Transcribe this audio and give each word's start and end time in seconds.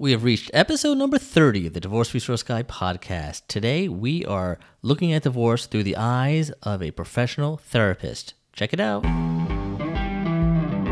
We 0.00 0.12
have 0.12 0.22
reached 0.22 0.52
episode 0.54 0.96
number 0.96 1.18
30 1.18 1.66
of 1.66 1.72
the 1.72 1.80
Divorce 1.80 2.14
Resource 2.14 2.44
Guy 2.44 2.62
podcast. 2.62 3.42
Today, 3.48 3.88
we 3.88 4.24
are 4.26 4.60
looking 4.80 5.12
at 5.12 5.24
divorce 5.24 5.66
through 5.66 5.82
the 5.82 5.96
eyes 5.96 6.50
of 6.62 6.84
a 6.84 6.92
professional 6.92 7.56
therapist. 7.56 8.34
Check 8.52 8.72
it 8.72 8.78
out. 8.78 9.02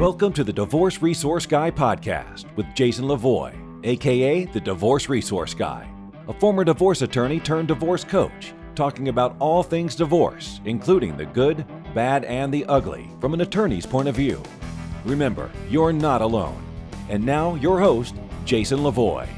Welcome 0.00 0.32
to 0.32 0.42
the 0.42 0.52
Divorce 0.52 1.00
Resource 1.02 1.46
Guy 1.46 1.70
podcast 1.70 2.46
with 2.56 2.66
Jason 2.74 3.04
Lavoie, 3.04 3.54
aka 3.84 4.44
the 4.46 4.60
Divorce 4.60 5.08
Resource 5.08 5.54
Guy, 5.54 5.88
a 6.26 6.32
former 6.32 6.64
divorce 6.64 7.02
attorney 7.02 7.38
turned 7.38 7.68
divorce 7.68 8.02
coach, 8.02 8.54
talking 8.74 9.06
about 9.06 9.36
all 9.38 9.62
things 9.62 9.94
divorce, 9.94 10.60
including 10.64 11.16
the 11.16 11.26
good, 11.26 11.64
bad, 11.94 12.24
and 12.24 12.52
the 12.52 12.66
ugly 12.66 13.08
from 13.20 13.34
an 13.34 13.42
attorney's 13.42 13.86
point 13.86 14.08
of 14.08 14.16
view. 14.16 14.42
Remember, 15.04 15.48
you're 15.70 15.92
not 15.92 16.22
alone. 16.22 16.60
And 17.08 17.24
now, 17.24 17.54
your 17.54 17.78
host, 17.78 18.16
Jason 18.46 18.78
Lavoie. 18.78 19.28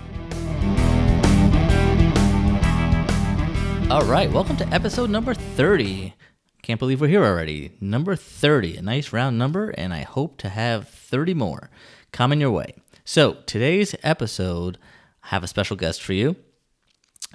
All 3.91 4.05
right, 4.05 4.31
welcome 4.31 4.59
to 4.59 4.69
episode 4.69 5.09
number 5.09 5.33
30. 5.33 6.13
Can't 6.61 6.79
believe 6.79 7.01
we're 7.01 7.09
here 7.09 7.25
already. 7.25 7.73
Number 7.81 8.15
30, 8.15 8.77
a 8.77 8.83
nice 8.83 9.11
round 9.11 9.39
number, 9.39 9.71
and 9.71 9.95
I 9.95 10.03
hope 10.03 10.37
to 10.39 10.51
have 10.51 10.89
30 10.89 11.33
more 11.33 11.71
coming 12.13 12.39
your 12.39 12.51
way. 12.51 12.75
So, 13.07 13.39
today's 13.47 13.95
episode, 14.03 14.77
I 15.25 15.29
have 15.29 15.43
a 15.43 15.49
special 15.49 15.79
guest 15.79 16.03
for 16.03 16.13
you 16.13 16.37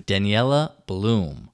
Daniella 0.05 0.75
Bloom. 0.85 1.49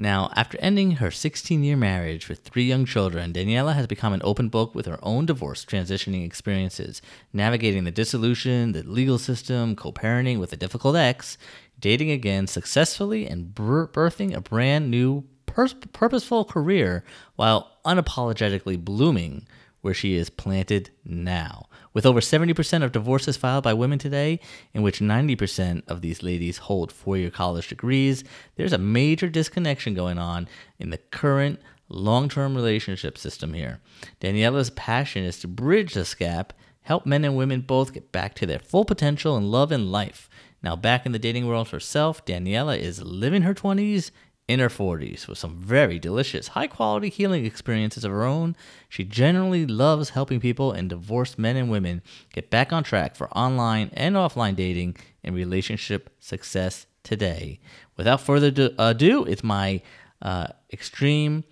Now, 0.00 0.30
after 0.36 0.56
ending 0.60 0.92
her 0.92 1.10
16 1.10 1.64
year 1.64 1.76
marriage 1.76 2.28
with 2.28 2.38
three 2.38 2.62
young 2.62 2.84
children, 2.84 3.32
Daniella 3.32 3.72
has 3.72 3.88
become 3.88 4.12
an 4.12 4.20
open 4.22 4.48
book 4.48 4.72
with 4.72 4.86
her 4.86 5.00
own 5.02 5.26
divorce 5.26 5.64
transitioning 5.64 6.24
experiences, 6.24 7.02
navigating 7.32 7.82
the 7.82 7.90
dissolution, 7.90 8.70
the 8.72 8.84
legal 8.84 9.18
system, 9.18 9.74
co 9.74 9.90
parenting 9.90 10.38
with 10.38 10.52
a 10.52 10.56
difficult 10.56 10.94
ex, 10.94 11.36
dating 11.80 12.12
again 12.12 12.46
successfully, 12.46 13.26
and 13.26 13.56
birthing 13.56 14.34
a 14.36 14.40
brand 14.40 14.88
new 14.88 15.24
pur- 15.46 15.66
purposeful 15.92 16.44
career 16.44 17.02
while 17.34 17.78
unapologetically 17.84 18.78
blooming 18.78 19.48
where 19.80 19.94
she 19.94 20.14
is 20.14 20.30
planted 20.30 20.90
now. 21.04 21.67
With 21.98 22.06
over 22.06 22.20
70% 22.20 22.84
of 22.84 22.92
divorces 22.92 23.36
filed 23.36 23.64
by 23.64 23.74
women 23.74 23.98
today, 23.98 24.38
in 24.72 24.82
which 24.82 25.00
90% 25.00 25.82
of 25.88 26.00
these 26.00 26.22
ladies 26.22 26.58
hold 26.58 26.92
four 26.92 27.16
year 27.16 27.28
college 27.28 27.66
degrees, 27.66 28.22
there's 28.54 28.72
a 28.72 28.78
major 28.78 29.28
disconnection 29.28 29.94
going 29.94 30.16
on 30.16 30.48
in 30.78 30.90
the 30.90 30.98
current 30.98 31.60
long 31.88 32.28
term 32.28 32.54
relationship 32.54 33.18
system 33.18 33.52
here. 33.52 33.80
Daniella's 34.20 34.70
passion 34.70 35.24
is 35.24 35.40
to 35.40 35.48
bridge 35.48 35.94
this 35.94 36.14
gap, 36.14 36.52
help 36.82 37.04
men 37.04 37.24
and 37.24 37.36
women 37.36 37.62
both 37.62 37.92
get 37.92 38.12
back 38.12 38.34
to 38.34 38.46
their 38.46 38.60
full 38.60 38.84
potential 38.84 39.36
in 39.36 39.50
love 39.50 39.72
and 39.72 39.90
life. 39.90 40.30
Now, 40.62 40.76
back 40.76 41.04
in 41.04 41.10
the 41.10 41.18
dating 41.18 41.48
world 41.48 41.70
herself, 41.70 42.24
Daniella 42.24 42.76
is 42.76 43.02
living 43.02 43.42
her 43.42 43.54
20s 43.54 44.12
in 44.48 44.60
her 44.60 44.70
40s 44.70 45.28
with 45.28 45.36
some 45.36 45.56
very 45.56 45.98
delicious, 45.98 46.48
high 46.48 46.66
quality 46.66 47.10
healing 47.10 47.44
experiences 47.44 48.02
of 48.02 48.10
her 48.10 48.24
own. 48.24 48.56
She 48.88 49.04
generally 49.04 49.66
loves 49.66 50.10
helping 50.10 50.40
people 50.40 50.72
and 50.72 50.88
divorced 50.88 51.38
men 51.38 51.56
and 51.56 51.70
women 51.70 52.02
get 52.32 52.48
back 52.48 52.72
on 52.72 52.82
track 52.82 53.14
for 53.14 53.30
online 53.36 53.90
and 53.92 54.16
offline 54.16 54.56
dating 54.56 54.96
and 55.22 55.34
relationship 55.34 56.10
success 56.18 56.86
today. 57.04 57.60
Without 57.98 58.22
further 58.22 58.70
ado, 58.78 59.24
it's 59.24 59.44
my 59.44 59.82
uh, 60.22 60.48
extreme 60.72 61.44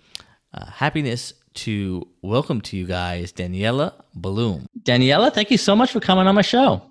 uh, 0.53 0.65
happiness 0.65 1.33
to 1.53 2.07
welcome 2.23 2.61
to 2.61 2.77
you 2.77 2.85
guys 2.85 3.31
Daniella 3.31 3.93
Bloom. 4.15 4.65
Daniella, 4.83 5.29
thank 5.31 5.51
you 5.51 5.57
so 5.57 5.75
much 5.75 5.91
for 5.91 5.99
coming 5.99 6.27
on 6.27 6.35
my 6.35 6.41
show. 6.41 6.81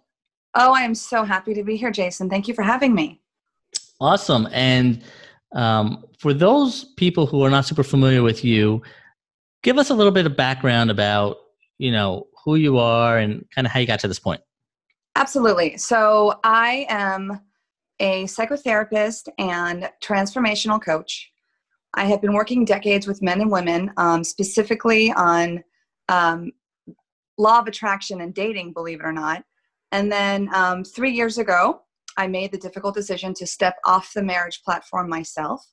Oh, 0.54 0.72
I 0.72 0.82
am 0.82 0.94
so 0.94 1.24
happy 1.24 1.52
to 1.54 1.64
be 1.64 1.76
here, 1.76 1.90
Jason. 1.90 2.30
Thank 2.30 2.48
you 2.48 2.54
for 2.54 2.62
having 2.62 2.94
me. 2.94 3.20
Awesome. 4.00 4.48
And 4.52 5.02
um, 5.54 6.04
for 6.18 6.34
those 6.34 6.84
people 6.96 7.26
who 7.26 7.42
are 7.42 7.50
not 7.50 7.66
super 7.66 7.84
familiar 7.84 8.22
with 8.22 8.44
you, 8.44 8.82
give 9.62 9.78
us 9.78 9.90
a 9.90 9.94
little 9.94 10.12
bit 10.12 10.26
of 10.26 10.36
background 10.36 10.90
about 10.90 11.36
you 11.78 11.92
know 11.92 12.26
who 12.44 12.56
you 12.56 12.78
are 12.78 13.18
and 13.18 13.44
kind 13.54 13.66
of 13.66 13.72
how 13.72 13.80
you 13.80 13.86
got 13.86 14.00
to 14.00 14.08
this 14.08 14.18
point. 14.18 14.40
Absolutely. 15.16 15.76
So 15.78 16.38
I 16.44 16.86
am 16.88 17.40
a 18.00 18.24
psychotherapist 18.24 19.28
and 19.38 19.90
transformational 20.02 20.80
coach. 20.82 21.30
I 21.94 22.04
have 22.04 22.20
been 22.20 22.34
working 22.34 22.64
decades 22.64 23.06
with 23.06 23.22
men 23.22 23.40
and 23.40 23.50
women, 23.50 23.90
um, 23.96 24.22
specifically 24.22 25.12
on 25.12 25.64
um, 26.10 26.52
law 27.38 27.58
of 27.58 27.66
attraction 27.66 28.20
and 28.20 28.34
dating, 28.34 28.74
believe 28.74 29.00
it 29.00 29.06
or 29.06 29.12
not. 29.12 29.42
And 29.92 30.12
then 30.12 30.54
um, 30.54 30.84
three 30.84 31.12
years 31.12 31.38
ago, 31.38 31.80
I 32.16 32.26
made 32.26 32.52
the 32.52 32.58
difficult 32.58 32.94
decision 32.94 33.34
to 33.34 33.46
step 33.46 33.76
off 33.84 34.12
the 34.14 34.22
marriage 34.22 34.62
platform 34.64 35.08
myself. 35.08 35.64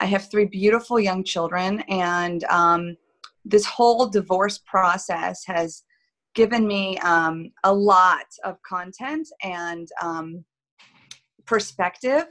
I 0.00 0.06
have 0.06 0.30
three 0.30 0.46
beautiful 0.46 1.00
young 1.00 1.24
children, 1.24 1.80
and 1.88 2.44
um, 2.44 2.96
this 3.44 3.64
whole 3.64 4.08
divorce 4.08 4.58
process 4.58 5.44
has 5.46 5.82
given 6.34 6.66
me 6.66 6.98
um, 6.98 7.50
a 7.64 7.72
lot 7.72 8.26
of 8.44 8.58
content 8.62 9.26
and 9.42 9.88
um, 10.02 10.44
perspective 11.46 12.26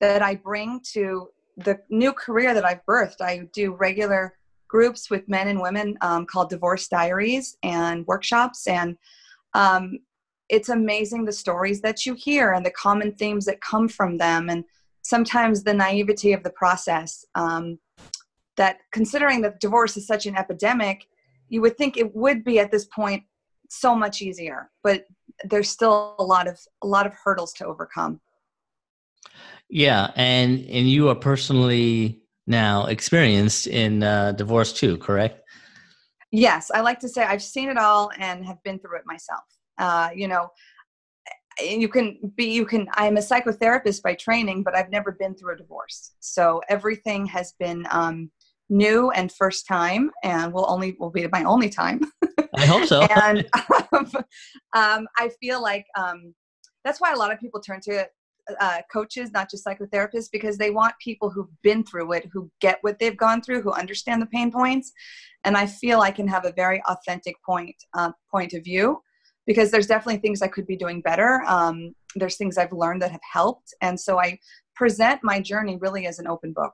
that 0.00 0.20
I 0.20 0.34
bring 0.34 0.80
to 0.92 1.28
the 1.56 1.78
new 1.88 2.12
career 2.12 2.52
that 2.52 2.66
I've 2.66 2.84
birthed. 2.86 3.22
I 3.22 3.48
do 3.54 3.74
regular 3.74 4.34
groups 4.68 5.08
with 5.10 5.28
men 5.28 5.48
and 5.48 5.60
women 5.60 5.96
um, 6.02 6.26
called 6.26 6.50
Divorce 6.50 6.88
Diaries 6.88 7.56
and 7.62 8.06
workshops, 8.06 8.66
and 8.66 8.96
um, 9.54 9.98
it's 10.48 10.68
amazing 10.68 11.24
the 11.24 11.32
stories 11.32 11.80
that 11.80 12.06
you 12.06 12.14
hear 12.14 12.52
and 12.52 12.64
the 12.64 12.70
common 12.70 13.12
themes 13.12 13.44
that 13.46 13.60
come 13.60 13.88
from 13.88 14.18
them 14.18 14.48
and 14.48 14.64
sometimes 15.02 15.62
the 15.62 15.74
naivety 15.74 16.32
of 16.32 16.42
the 16.42 16.50
process 16.50 17.24
um, 17.34 17.78
that 18.56 18.78
considering 18.92 19.40
that 19.42 19.60
divorce 19.60 19.96
is 19.96 20.06
such 20.06 20.26
an 20.26 20.36
epidemic 20.36 21.06
you 21.48 21.60
would 21.60 21.76
think 21.76 21.96
it 21.96 22.14
would 22.14 22.44
be 22.44 22.58
at 22.58 22.70
this 22.70 22.86
point 22.86 23.22
so 23.68 23.94
much 23.94 24.22
easier 24.22 24.70
but 24.82 25.06
there's 25.44 25.68
still 25.68 26.14
a 26.18 26.24
lot 26.24 26.46
of 26.46 26.58
a 26.82 26.86
lot 26.86 27.06
of 27.06 27.12
hurdles 27.12 27.52
to 27.52 27.66
overcome. 27.66 28.20
Yeah 29.68 30.12
and 30.14 30.60
and 30.60 30.88
you 30.88 31.08
are 31.08 31.16
personally 31.16 32.22
now 32.46 32.86
experienced 32.86 33.66
in 33.66 34.04
uh, 34.04 34.32
divorce 34.32 34.72
too 34.72 34.96
correct? 34.98 35.42
Yes 36.30 36.70
i 36.72 36.80
like 36.80 37.00
to 37.00 37.08
say 37.08 37.24
i've 37.24 37.42
seen 37.42 37.68
it 37.68 37.78
all 37.78 38.10
and 38.18 38.44
have 38.44 38.62
been 38.62 38.78
through 38.78 38.98
it 38.98 39.04
myself 39.06 39.44
uh, 39.78 40.10
you 40.14 40.28
know 40.28 40.50
you 41.60 41.88
can 41.88 42.18
be 42.36 42.44
you 42.44 42.66
can 42.66 42.86
i'm 42.94 43.16
a 43.16 43.20
psychotherapist 43.20 44.02
by 44.02 44.14
training 44.14 44.62
but 44.62 44.76
i've 44.76 44.90
never 44.90 45.12
been 45.12 45.34
through 45.34 45.54
a 45.54 45.56
divorce. 45.56 46.12
So 46.20 46.60
everything 46.68 47.26
has 47.26 47.54
been 47.58 47.86
um, 47.90 48.30
new 48.68 49.10
and 49.12 49.32
first 49.32 49.66
time 49.66 50.10
and 50.22 50.52
will 50.52 50.66
only 50.68 50.96
will 50.98 51.10
be 51.10 51.26
my 51.28 51.44
only 51.44 51.68
time. 51.68 52.00
I 52.56 52.66
hope 52.66 52.84
so. 52.84 53.06
And 53.16 53.46
um, 53.92 54.12
um, 54.74 55.08
i 55.16 55.30
feel 55.40 55.62
like 55.62 55.86
um, 55.98 56.34
that's 56.84 57.00
why 57.00 57.12
a 57.12 57.16
lot 57.16 57.32
of 57.32 57.40
people 57.40 57.60
turn 57.60 57.80
to 57.82 58.06
uh, 58.60 58.80
coaches 58.92 59.32
not 59.32 59.50
just 59.50 59.66
psychotherapists 59.66 60.28
because 60.30 60.56
they 60.56 60.70
want 60.70 60.94
people 61.02 61.30
who've 61.30 61.50
been 61.62 61.82
through 61.82 62.12
it 62.12 62.26
who 62.32 62.50
get 62.60 62.78
what 62.82 62.98
they've 62.98 63.16
gone 63.16 63.42
through 63.42 63.60
who 63.60 63.72
understand 63.72 64.22
the 64.22 64.26
pain 64.26 64.52
points. 64.52 64.92
And 65.44 65.56
i 65.56 65.66
feel 65.66 66.00
i 66.00 66.10
can 66.10 66.28
have 66.28 66.44
a 66.44 66.52
very 66.52 66.82
authentic 66.88 67.36
point 67.44 67.76
uh, 67.94 68.12
point 68.30 68.52
of 68.52 68.64
view 68.64 69.00
because 69.46 69.70
there's 69.70 69.86
definitely 69.86 70.18
things 70.18 70.42
I 70.42 70.48
could 70.48 70.66
be 70.66 70.76
doing 70.76 71.00
better. 71.00 71.42
Um, 71.46 71.94
there's 72.14 72.36
things 72.36 72.58
I've 72.58 72.72
learned 72.72 73.02
that 73.02 73.12
have 73.12 73.20
helped. 73.32 73.74
And 73.80 73.98
so 73.98 74.18
I 74.18 74.38
present 74.74 75.20
my 75.22 75.40
journey 75.40 75.76
really 75.80 76.06
as 76.06 76.18
an 76.18 76.26
open 76.26 76.52
book. 76.52 76.72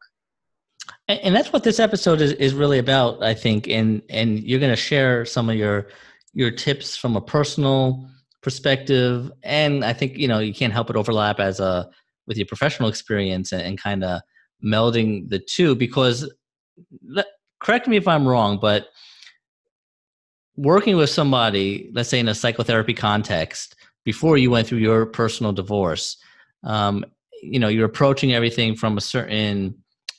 And 1.09 1.35
that's 1.35 1.53
what 1.53 1.63
this 1.63 1.79
episode 1.79 2.21
is, 2.21 2.33
is 2.33 2.55
really 2.55 2.79
about, 2.79 3.23
I 3.23 3.35
think. 3.35 3.69
And, 3.69 4.03
and 4.09 4.43
you're 4.43 4.61
going 4.61 4.73
to 4.73 4.77
share 4.77 5.25
some 5.25 5.49
of 5.49 5.57
your, 5.57 5.89
your 6.33 6.51
tips 6.51 6.97
from 6.97 7.17
a 7.17 7.21
personal 7.21 8.09
perspective. 8.43 9.31
And 9.43 9.85
I 9.85 9.93
think, 9.93 10.17
you 10.17 10.27
know, 10.27 10.39
you 10.39 10.55
can't 10.55 10.73
help 10.73 10.89
but 10.89 10.97
overlap 10.97 11.39
as 11.39 11.61
a, 11.61 11.89
with 12.27 12.37
your 12.37 12.47
professional 12.47 12.89
experience 12.89 13.53
and, 13.53 13.63
and 13.63 13.79
kind 13.79 14.03
of 14.03 14.23
melding 14.65 15.29
the 15.29 15.39
two 15.39 15.75
because 15.75 16.33
correct 17.61 17.87
me 17.87 17.97
if 17.97 18.09
I'm 18.09 18.27
wrong, 18.27 18.59
but 18.61 18.89
working 20.57 20.97
with 20.97 21.11
somebody, 21.11 21.91
let's 21.93 22.09
say 22.09 22.21
in 22.21 22.29
a 22.29 22.35
psychotherapy 22.35 22.95
context, 22.95 23.77
before 24.05 24.37
you 24.37 24.51
went 24.51 24.67
through 24.67 24.79
your 24.79 25.07
personal 25.07 25.53
divorce, 25.53 26.17
um, 26.65 27.05
you 27.43 27.59
know, 27.59 27.69
you're 27.69 27.87
approaching 27.87 28.33
everything 28.33 28.77
from 28.77 28.97
a 28.97 29.01
certain 29.01 29.75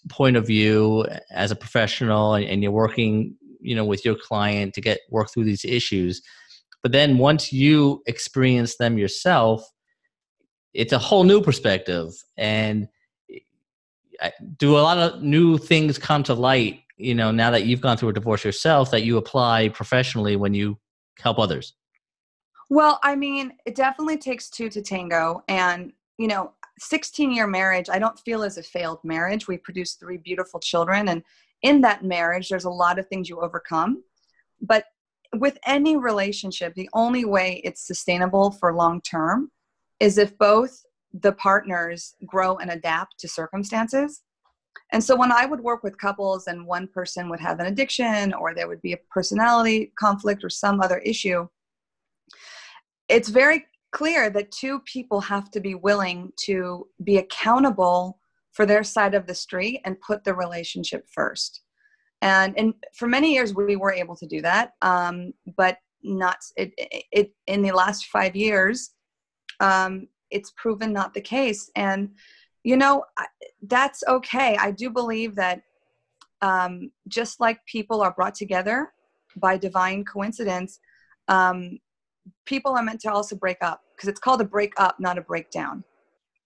point 0.10 0.36
of 0.36 0.46
view 0.46 1.06
as 1.32 1.52
a 1.52 1.56
professional, 1.56 2.34
and, 2.34 2.46
and 2.46 2.64
you're 2.64 2.72
working, 2.72 3.36
you 3.62 3.76
know, 3.76 3.86
with 3.86 4.04
your 4.04 4.16
client 4.16 4.74
to 4.74 4.82
get 4.82 5.00
work 5.10 5.32
through 5.32 5.46
these 5.46 5.64
issues. 5.64 6.22
But 6.82 6.92
then 6.92 7.18
once 7.18 7.54
you 7.54 8.02
experience 8.08 8.76
them 8.78 8.98
yourself, 8.98 9.64
it's 10.74 10.92
a 10.92 11.00
whole 11.00 11.24
new 11.24 11.42
perspective, 11.42 12.12
and 12.38 12.88
do 14.58 14.78
a 14.78 14.80
lot 14.80 14.98
of 14.98 15.22
new 15.22 15.58
things 15.58 15.98
come 15.98 16.24
to 16.24 16.34
light 16.34 16.83
you 16.98 17.16
know 17.16 17.32
now 17.32 17.52
that 17.52 17.66
you've 17.66 17.82
gone 17.82 17.98
through 17.98 18.10
a 18.10 18.14
divorce 18.14 18.44
yourself 18.44 18.92
that 18.92 19.04
you 19.04 19.18
apply 19.18 19.70
professionally 19.70 20.36
when 20.36 20.54
you 20.54 20.78
help 21.20 21.40
others 21.40 21.74
Well, 22.70 23.00
I 23.04 23.16
mean, 23.16 23.54
it 23.66 23.76
definitely 23.76 24.18
takes 24.18 24.50
two 24.50 24.68
to 24.70 24.82
tango. 24.82 25.44
And, 25.48 25.94
you 26.18 26.28
know, 26.28 26.54
16 26.80 27.32
year 27.32 27.46
marriage, 27.46 27.88
I 27.88 28.00
don't 28.00 28.20
feel 28.20 28.44
as 28.44 28.58
a 28.58 28.64
failed 28.64 29.00
marriage. 29.04 29.48
We 29.48 29.58
produced 29.58 30.00
three 30.00 30.18
beautiful 30.18 30.60
children. 30.60 31.10
And 31.10 31.24
in 31.62 31.82
that 31.82 32.04
marriage, 32.04 32.50
there's 32.50 32.66
a 32.66 32.72
lot 32.72 32.98
of 32.98 33.08
things 33.08 33.30
you 33.30 33.40
overcome. 33.42 34.04
But 34.60 34.86
with 35.36 35.58
any 35.68 35.98
relationship, 35.98 36.74
the 36.74 36.90
only 36.94 37.26
way 37.26 37.62
it's 37.64 37.86
sustainable 37.86 38.52
for 38.52 38.74
long 38.74 39.02
term 39.02 39.52
is 40.00 40.18
if 40.18 40.36
both 40.38 40.84
the 41.14 41.34
partners 41.34 42.16
grow 42.26 42.58
and 42.58 42.72
adapt 42.72 43.20
to 43.20 43.28
circumstances. 43.28 44.24
And 44.92 45.04
so 45.04 45.16
when 45.16 45.32
I 45.32 45.46
would 45.46 45.62
work 45.62 45.84
with 45.84 45.98
couples 45.98 46.48
and 46.48 46.68
one 46.68 46.88
person 46.88 47.30
would 47.30 47.40
have 47.40 47.60
an 47.60 47.66
addiction 47.66 48.34
or 48.34 48.54
there 48.54 48.68
would 48.68 48.82
be 48.82 48.94
a 48.94 49.00
personality 49.10 49.92
conflict 49.98 50.44
or 50.44 50.50
some 50.50 50.82
other 50.82 51.00
issue, 51.00 51.48
it's 53.10 53.30
very 53.30 53.66
clear 53.92 54.30
that 54.30 54.52
two 54.52 54.80
people 54.82 55.22
have 55.22 55.50
to 55.52 55.60
be 55.60 55.76
willing 55.76 56.32
to 56.46 56.88
be 57.04 57.18
accountable 57.18 58.20
for 58.52 58.66
their 58.66 58.84
side 58.84 59.16
of 59.16 59.26
the 59.26 59.34
street 59.34 59.82
and 59.86 60.00
put 60.02 60.24
the 60.24 60.34
relationship 60.34 61.06
first. 61.12 61.62
And, 62.22 62.58
and 62.58 62.74
for 62.96 63.08
many 63.08 63.34
years 63.34 63.54
we 63.54 63.76
were 63.76 63.92
able 63.92 64.16
to 64.16 64.28
do 64.28 64.42
that, 64.42 64.74
um, 64.82 65.34
but 65.58 65.78
not 66.04 66.38
it, 66.56 66.74
it, 67.12 67.34
in 67.48 67.62
the 67.62 67.72
last 67.72 68.06
five 68.06 68.36
years. 68.36 68.92
Um, 69.60 70.08
it's 70.30 70.52
proven 70.58 70.92
not 70.92 71.14
the 71.14 71.22
case, 71.22 71.70
and 71.76 72.10
you 72.64 72.78
know 72.78 73.04
that's 73.64 74.04
okay. 74.08 74.58
I 74.58 74.72
do 74.72 74.90
believe 74.90 75.36
that 75.36 75.62
um, 76.42 76.92
just 77.08 77.40
like 77.40 77.66
people 77.66 78.02
are 78.02 78.12
brought 78.12 78.36
together 78.36 78.92
by 79.38 79.58
divine 79.58 80.04
coincidence, 80.04 80.80
um, 81.28 81.80
people 82.46 82.76
are 82.76 82.84
meant 82.84 83.00
to 83.02 83.12
also 83.12 83.36
break 83.36 83.58
up 83.62 83.82
because 83.96 84.10
it's 84.10 84.20
called 84.20 84.42
a 84.42 84.46
break 84.46 84.74
up, 84.78 85.00
not 85.00 85.18
a 85.18 85.22
breakdown. 85.22 85.84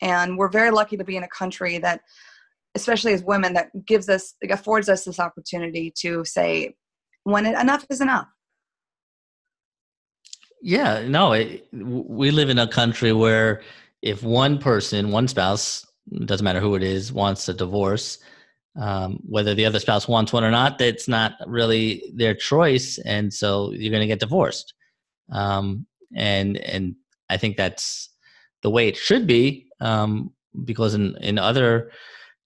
And 0.02 0.38
we're 0.38 0.50
very 0.50 0.70
lucky 0.70 0.98
to 0.98 1.04
be 1.04 1.18
in 1.18 1.24
a 1.24 1.28
country 1.28 1.80
that, 1.80 2.02
especially 2.76 3.14
as 3.14 3.24
women, 3.24 3.54
that 3.54 3.70
gives 3.86 4.10
us, 4.10 4.36
affords 4.50 4.90
us 4.90 5.06
this 5.06 5.20
opportunity 5.20 5.92
to 6.02 6.24
say, 6.24 6.76
when 7.24 7.46
it, 7.48 7.60
enough 7.60 7.86
is 7.90 8.02
enough. 8.02 8.28
Yeah, 10.62 11.08
no, 11.08 11.34
it, 11.34 11.68
we 11.72 12.30
live 12.30 12.50
in 12.50 12.60
a 12.60 12.68
country 12.68 13.14
where 13.14 13.62
if 14.04 14.22
one 14.22 14.60
person, 14.60 15.12
one 15.12 15.28
spouse, 15.28 15.87
doesn't 16.26 16.44
matter 16.44 16.60
who 16.60 16.76
it 16.76 16.84
is, 16.84 17.12
wants 17.12 17.48
a 17.50 17.54
divorce, 17.54 18.20
um, 18.80 19.20
whether 19.28 19.54
the 19.54 19.66
other 19.66 19.80
spouse 19.80 20.08
wants 20.08 20.32
one 20.32 20.44
or 20.44 20.52
not, 20.52 20.78
that's 20.78 21.08
not 21.08 21.34
really 21.46 22.04
their 22.14 22.34
choice, 22.34 22.98
and 23.00 23.34
so 23.34 23.72
you're 23.72 23.92
going 23.92 24.02
to 24.02 24.08
get 24.08 24.20
divorced 24.20 24.74
um, 25.32 25.86
and 26.16 26.58
and 26.58 26.96
I 27.30 27.38
think 27.38 27.58
that's 27.58 28.10
the 28.64 28.70
way 28.70 28.88
it 28.88 28.98
should 28.98 29.28
be 29.28 29.68
um, 29.80 30.32
because 30.66 30.94
in 30.94 31.18
in 31.22 31.38
other 31.38 31.92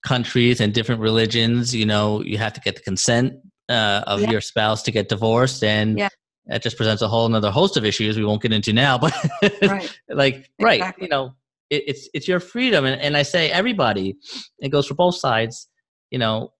countries 0.06 0.60
and 0.60 0.74
different 0.74 1.02
religions, 1.02 1.76
you 1.76 1.86
know, 1.86 2.22
you 2.22 2.38
have 2.38 2.54
to 2.54 2.62
get 2.62 2.76
the 2.76 2.82
consent 2.82 3.34
uh, 3.70 4.04
of 4.08 4.22
yeah. 4.22 4.32
your 4.32 4.42
spouse 4.42 4.82
to 4.84 4.92
get 4.92 5.10
divorced, 5.10 5.64
and 5.64 5.98
yeah. 5.98 6.10
that 6.48 6.64
just 6.64 6.78
presents 6.78 7.02
a 7.02 7.08
whole 7.08 7.26
another 7.26 7.52
host 7.52 7.78
of 7.78 7.86
issues 7.86 8.18
we 8.18 8.26
won't 8.26 8.42
get 8.42 8.54
into 8.54 8.74
now. 8.74 8.98
But 8.98 9.14
right. 9.62 10.00
like, 10.10 10.50
exactly. 10.58 10.58
right, 10.60 10.96
you 11.00 11.08
know, 11.08 11.36
it, 11.72 11.84
it's 11.88 12.10
it's 12.14 12.28
your 12.28 12.40
freedom, 12.40 12.86
and, 12.86 13.02
and 13.02 13.18
I 13.18 13.24
say 13.24 13.50
everybody, 13.50 14.18
it 14.60 14.70
goes 14.70 14.86
for 14.88 14.94
both 14.94 15.16
sides. 15.16 15.68
You 16.12 16.20
know, 16.20 16.54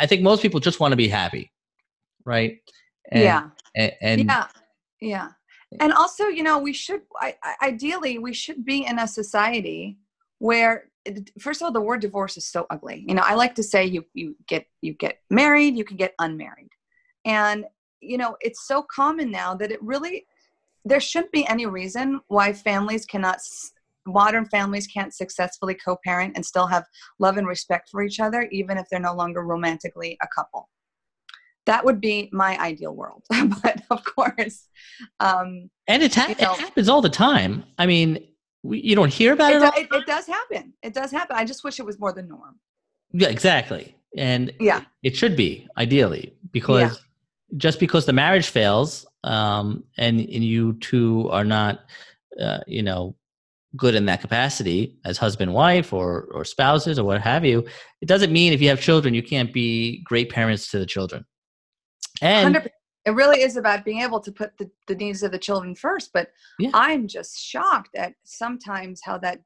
I 0.00 0.06
think 0.06 0.22
most 0.22 0.42
people 0.42 0.58
just 0.58 0.80
want 0.80 0.92
to 0.92 0.96
be 0.96 1.08
happy, 1.08 1.52
right? 2.24 2.56
And, 3.12 3.22
yeah. 3.22 3.48
And, 3.76 3.92
and 4.00 4.24
yeah, 4.24 4.46
yeah 5.00 5.28
and 5.80 5.92
also 5.92 6.26
you 6.26 6.42
know 6.42 6.58
we 6.58 6.72
should 6.72 7.02
I, 7.16 7.34
ideally 7.62 8.18
we 8.18 8.32
should 8.32 8.64
be 8.64 8.86
in 8.86 8.98
a 8.98 9.06
society 9.06 9.98
where 10.38 10.84
eh, 11.06 11.20
first 11.40 11.60
of 11.60 11.66
all 11.66 11.72
the 11.72 11.80
word 11.80 12.00
divorce 12.00 12.36
is 12.36 12.46
so 12.46 12.66
ugly 12.70 13.04
you 13.06 13.14
know 13.14 13.22
i 13.24 13.34
like 13.34 13.54
to 13.56 13.62
say 13.62 13.84
you 13.84 14.04
you 14.14 14.34
get 14.46 14.66
you 14.80 14.94
get 14.94 15.18
married 15.30 15.76
you 15.76 15.84
can 15.84 15.96
get 15.96 16.14
unmarried 16.18 16.70
and 17.24 17.64
you 18.00 18.16
know 18.16 18.36
it's 18.40 18.66
so 18.66 18.82
common 18.82 19.30
now 19.30 19.54
that 19.54 19.70
it 19.70 19.82
really 19.82 20.26
there 20.84 21.00
shouldn't 21.00 21.32
be 21.32 21.46
any 21.48 21.66
reason 21.66 22.20
why 22.28 22.52
families 22.52 23.04
cannot 23.04 23.38
modern 24.08 24.46
families 24.46 24.86
can't 24.86 25.14
successfully 25.14 25.74
co-parent 25.74 26.32
and 26.34 26.44
still 26.44 26.66
have 26.66 26.84
love 27.18 27.36
and 27.36 27.46
respect 27.46 27.88
for 27.90 28.02
each 28.02 28.20
other 28.20 28.48
even 28.50 28.78
if 28.78 28.86
they're 28.90 29.00
no 29.00 29.14
longer 29.14 29.44
romantically 29.44 30.16
a 30.22 30.26
couple. 30.34 30.68
That 31.66 31.84
would 31.84 32.00
be 32.00 32.30
my 32.32 32.58
ideal 32.58 32.94
world 32.94 33.22
but 33.62 33.82
of 33.90 34.02
course 34.04 34.68
um 35.20 35.70
and 35.86 36.02
it, 36.02 36.14
ha- 36.14 36.28
you 36.28 36.34
know, 36.44 36.54
it 36.54 36.60
happens 36.60 36.88
all 36.88 37.02
the 37.02 37.10
time. 37.10 37.64
I 37.76 37.86
mean 37.86 38.26
we, 38.62 38.80
you 38.80 38.96
don't 38.96 39.12
hear 39.12 39.32
about 39.34 39.52
it, 39.52 39.62
it, 39.62 39.88
it, 39.92 39.96
it 39.98 40.06
does 40.06 40.26
happen. 40.26 40.72
It 40.82 40.92
does 40.92 41.12
happen. 41.12 41.36
I 41.36 41.44
just 41.44 41.62
wish 41.62 41.78
it 41.78 41.86
was 41.86 41.98
more 41.98 42.12
the 42.12 42.22
norm. 42.22 42.58
Yeah 43.12 43.28
exactly. 43.28 43.94
And 44.16 44.52
yeah. 44.58 44.82
it 45.02 45.14
should 45.16 45.36
be 45.36 45.68
ideally 45.76 46.34
because 46.50 46.92
yeah. 46.92 47.56
just 47.58 47.78
because 47.78 48.06
the 48.06 48.12
marriage 48.12 48.48
fails 48.48 49.06
um 49.24 49.84
and, 49.96 50.20
and 50.20 50.44
you 50.44 50.74
two 50.74 51.28
are 51.30 51.44
not 51.44 51.80
uh, 52.40 52.60
you 52.66 52.82
know 52.82 53.16
good 53.76 53.94
in 53.94 54.06
that 54.06 54.20
capacity 54.20 54.96
as 55.04 55.18
husband 55.18 55.52
wife 55.52 55.92
or 55.92 56.28
or 56.32 56.44
spouses 56.44 56.98
or 56.98 57.04
what 57.04 57.20
have 57.20 57.44
you 57.44 57.66
it 58.00 58.06
doesn't 58.06 58.32
mean 58.32 58.52
if 58.52 58.62
you 58.62 58.68
have 58.68 58.80
children 58.80 59.12
you 59.12 59.22
can't 59.22 59.52
be 59.52 60.02
great 60.04 60.30
parents 60.30 60.70
to 60.70 60.78
the 60.78 60.86
children 60.86 61.24
and 62.20 62.56
100%. 62.56 62.68
it 63.06 63.10
really 63.10 63.42
is 63.42 63.56
about 63.56 63.84
being 63.84 64.00
able 64.00 64.20
to 64.20 64.32
put 64.32 64.56
the, 64.58 64.70
the 64.86 64.94
needs 64.94 65.22
of 65.22 65.32
the 65.32 65.38
children 65.38 65.74
first. 65.74 66.10
But 66.12 66.30
yeah. 66.58 66.70
I'm 66.74 67.06
just 67.06 67.38
shocked 67.38 67.96
at 67.96 68.14
sometimes 68.24 69.00
how 69.04 69.18
that 69.18 69.40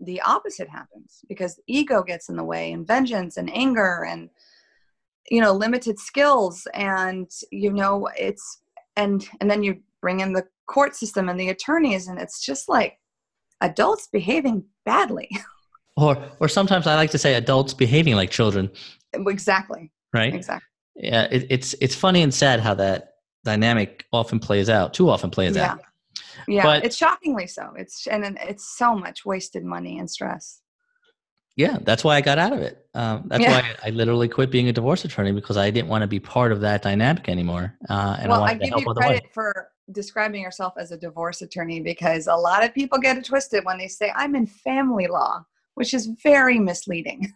the 0.00 0.20
opposite 0.22 0.68
happens 0.68 1.20
because 1.28 1.58
ego 1.66 2.02
gets 2.02 2.28
in 2.28 2.36
the 2.36 2.44
way 2.44 2.72
and 2.72 2.86
vengeance 2.86 3.38
and 3.38 3.50
anger 3.54 4.04
and 4.04 4.28
you 5.30 5.40
know 5.40 5.52
limited 5.52 5.98
skills 5.98 6.66
and 6.74 7.30
you 7.50 7.72
know 7.72 8.06
it's 8.14 8.60
and 8.96 9.26
and 9.40 9.50
then 9.50 9.62
you 9.62 9.80
bring 10.02 10.20
in 10.20 10.34
the 10.34 10.44
court 10.66 10.94
system 10.94 11.30
and 11.30 11.40
the 11.40 11.48
attorneys 11.48 12.08
and 12.08 12.20
it's 12.20 12.44
just 12.44 12.68
like 12.68 12.98
adults 13.60 14.08
behaving 14.08 14.64
badly 14.84 15.30
or 15.96 16.16
or 16.40 16.48
sometimes 16.48 16.86
i 16.86 16.94
like 16.94 17.10
to 17.10 17.18
say 17.18 17.34
adults 17.34 17.74
behaving 17.74 18.14
like 18.14 18.30
children 18.30 18.70
exactly 19.12 19.90
right 20.12 20.34
exactly 20.34 20.66
yeah, 20.96 21.28
it, 21.30 21.46
it's 21.50 21.74
it's 21.80 21.94
funny 21.94 22.22
and 22.22 22.32
sad 22.32 22.60
how 22.60 22.74
that 22.74 23.14
dynamic 23.44 24.06
often 24.12 24.38
plays 24.38 24.68
out. 24.68 24.94
Too 24.94 25.10
often 25.10 25.30
plays 25.30 25.56
yeah. 25.56 25.72
out. 25.72 25.82
Yeah, 26.48 26.62
but, 26.62 26.84
it's 26.84 26.96
shockingly 26.96 27.46
so. 27.46 27.72
It's 27.76 28.06
and 28.06 28.38
it's 28.42 28.76
so 28.76 28.96
much 28.96 29.24
wasted 29.24 29.64
money 29.64 29.98
and 29.98 30.10
stress. 30.10 30.60
Yeah, 31.56 31.78
that's 31.82 32.04
why 32.04 32.16
I 32.16 32.20
got 32.20 32.38
out 32.38 32.52
of 32.52 32.60
it. 32.60 32.86
Um, 32.94 33.24
that's 33.28 33.42
yeah. 33.42 33.62
why 33.62 33.74
I, 33.82 33.90
literally 33.90 34.28
quit 34.28 34.50
being 34.50 34.68
a 34.68 34.72
divorce 34.72 35.06
attorney 35.06 35.32
because 35.32 35.56
I 35.56 35.70
didn't 35.70 35.88
want 35.88 36.02
to 36.02 36.06
be 36.06 36.20
part 36.20 36.52
of 36.52 36.60
that 36.60 36.82
dynamic 36.82 37.30
anymore. 37.30 37.74
Uh, 37.88 38.18
and 38.20 38.30
well, 38.30 38.42
I, 38.42 38.50
I 38.50 38.54
give 38.54 38.78
you 38.78 38.94
credit 38.94 39.24
for 39.32 39.70
describing 39.92 40.42
yourself 40.42 40.74
as 40.78 40.92
a 40.92 40.96
divorce 40.96 41.42
attorney 41.42 41.80
because 41.80 42.26
a 42.26 42.34
lot 42.34 42.64
of 42.64 42.74
people 42.74 42.98
get 42.98 43.16
it 43.16 43.24
twisted 43.24 43.64
when 43.64 43.78
they 43.78 43.88
say 43.88 44.12
I'm 44.14 44.34
in 44.34 44.46
family 44.46 45.06
law, 45.06 45.44
which 45.74 45.94
is 45.94 46.06
very 46.22 46.58
misleading. 46.58 47.32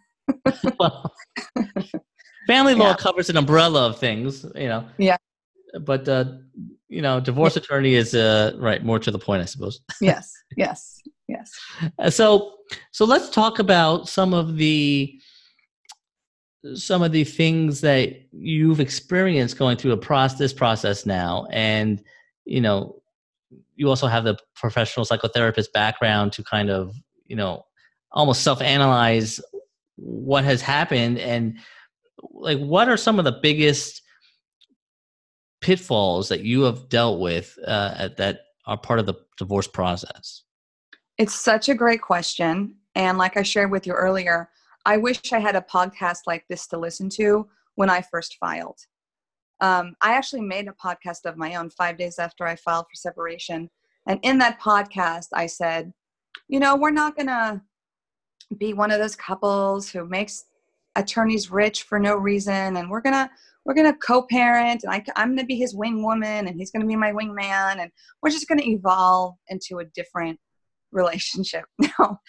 well, 0.79 1.13
Family 2.47 2.73
law 2.73 2.89
yeah. 2.89 2.95
covers 2.95 3.29
an 3.29 3.37
umbrella 3.37 3.87
of 3.87 3.99
things, 3.99 4.45
you 4.55 4.67
know. 4.67 4.85
Yeah. 4.97 5.17
But 5.79 6.07
uh, 6.09 6.25
you 6.89 7.01
know, 7.01 7.19
divorce 7.19 7.55
yeah. 7.55 7.61
attorney 7.61 7.93
is 7.93 8.13
uh, 8.13 8.53
right 8.57 8.83
more 8.83 8.99
to 8.99 9.11
the 9.11 9.19
point, 9.19 9.41
I 9.41 9.45
suppose. 9.45 9.79
yes. 10.01 10.31
Yes. 10.57 11.01
Yes. 11.27 11.51
Uh, 11.97 12.09
so, 12.09 12.55
so 12.91 13.05
let's 13.05 13.29
talk 13.29 13.59
about 13.59 14.09
some 14.09 14.33
of 14.33 14.57
the 14.57 15.19
some 16.75 17.01
of 17.01 17.11
the 17.11 17.23
things 17.23 17.81
that 17.81 18.13
you've 18.31 18.79
experienced 18.79 19.57
going 19.57 19.77
through 19.77 19.93
a 19.93 19.97
process 19.97 20.37
this 20.37 20.53
process 20.53 21.05
now, 21.05 21.47
and 21.51 22.03
you 22.51 22.59
know, 22.59 23.01
you 23.75 23.87
also 23.87 24.07
have 24.07 24.23
the 24.23 24.37
professional 24.55 25.05
psychotherapist 25.05 25.71
background 25.73 26.33
to 26.33 26.43
kind 26.43 26.69
of 26.69 26.95
you 27.25 27.35
know 27.35 27.63
almost 28.11 28.43
self 28.43 28.61
analyze 28.61 29.39
what 29.95 30.43
has 30.43 30.61
happened 30.61 31.17
and 31.17 31.57
like 32.31 32.59
what 32.59 32.89
are 32.89 32.97
some 32.97 33.19
of 33.19 33.25
the 33.25 33.39
biggest 33.41 34.01
pitfalls 35.61 36.27
that 36.29 36.41
you 36.41 36.63
have 36.63 36.89
dealt 36.89 37.19
with 37.19 37.57
uh, 37.65 38.09
that 38.17 38.41
are 38.65 38.77
part 38.77 38.99
of 38.99 39.05
the 39.05 39.15
divorce 39.37 39.67
process? 39.67 40.43
It's 41.17 41.35
such 41.35 41.69
a 41.69 41.75
great 41.75 42.01
question. 42.01 42.75
And 42.95 43.17
like 43.17 43.37
I 43.37 43.43
shared 43.43 43.71
with 43.71 43.87
you 43.87 43.93
earlier, 43.93 44.49
I 44.85 44.97
wish 44.97 45.31
I 45.31 45.39
had 45.39 45.55
a 45.55 45.61
podcast 45.61 46.21
like 46.25 46.45
this 46.49 46.67
to 46.67 46.77
listen 46.77 47.09
to 47.11 47.47
when 47.75 47.89
I 47.89 48.01
first 48.01 48.37
filed. 48.39 48.79
Um, 49.61 49.95
I 50.01 50.13
actually 50.13 50.41
made 50.41 50.67
a 50.67 50.73
podcast 50.73 51.25
of 51.25 51.37
my 51.37 51.55
own 51.55 51.69
five 51.69 51.97
days 51.97 52.17
after 52.19 52.45
I 52.45 52.55
filed 52.55 52.85
for 52.85 52.95
separation. 52.95 53.69
And 54.07 54.19
in 54.23 54.39
that 54.39 54.59
podcast, 54.59 55.27
I 55.33 55.45
said, 55.45 55.93
you 56.47 56.59
know, 56.59 56.75
we're 56.75 56.89
not 56.91 57.15
going 57.15 57.27
to 57.27 57.61
be 58.57 58.73
one 58.73 58.91
of 58.91 58.99
those 58.99 59.15
couples 59.15 59.89
who 59.89 60.05
makes 60.05 60.45
attorney's 60.95 61.51
rich 61.51 61.83
for 61.83 61.99
no 61.99 62.15
reason. 62.15 62.75
And 62.75 62.89
we're 62.89 63.01
gonna 63.01 63.29
we're 63.63 63.75
gonna 63.75 63.95
co-parent. 64.05 64.83
And 64.83 64.93
I, 64.93 65.03
i'm 65.15 65.35
gonna 65.35 65.45
be 65.45 65.55
his 65.55 65.75
wing 65.75 66.03
woman 66.03 66.47
and 66.47 66.57
he's 66.57 66.71
gonna 66.71 66.85
be 66.85 66.95
my 66.95 67.13
wing 67.13 67.33
man. 67.33 67.79
And 67.79 67.91
we're 68.21 68.31
just 68.31 68.47
gonna 68.49 68.63
evolve 68.65 69.35
into 69.47 69.79
a 69.79 69.85
different 69.85 70.37
relationship 70.91 71.65
now. 71.79 72.19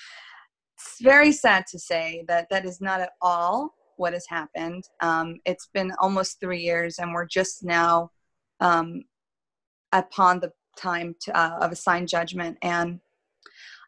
It's 0.76 1.00
very 1.00 1.32
sad 1.32 1.64
to 1.70 1.78
say 1.78 2.24
that 2.28 2.48
that 2.50 2.64
is 2.64 2.80
not 2.80 3.00
at 3.00 3.10
all 3.20 3.74
what 3.96 4.12
has 4.12 4.26
happened. 4.28 4.84
Um, 5.00 5.40
it's 5.44 5.68
been 5.72 5.92
almost 6.00 6.40
three 6.40 6.60
years 6.60 6.98
and 6.98 7.12
we're 7.12 7.26
just 7.26 7.64
now 7.64 8.10
um, 8.60 9.02
upon 9.92 10.40
the 10.40 10.52
time 10.76 11.14
to, 11.20 11.38
uh, 11.38 11.58
of 11.60 11.72
a 11.72 11.76
signed 11.76 12.08
judgment. 12.08 12.58
And 12.62 13.00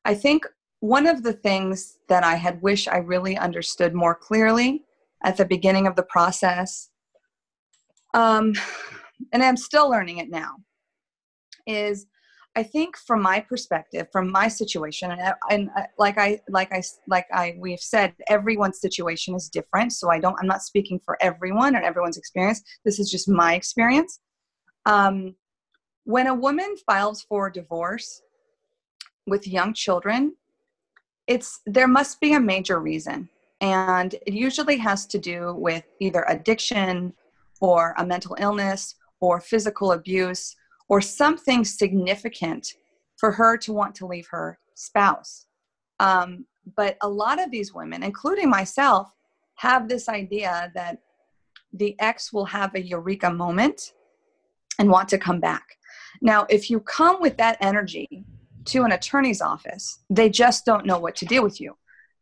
i 0.05 0.15
think 0.15 0.47
one 0.85 1.07
of 1.07 1.23
the 1.23 1.33
things 1.33 1.99
that 2.09 2.25
I 2.25 2.35
had 2.35 2.61
wished 2.61 2.89
I 2.89 2.99
really 2.99 3.39
understood 3.39 3.95
more 3.95 4.15
clearly 4.15 4.85
at 5.25 5.39
the 5.39 5.47
beginning 5.47 5.87
of 5.87 5.97
the 5.97 6.03
process, 6.03 6.91
um, 8.13 8.53
and 9.33 9.43
I'm 9.43 9.57
still 9.57 9.89
learning 9.89 10.19
it 10.19 10.29
now, 10.29 10.57
is 11.67 12.05
I 12.57 12.63
think 12.63 12.97
from 12.97 13.21
my 13.21 13.41
perspective, 13.41 14.07
from 14.13 14.31
my 14.31 14.47
situation, 14.49 15.11
and, 15.11 15.35
and 15.51 15.71
like 15.99 16.19
I 16.19 16.41
like 16.49 16.73
I 16.73 16.83
like 17.09 17.27
I 17.33 17.57
we've 17.59 17.81
said, 17.81 18.15
everyone's 18.29 18.81
situation 18.81 19.35
is 19.35 19.49
different. 19.49 19.93
So 19.93 20.11
I 20.11 20.21
don't 20.21 20.37
I'm 20.41 20.47
not 20.47 20.63
speaking 20.63 21.01
for 21.05 21.19
everyone 21.21 21.75
or 21.75 21.83
everyone's 21.83 22.17
experience. 22.17 22.63
This 22.85 22.99
is 23.01 23.11
just 23.11 23.29
my 23.29 23.55
experience. 23.55 24.21
Um, 24.87 25.35
when 26.05 26.27
a 26.27 26.35
woman 26.35 26.77
files 26.87 27.23
for 27.23 27.51
divorce 27.51 28.23
with 29.27 29.49
young 29.49 29.75
children, 29.75 30.37
it's 31.27 31.61
there 31.67 31.89
must 31.89 32.21
be 32.21 32.35
a 32.35 32.41
major 32.41 32.79
reason 32.79 33.29
and 33.61 34.15
it 34.27 34.35
usually 34.35 34.77
has 34.77 35.07
to 35.07 35.19
do 35.19 35.55
with 35.55 35.85
either 35.99 36.25
addiction 36.29 37.15
or 37.61 37.95
a 37.97 38.07
mental 38.07 38.37
illness 38.39 38.97
or 39.21 39.41
physical 39.41 39.93
abuse 39.93 40.55
or 40.89 41.01
something 41.01 41.65
significant 41.65 42.75
for 43.17 43.33
her 43.33 43.57
to 43.57 43.73
want 43.73 43.95
to 43.97 44.07
leave 44.07 44.27
her 44.29 44.59
spouse. 44.75 45.47
Um, 46.01 46.47
but 46.77 46.97
a 47.03 47.09
lot 47.09 47.43
of 47.43 47.51
these 47.51 47.75
women 47.75 48.03
including 48.03 48.49
myself 48.51 49.13
have 49.57 49.89
this 49.89 50.09
idea 50.09 50.73
that 50.75 50.99
the 51.73 51.95
ex 52.01 52.33
will 52.33 52.45
have 52.45 52.75
a 52.75 52.83
eureka 52.83 53.31
moment 53.31 53.93
and 54.79 54.91
want 54.91 55.09
to 55.09 55.19
come 55.19 55.41
back. 55.41 55.77
Now 56.21 56.47
if 56.49 56.71
you 56.71 56.81
come 56.81 57.21
with 57.21 57.37
that 57.37 57.59
energy 57.61 58.25
to 58.67 58.83
an 58.83 58.93
attorney's 58.93 59.41
office, 59.41 60.01
they 60.11 60.29
just 60.29 60.65
don't 60.65 60.87
know 60.87 60.99
what 60.99 61.17
to 61.17 61.27
do 61.27 61.43
with 61.43 61.61
you 61.61 61.77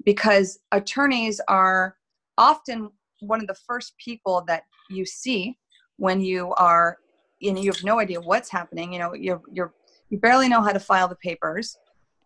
because 0.04 0.58
attorneys 0.72 1.40
are 1.48 1.96
often 2.36 2.90
one 3.20 3.40
of 3.40 3.46
the 3.46 3.54
first 3.66 3.96
people 3.98 4.42
that 4.46 4.64
you 4.90 5.04
see 5.06 5.56
when 5.96 6.20
you 6.20 6.52
are 6.54 6.98
you 7.42 7.52
know 7.52 7.60
you 7.60 7.70
have 7.70 7.84
no 7.84 7.98
idea 7.98 8.20
what's 8.20 8.50
happening 8.50 8.92
you 8.92 8.98
know 8.98 9.12
you're 9.14 9.42
you're 9.50 9.74
you 10.12 10.18
barely 10.18 10.46
know 10.46 10.60
how 10.60 10.72
to 10.72 10.78
file 10.78 11.08
the 11.08 11.16
papers. 11.16 11.78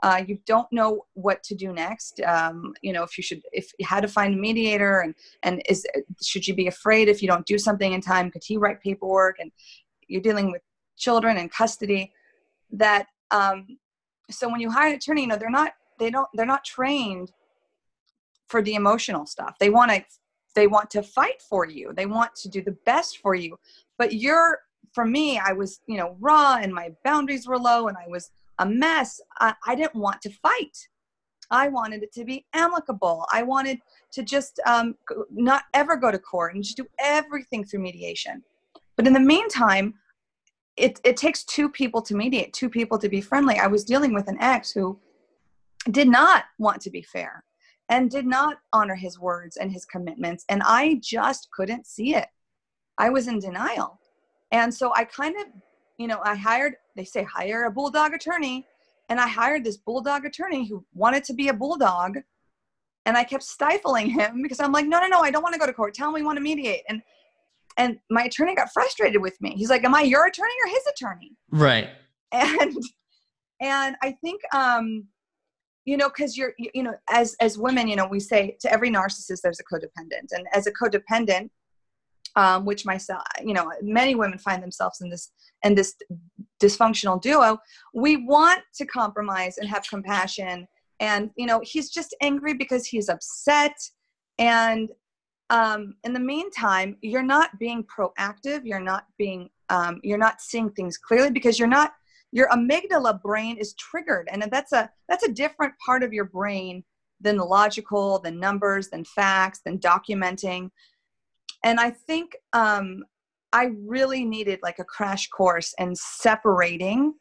Uh, 0.02 0.22
you 0.26 0.38
don't 0.44 0.70
know 0.72 1.06
what 1.14 1.42
to 1.44 1.54
do 1.54 1.72
next. 1.72 2.20
Um, 2.20 2.74
you 2.82 2.92
know 2.92 3.04
if 3.04 3.16
you 3.16 3.22
should 3.22 3.40
if 3.52 3.70
you 3.78 3.86
had 3.86 4.00
to 4.02 4.08
find 4.08 4.34
a 4.34 4.36
mediator 4.36 5.00
and 5.00 5.14
and 5.44 5.62
is 5.68 5.86
should 6.20 6.46
you 6.46 6.54
be 6.54 6.66
afraid 6.66 7.08
if 7.08 7.22
you 7.22 7.28
don't 7.28 7.46
do 7.46 7.58
something 7.58 7.92
in 7.92 8.00
time? 8.00 8.30
Could 8.30 8.42
he 8.44 8.58
write 8.58 8.82
paperwork? 8.82 9.36
And 9.38 9.52
you're 10.08 10.20
dealing 10.20 10.50
with 10.50 10.62
children 10.98 11.38
and 11.38 11.50
custody 11.50 12.12
that 12.72 13.06
um, 13.30 13.78
so 14.30 14.50
when 14.50 14.60
you 14.60 14.70
hire 14.70 14.88
an 14.88 14.96
attorney 14.96 15.22
you 15.22 15.28
know 15.28 15.36
they're 15.36 15.48
not 15.48 15.72
they 15.98 16.10
don't 16.10 16.28
they're 16.34 16.44
not 16.44 16.64
trained 16.64 17.32
for 18.48 18.62
the 18.62 18.74
emotional 18.74 19.26
stuff. 19.26 19.54
They 19.60 19.70
want 19.70 19.92
to 19.92 20.04
they 20.56 20.66
want 20.66 20.90
to 20.90 21.02
fight 21.02 21.40
for 21.40 21.66
you. 21.66 21.92
They 21.94 22.06
want 22.06 22.34
to 22.36 22.48
do 22.48 22.62
the 22.62 22.76
best 22.84 23.18
for 23.18 23.36
you. 23.36 23.58
But 23.96 24.14
you're 24.14 24.60
for 24.92 25.04
me 25.04 25.38
i 25.38 25.52
was 25.52 25.80
you 25.86 25.96
know 25.96 26.16
raw 26.20 26.58
and 26.60 26.72
my 26.72 26.90
boundaries 27.04 27.46
were 27.46 27.58
low 27.58 27.88
and 27.88 27.96
i 27.96 28.08
was 28.08 28.30
a 28.58 28.66
mess 28.66 29.20
i, 29.40 29.54
I 29.66 29.74
didn't 29.74 29.94
want 29.94 30.20
to 30.22 30.30
fight 30.30 30.76
i 31.50 31.68
wanted 31.68 32.02
it 32.02 32.12
to 32.14 32.24
be 32.24 32.46
amicable 32.54 33.26
i 33.32 33.42
wanted 33.42 33.78
to 34.12 34.22
just 34.22 34.60
um, 34.66 34.94
not 35.30 35.64
ever 35.74 35.96
go 35.96 36.10
to 36.10 36.18
court 36.18 36.54
and 36.54 36.64
just 36.64 36.76
do 36.76 36.86
everything 37.00 37.64
through 37.64 37.80
mediation 37.80 38.42
but 38.96 39.06
in 39.06 39.12
the 39.12 39.20
meantime 39.20 39.94
it, 40.76 41.00
it 41.04 41.16
takes 41.16 41.44
two 41.44 41.68
people 41.68 42.02
to 42.02 42.14
mediate, 42.14 42.52
two 42.52 42.68
people 42.68 42.98
to 42.98 43.08
be 43.08 43.20
friendly. 43.20 43.58
I 43.58 43.66
was 43.66 43.84
dealing 43.84 44.12
with 44.12 44.28
an 44.28 44.36
ex 44.40 44.70
who 44.70 44.98
did 45.90 46.08
not 46.08 46.44
want 46.58 46.80
to 46.82 46.90
be 46.90 47.02
fair 47.02 47.44
and 47.88 48.10
did 48.10 48.26
not 48.26 48.58
honor 48.72 48.94
his 48.94 49.18
words 49.18 49.56
and 49.56 49.72
his 49.72 49.84
commitments. 49.84 50.44
And 50.48 50.62
I 50.64 51.00
just 51.02 51.48
couldn't 51.52 51.86
see 51.86 52.14
it. 52.14 52.26
I 52.98 53.10
was 53.10 53.28
in 53.28 53.38
denial. 53.38 54.00
And 54.56 54.74
so 54.74 54.92
I 54.94 55.04
kind 55.04 55.36
of, 55.36 55.46
you 55.98 56.06
know, 56.06 56.20
I 56.24 56.34
hired, 56.34 56.76
they 56.96 57.04
say 57.04 57.24
hire 57.24 57.64
a 57.64 57.70
bulldog 57.70 58.14
attorney. 58.14 58.66
And 59.08 59.20
I 59.20 59.28
hired 59.28 59.64
this 59.64 59.76
bulldog 59.76 60.24
attorney 60.24 60.66
who 60.66 60.84
wanted 60.94 61.24
to 61.24 61.34
be 61.34 61.48
a 61.48 61.52
bulldog. 61.52 62.18
And 63.04 63.16
I 63.16 63.22
kept 63.22 63.44
stifling 63.44 64.08
him 64.10 64.42
because 64.42 64.58
I'm 64.58 64.72
like, 64.72 64.86
no, 64.86 64.98
no, 65.00 65.08
no, 65.08 65.20
I 65.20 65.30
don't 65.30 65.42
want 65.42 65.52
to 65.52 65.60
go 65.60 65.66
to 65.66 65.72
court. 65.72 65.94
Tell 65.94 66.08
him 66.08 66.14
we 66.14 66.22
want 66.22 66.38
to 66.38 66.42
mediate. 66.42 66.82
And 66.88 67.02
and 67.78 67.98
my 68.10 68.22
attorney 68.22 68.54
got 68.54 68.72
frustrated 68.72 69.20
with 69.20 69.38
me. 69.42 69.50
He's 69.54 69.68
like, 69.68 69.84
"Am 69.84 69.94
I 69.94 70.00
your 70.00 70.26
attorney 70.26 70.54
or 70.64 70.70
his 70.70 70.86
attorney?" 70.86 71.36
Right. 71.50 71.90
And 72.32 72.74
and 73.60 73.96
I 74.02 74.12
think 74.12 74.40
um 74.54 75.06
you 75.84 75.98
know 75.98 76.08
because 76.08 76.38
you're 76.38 76.54
you 76.58 76.82
know 76.82 76.94
as 77.10 77.36
as 77.40 77.58
women 77.58 77.86
you 77.86 77.96
know 77.96 78.06
we 78.06 78.18
say 78.18 78.56
to 78.60 78.72
every 78.72 78.90
narcissist 78.90 79.42
there's 79.42 79.60
a 79.60 79.64
codependent 79.64 80.32
and 80.32 80.46
as 80.54 80.66
a 80.66 80.72
codependent 80.72 81.50
um, 82.34 82.64
which 82.64 82.84
myself 82.84 83.22
you 83.44 83.54
know 83.54 83.70
many 83.82 84.14
women 84.14 84.38
find 84.38 84.62
themselves 84.62 85.00
in 85.00 85.08
this 85.08 85.32
in 85.64 85.74
this 85.74 85.94
dysfunctional 86.62 87.20
duo 87.20 87.58
we 87.94 88.16
want 88.26 88.62
to 88.74 88.84
compromise 88.86 89.58
and 89.58 89.68
have 89.68 89.84
compassion 89.88 90.66
and 91.00 91.30
you 91.36 91.46
know 91.46 91.60
he's 91.62 91.90
just 91.90 92.14
angry 92.20 92.54
because 92.54 92.86
he's 92.86 93.08
upset 93.08 93.76
and 94.38 94.90
um, 95.50 95.94
in 96.04 96.12
the 96.12 96.20
meantime, 96.20 96.96
you're 97.02 97.22
not 97.22 97.58
being 97.58 97.84
proactive. 97.84 98.62
You're 98.64 98.80
not 98.80 99.04
being, 99.16 99.48
um, 99.68 100.00
you're 100.02 100.18
not 100.18 100.40
seeing 100.40 100.70
things 100.70 100.98
clearly 100.98 101.30
because 101.30 101.58
you're 101.58 101.68
not, 101.68 101.92
your 102.32 102.48
amygdala 102.48 103.22
brain 103.22 103.56
is 103.56 103.74
triggered. 103.74 104.28
And 104.30 104.44
that's 104.50 104.72
a, 104.72 104.90
that's 105.08 105.24
a 105.24 105.32
different 105.32 105.74
part 105.84 106.02
of 106.02 106.12
your 106.12 106.24
brain 106.24 106.84
than 107.20 107.36
the 107.36 107.44
logical, 107.44 108.18
than 108.18 108.40
numbers, 108.40 108.88
than 108.88 109.04
facts, 109.04 109.60
than 109.64 109.78
documenting. 109.78 110.70
And 111.64 111.80
I 111.80 111.90
think 111.90 112.36
um, 112.52 113.04
I 113.52 113.70
really 113.84 114.24
needed 114.24 114.60
like 114.62 114.78
a 114.78 114.84
crash 114.84 115.28
course 115.28 115.74
in 115.78 115.94
separating 115.94 117.14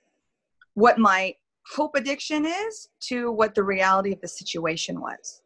what 0.73 0.97
my 0.97 1.35
hope 1.73 1.95
addiction 1.95 2.45
is 2.45 2.89
to 2.99 3.31
what 3.31 3.55
the 3.55 3.63
reality 3.63 4.11
of 4.11 4.21
the 4.21 4.27
situation 4.27 5.01
was. 5.01 5.41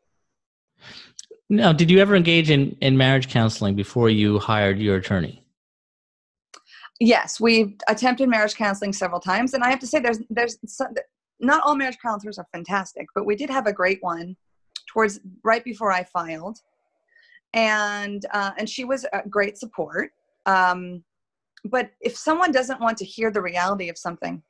Now, 1.50 1.74
did 1.74 1.90
you 1.90 2.00
ever 2.00 2.16
engage 2.16 2.50
in, 2.50 2.76
in 2.82 2.98
marriage 2.98 3.30
counseling 3.30 3.76
before 3.76 4.10
you 4.10 4.40
hired 4.40 4.80
your 4.80 4.98
attorney? 4.98 5.44
Yes, 7.00 7.40
we've 7.40 7.76
attempted 7.88 8.30
marriage 8.30 8.56
counseling 8.56 8.94
several 8.94 9.22
times, 9.22 9.54
and 9.54 9.64
I 9.64 9.70
have 9.70 9.80
to 9.80 9.88
say, 9.88 10.00
there's 10.00 10.20
there's 10.30 10.58
some, 10.66 10.94
not 11.40 11.64
all 11.64 11.76
marriage 11.76 11.98
counselors 12.02 12.38
are 12.38 12.48
fantastic, 12.52 13.08
but 13.16 13.26
we 13.26 13.36
did 13.36 13.50
have 13.50 13.68
a 13.68 13.74
great 13.74 14.00
one 14.02 14.36
towards 14.86 15.20
right 15.44 15.64
before 15.64 15.92
I 15.92 16.04
filed, 16.04 16.60
and 17.54 18.26
uh, 18.32 18.52
and 18.58 18.70
she 18.70 18.86
was 18.86 19.06
a 19.14 19.28
great 19.28 19.58
support. 19.58 20.12
Um, 20.46 21.04
but 21.66 21.92
if 22.00 22.16
someone 22.16 22.52
doesn't 22.52 22.80
want 22.80 22.98
to 23.00 23.06
hear 23.06 23.32
the 23.32 23.42
reality 23.42 23.90
of 23.90 23.98
something, 23.98 24.42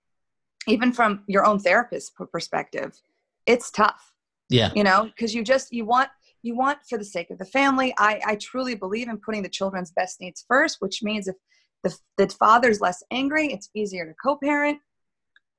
even 0.68 0.92
from 0.92 1.24
your 1.28 1.46
own 1.46 1.60
therapist 1.60 2.14
perspective, 2.32 3.00
it's 3.46 3.72
tough. 3.72 4.14
Yeah, 4.50 4.72
you 4.76 4.84
know, 4.84 5.06
because 5.06 5.34
you 5.34 5.44
just 5.44 5.72
you 5.72 5.86
want 5.86 6.10
you 6.42 6.56
want 6.56 6.80
for 6.88 6.98
the 6.98 7.06
sake 7.06 7.30
of 7.32 7.38
the 7.38 7.46
family. 7.46 7.94
I, 7.98 8.22
I 8.26 8.36
truly 8.36 8.76
believe 8.76 9.10
in 9.10 9.18
putting 9.18 9.44
the 9.44 9.50
children's 9.50 9.92
best 9.92 10.22
needs 10.22 10.46
first, 10.48 10.78
which 10.80 11.04
means 11.04 11.28
if 11.28 11.36
the, 11.84 11.96
the 12.18 12.28
father's 12.30 12.82
less 12.82 13.04
angry, 13.12 13.52
it's 13.52 13.70
easier 13.74 14.06
to 14.06 14.14
co-parent. 14.24 14.80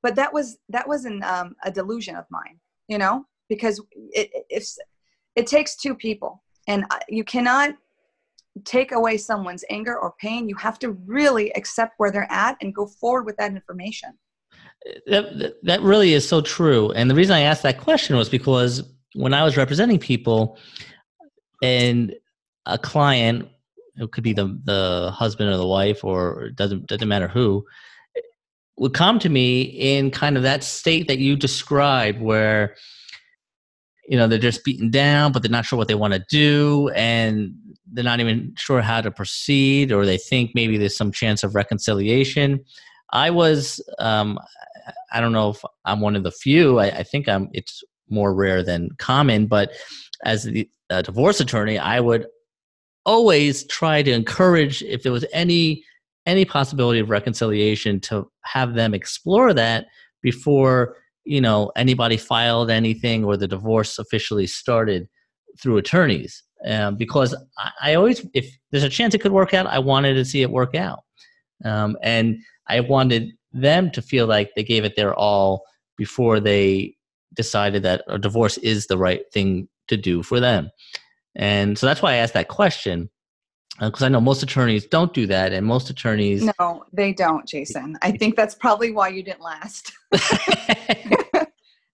But 0.03 0.17
that 0.17 0.33
was 0.33 0.59
that 0.71 0.89
was 0.89 1.05
an, 1.05 1.23
um, 1.23 1.55
a 1.65 1.71
delusion 1.71 2.17
of 2.17 2.25
mine, 2.31 2.59
you 2.89 2.99
know, 2.99 3.27
because 3.49 3.83
it, 4.13 4.31
if 4.49 4.67
it 5.37 5.47
takes 5.47 5.77
two 5.77 5.95
people, 5.95 6.43
and 6.67 6.85
you 7.09 7.25
cannot 7.25 7.75
take 8.65 8.93
away 8.93 9.17
someone's 9.17 9.65
anger 9.71 9.99
or 9.99 10.15
pain. 10.21 10.49
You 10.49 10.57
have 10.57 10.79
to 10.81 10.93
really 11.07 11.51
accept 11.53 11.95
where 11.99 12.11
they're 12.11 12.31
at 12.31 12.57
and 12.61 12.75
go 12.75 12.87
forward 12.87 13.25
with 13.25 13.37
that 13.37 13.53
information. 13.53 14.11
That, 15.07 15.55
that 15.63 15.83
really 15.83 16.15
is 16.15 16.27
so 16.29 16.41
true. 16.41 16.91
And 16.93 17.11
the 17.11 17.15
reason 17.15 17.37
I 17.37 17.41
asked 17.41 17.63
that 17.63 17.79
question 17.79 18.17
was 18.17 18.29
because 18.29 18.83
when 19.15 19.35
I 19.35 19.45
was 19.45 19.57
representing 19.57 19.99
people 19.99 20.59
and 21.63 22.15
a 22.67 22.79
client, 22.79 23.49
it 23.97 24.11
could 24.13 24.25
be 24.25 24.33
the 24.33 24.59
the 24.65 25.11
husband 25.13 25.51
or 25.51 25.57
the 25.57 25.67
wife 25.67 26.05
or 26.05 26.51
doesn't 26.51 26.87
doesn't 26.87 27.09
matter 27.09 27.29
who, 27.29 27.67
would 28.79 28.95
come 28.95 29.19
to 29.19 29.29
me 29.29 29.63
in 29.63 30.11
kind 30.11 30.39
of 30.39 30.43
that 30.43 30.65
state 30.65 31.07
that 31.09 31.19
you 31.19 31.37
described 31.37 32.21
where 32.21 32.75
you 34.11 34.19
know 34.19 34.27
they're 34.27 34.39
just 34.39 34.65
beaten 34.65 34.91
down 34.91 35.33
but 35.33 35.41
they're 35.41 35.51
not 35.51 35.65
sure 35.65 35.79
what 35.79 35.89
they 35.89 35.95
want 35.95 36.13
to 36.13 36.25
do 36.29 36.91
and 36.95 37.55
they're 37.93 38.05
not 38.05 38.21
even 38.21 38.53
sure 38.57 38.83
how 38.83 39.01
to 39.01 39.11
proceed 39.11 39.93
or 39.93 40.05
they 40.05 40.19
think 40.19 40.51
maybe 40.55 40.77
there's 40.77 40.97
some 40.97 41.11
chance 41.11 41.43
of 41.43 41.55
reconciliation. 41.55 42.63
I 43.13 43.31
was 43.31 43.81
um, 43.99 44.39
i 45.13 45.21
don't 45.21 45.33
know 45.33 45.51
if 45.51 45.65
i'm 45.85 46.01
one 46.01 46.17
of 46.17 46.23
the 46.23 46.31
few 46.31 46.79
i, 46.79 46.87
I 46.87 47.03
think 47.03 47.29
i'm 47.29 47.49
it's 47.53 47.83
more 48.09 48.35
rare 48.35 48.63
than 48.63 48.91
common 48.99 49.47
but 49.47 49.73
as 50.25 50.45
the 50.45 50.69
a 50.91 51.03
divorce 51.03 51.41
attorney 51.41 51.79
i 51.79 52.01
would 52.01 52.27
always 53.07 53.65
try 53.67 54.03
to 54.03 54.11
encourage 54.11 54.83
if 54.83 55.03
there 55.03 55.13
was 55.13 55.25
any 55.33 55.85
any 56.27 56.45
possibility 56.45 56.99
of 57.01 57.11
reconciliation 57.11 58.01
to 58.01 58.31
have 58.43 58.75
them 58.75 58.95
explore 58.95 59.55
that 59.55 59.87
before 60.23 60.97
you 61.25 61.41
know 61.41 61.71
anybody 61.77 62.17
filed 62.17 62.71
anything 62.71 63.25
or 63.25 63.37
the 63.37 63.49
divorce 63.49 63.99
officially 63.99 64.47
started 64.47 65.09
through 65.61 65.77
attorneys. 65.77 66.43
Um, 66.67 66.97
because 66.97 67.35
I, 67.57 67.71
I, 67.81 67.95
always 67.95 68.27
if 68.35 68.55
there's 68.71 68.85
a 68.85 68.91
chance 68.91 69.15
it 69.15 69.23
could 69.23 69.33
work 69.33 69.55
out 69.55 69.67
i 69.67 69.79
wanted 69.79 70.13
to 70.13 70.27
see 70.27 70.43
it 70.43 70.51
work 70.51 70.75
out. 70.75 71.01
Um, 71.65 71.97
and 72.03 72.39
i 72.69 72.81
wanted 72.81 73.33
them 73.53 73.91
to 73.93 74.03
feel 74.03 74.27
like 74.27 74.51
they 74.55 74.63
gave 74.63 74.85
it 74.85 74.95
their 74.95 75.15
all 75.15 75.63
before 75.97 76.39
they 76.39 76.95
decided 77.35 77.83
that 77.83 78.03
a 78.09 78.19
divorce 78.19 78.59
is 78.59 78.87
the 78.87 78.99
right 78.99 79.23
thing 79.33 79.69
to 79.89 79.97
do 79.97 80.23
for 80.23 80.39
them. 80.39 80.71
And 81.35 81.79
so 81.79 81.87
that's 81.87 82.03
why 82.03 82.13
i 82.13 82.17
asked 82.17 82.35
that 82.35 82.49
question 82.49 83.09
because 83.81 84.03
uh, 84.03 84.07
I 84.07 84.09
know 84.09 84.21
most 84.21 84.43
attorneys 84.43 84.87
don't 84.87 85.13
do 85.15 85.27
that, 85.27 85.53
and 85.53 85.67
most 85.67 85.89
attorneys 85.89 86.51
no, 86.59 86.85
they 86.93 87.13
don't, 87.13 87.47
Jason. 87.47 87.97
I 88.03 88.13
think 88.13 88.37
that's 88.37 88.55
probably 88.55 88.93
why 88.93 89.09
you 89.09 89.23
didn't 89.23 89.41
last. 89.41 89.93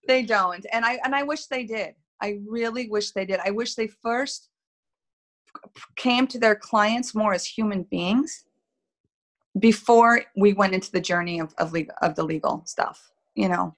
they 0.09 0.23
don't, 0.23 0.67
and 0.73 0.85
I 0.85 0.99
and 1.05 1.15
I 1.15 1.23
wish 1.23 1.47
they 1.47 1.65
did. 1.65 1.95
I 2.21 2.39
really 2.49 2.89
wish 2.89 3.13
they 3.13 3.25
did. 3.25 3.41
I 3.45 3.51
wish 3.51 3.75
they 3.75 3.89
first 4.03 4.49
came 5.97 6.27
to 6.27 6.39
their 6.39 6.57
clients 6.57 7.15
more 7.15 7.33
as 7.33 7.47
human 7.47 7.85
beings 7.85 8.45
before 9.59 10.23
we 10.37 10.53
went 10.53 10.75
into 10.75 10.91
the 10.91 11.01
journey 11.01 11.39
of 11.39 11.55
of, 11.59 11.73
legal, 11.73 11.95
of 12.03 12.17
the 12.17 12.25
legal 12.25 12.63
stuff. 12.67 13.11
You 13.37 13.49
know, 13.49 13.77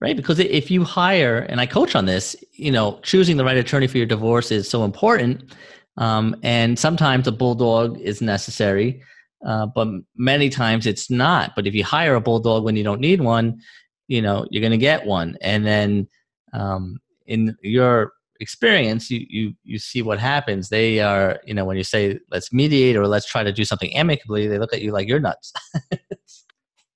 right? 0.00 0.16
Because 0.16 0.38
if 0.38 0.70
you 0.70 0.84
hire, 0.84 1.40
and 1.50 1.60
I 1.60 1.66
coach 1.66 1.94
on 1.94 2.06
this, 2.06 2.34
you 2.52 2.70
know, 2.70 2.98
choosing 3.02 3.36
the 3.36 3.44
right 3.44 3.58
attorney 3.58 3.88
for 3.88 3.98
your 3.98 4.06
divorce 4.06 4.50
is 4.50 4.70
so 4.70 4.84
important 4.84 5.52
um, 5.96 6.36
and 6.42 6.78
sometimes 6.78 7.26
a 7.26 7.32
bulldog 7.32 7.98
is 8.00 8.20
necessary, 8.20 9.02
uh, 9.46 9.66
but 9.66 9.88
many 10.16 10.48
times 10.48 10.86
it's 10.86 11.10
not. 11.10 11.52
But 11.54 11.66
if 11.66 11.74
you 11.74 11.84
hire 11.84 12.14
a 12.14 12.20
bulldog 12.20 12.64
when 12.64 12.76
you 12.76 12.84
don't 12.84 13.00
need 13.00 13.20
one, 13.20 13.60
you 14.08 14.22
know 14.22 14.46
you're 14.50 14.60
going 14.60 14.72
to 14.72 14.78
get 14.78 15.06
one. 15.06 15.36
And 15.40 15.66
then 15.66 16.08
um, 16.52 16.98
in 17.26 17.56
your 17.62 18.12
experience, 18.40 19.10
you, 19.10 19.26
you 19.28 19.54
you 19.64 19.78
see 19.78 20.02
what 20.02 20.18
happens. 20.18 20.68
They 20.68 21.00
are, 21.00 21.40
you 21.44 21.54
know, 21.54 21.64
when 21.64 21.76
you 21.76 21.84
say 21.84 22.18
let's 22.30 22.52
mediate 22.52 22.96
or 22.96 23.06
let's 23.06 23.26
try 23.26 23.42
to 23.42 23.52
do 23.52 23.64
something 23.64 23.94
amicably, 23.96 24.46
they 24.46 24.58
look 24.58 24.74
at 24.74 24.82
you 24.82 24.92
like 24.92 25.08
you're 25.08 25.20
nuts. 25.20 25.52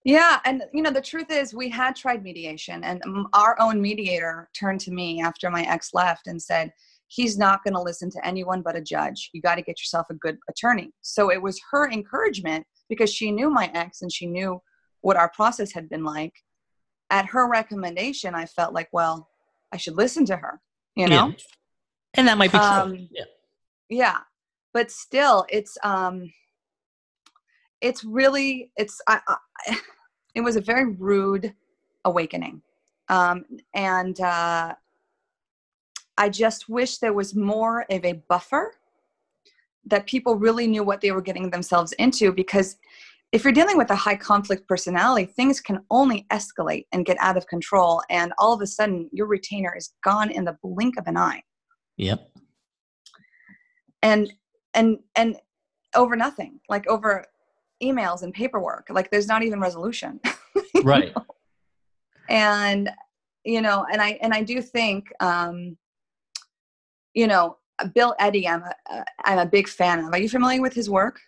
Yeah, 0.04 0.40
and 0.46 0.62
you 0.72 0.82
know 0.82 0.90
the 0.90 1.00
truth 1.00 1.30
is 1.30 1.52
we 1.52 1.68
had 1.68 1.94
tried 1.94 2.22
mediation 2.22 2.82
and 2.84 3.02
our 3.34 3.60
own 3.60 3.82
mediator 3.82 4.48
turned 4.54 4.80
to 4.80 4.90
me 4.90 5.20
after 5.20 5.50
my 5.50 5.62
ex 5.64 5.92
left 5.92 6.26
and 6.26 6.40
said, 6.40 6.72
he's 7.10 7.36
not 7.36 7.62
going 7.64 7.74
to 7.74 7.82
listen 7.82 8.08
to 8.08 8.24
anyone 8.24 8.62
but 8.62 8.76
a 8.76 8.80
judge. 8.80 9.30
You 9.32 9.42
got 9.42 9.56
to 9.56 9.62
get 9.62 9.80
yourself 9.80 10.06
a 10.10 10.14
good 10.14 10.38
attorney. 10.48 10.92
So 11.00 11.30
it 11.30 11.42
was 11.42 11.60
her 11.72 11.90
encouragement 11.90 12.64
because 12.88 13.12
she 13.12 13.32
knew 13.32 13.50
my 13.50 13.68
ex 13.74 14.02
and 14.02 14.12
she 14.12 14.26
knew 14.26 14.62
what 15.00 15.16
our 15.16 15.30
process 15.34 15.72
had 15.72 15.88
been 15.88 16.04
like. 16.04 16.32
At 17.10 17.26
her 17.26 17.50
recommendation, 17.50 18.36
I 18.36 18.46
felt 18.46 18.72
like, 18.72 18.88
well, 18.92 19.28
I 19.72 19.76
should 19.76 19.96
listen 19.96 20.24
to 20.26 20.36
her, 20.36 20.60
you 20.94 21.08
know? 21.08 21.28
Yeah. 21.28 21.34
And 22.14 22.28
that 22.28 22.38
might 22.38 22.52
be 22.52 22.58
true. 22.58 22.66
Um, 22.66 23.08
yeah. 23.10 23.24
Yeah. 23.88 24.18
But 24.72 24.92
still, 24.92 25.44
it's, 25.48 25.76
um, 25.82 26.32
it's 27.80 28.04
really, 28.04 28.70
it's, 28.76 29.00
I, 29.08 29.20
I 29.26 29.78
it 30.36 30.42
was 30.42 30.54
a 30.54 30.60
very 30.60 30.92
rude 30.92 31.52
awakening. 32.04 32.62
Um, 33.08 33.44
and, 33.74 34.20
uh, 34.20 34.74
I 36.18 36.28
just 36.28 36.68
wish 36.68 36.98
there 36.98 37.12
was 37.12 37.34
more 37.34 37.86
of 37.90 38.04
a 38.04 38.22
buffer 38.28 38.74
that 39.86 40.06
people 40.06 40.36
really 40.36 40.66
knew 40.66 40.84
what 40.84 41.00
they 41.00 41.12
were 41.12 41.22
getting 41.22 41.50
themselves 41.50 41.92
into 41.92 42.32
because 42.32 42.76
if 43.32 43.44
you're 43.44 43.52
dealing 43.52 43.78
with 43.78 43.90
a 43.90 43.96
high 43.96 44.16
conflict 44.16 44.66
personality, 44.66 45.24
things 45.24 45.60
can 45.60 45.80
only 45.90 46.26
escalate 46.30 46.86
and 46.92 47.06
get 47.06 47.16
out 47.20 47.36
of 47.36 47.46
control. 47.46 48.02
And 48.10 48.32
all 48.38 48.52
of 48.52 48.60
a 48.60 48.66
sudden, 48.66 49.08
your 49.12 49.26
retainer 49.26 49.72
is 49.76 49.94
gone 50.02 50.30
in 50.30 50.44
the 50.44 50.56
blink 50.62 50.98
of 50.98 51.06
an 51.06 51.16
eye. 51.16 51.42
Yep. 51.96 52.28
And, 54.02 54.32
and, 54.74 54.98
and 55.14 55.36
over 55.94 56.16
nothing, 56.16 56.58
like 56.68 56.88
over 56.88 57.24
emails 57.82 58.22
and 58.22 58.34
paperwork, 58.34 58.88
like 58.90 59.10
there's 59.10 59.28
not 59.28 59.44
even 59.44 59.60
resolution. 59.60 60.18
right. 60.82 61.14
Know? 61.14 61.24
And, 62.28 62.90
you 63.44 63.60
know, 63.60 63.86
and 63.92 64.02
I, 64.02 64.18
and 64.22 64.34
I 64.34 64.42
do 64.42 64.60
think, 64.60 65.06
um, 65.20 65.76
you 67.14 67.26
know, 67.26 67.56
Bill 67.94 68.14
Eddy, 68.18 68.46
I'm 68.46 68.62
a, 68.62 69.04
I'm 69.24 69.38
a 69.38 69.46
big 69.46 69.68
fan 69.68 70.00
of. 70.00 70.12
Are 70.12 70.18
you 70.18 70.28
familiar 70.28 70.60
with 70.60 70.74
his 70.74 70.90
work? 70.90 71.20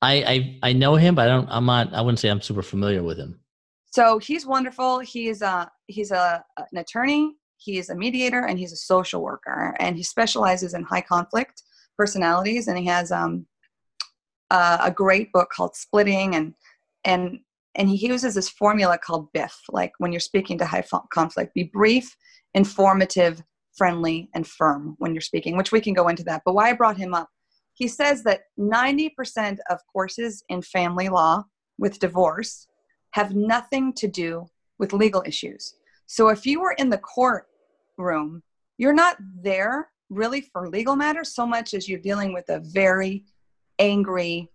I, 0.00 0.14
I, 0.14 0.58
I 0.62 0.72
know 0.72 0.96
him, 0.96 1.14
but 1.14 1.28
I 1.28 1.32
don't. 1.32 1.48
I'm 1.48 1.66
not. 1.66 1.94
I 1.94 2.00
wouldn't 2.00 2.18
say 2.18 2.28
I'm 2.28 2.40
super 2.40 2.62
familiar 2.62 3.02
with 3.02 3.18
him. 3.18 3.40
So 3.92 4.18
he's 4.18 4.46
wonderful. 4.46 4.98
He's 4.98 5.42
a 5.42 5.70
he's 5.86 6.10
a 6.10 6.44
an 6.58 6.78
attorney. 6.78 7.34
He's 7.58 7.90
a 7.90 7.94
mediator, 7.94 8.46
and 8.46 8.58
he's 8.58 8.72
a 8.72 8.76
social 8.76 9.22
worker. 9.22 9.76
And 9.78 9.96
he 9.96 10.02
specializes 10.02 10.74
in 10.74 10.82
high 10.82 11.02
conflict 11.02 11.62
personalities. 11.96 12.66
And 12.66 12.76
he 12.76 12.86
has 12.86 13.12
um 13.12 13.46
uh, 14.50 14.78
a 14.80 14.90
great 14.90 15.32
book 15.32 15.50
called 15.50 15.76
Splitting, 15.76 16.34
and 16.34 16.54
and 17.04 17.38
and 17.74 17.88
he 17.88 18.06
uses 18.06 18.34
this 18.34 18.48
formula 18.48 18.98
called 18.98 19.32
BIF. 19.32 19.56
Like 19.70 19.92
when 19.98 20.12
you're 20.12 20.20
speaking 20.20 20.58
to 20.58 20.66
high 20.66 20.84
conflict, 21.10 21.54
be 21.54 21.64
brief, 21.64 22.16
informative, 22.54 23.42
friendly, 23.76 24.28
and 24.34 24.46
firm 24.46 24.94
when 24.98 25.14
you're 25.14 25.20
speaking, 25.20 25.56
which 25.56 25.72
we 25.72 25.80
can 25.80 25.94
go 25.94 26.08
into 26.08 26.24
that. 26.24 26.42
But 26.44 26.54
why 26.54 26.70
I 26.70 26.74
brought 26.74 26.96
him 26.96 27.14
up, 27.14 27.28
he 27.74 27.88
says 27.88 28.22
that 28.24 28.42
90% 28.58 29.58
of 29.70 29.80
courses 29.92 30.44
in 30.48 30.62
family 30.62 31.08
law 31.08 31.44
with 31.78 31.98
divorce 31.98 32.68
have 33.12 33.34
nothing 33.34 33.92
to 33.94 34.08
do 34.08 34.46
with 34.78 34.92
legal 34.92 35.22
issues. 35.26 35.74
So 36.06 36.28
if 36.28 36.44
you 36.44 36.60
were 36.60 36.74
in 36.78 36.90
the 36.90 36.98
courtroom, 36.98 38.42
you're 38.78 38.92
not 38.92 39.16
there 39.42 39.88
really 40.10 40.42
for 40.42 40.68
legal 40.68 40.96
matters 40.96 41.34
so 41.34 41.46
much 41.46 41.72
as 41.72 41.88
you're 41.88 41.98
dealing 42.00 42.32
with 42.32 42.48
a 42.50 42.60
very 42.60 43.24
angry 43.78 44.50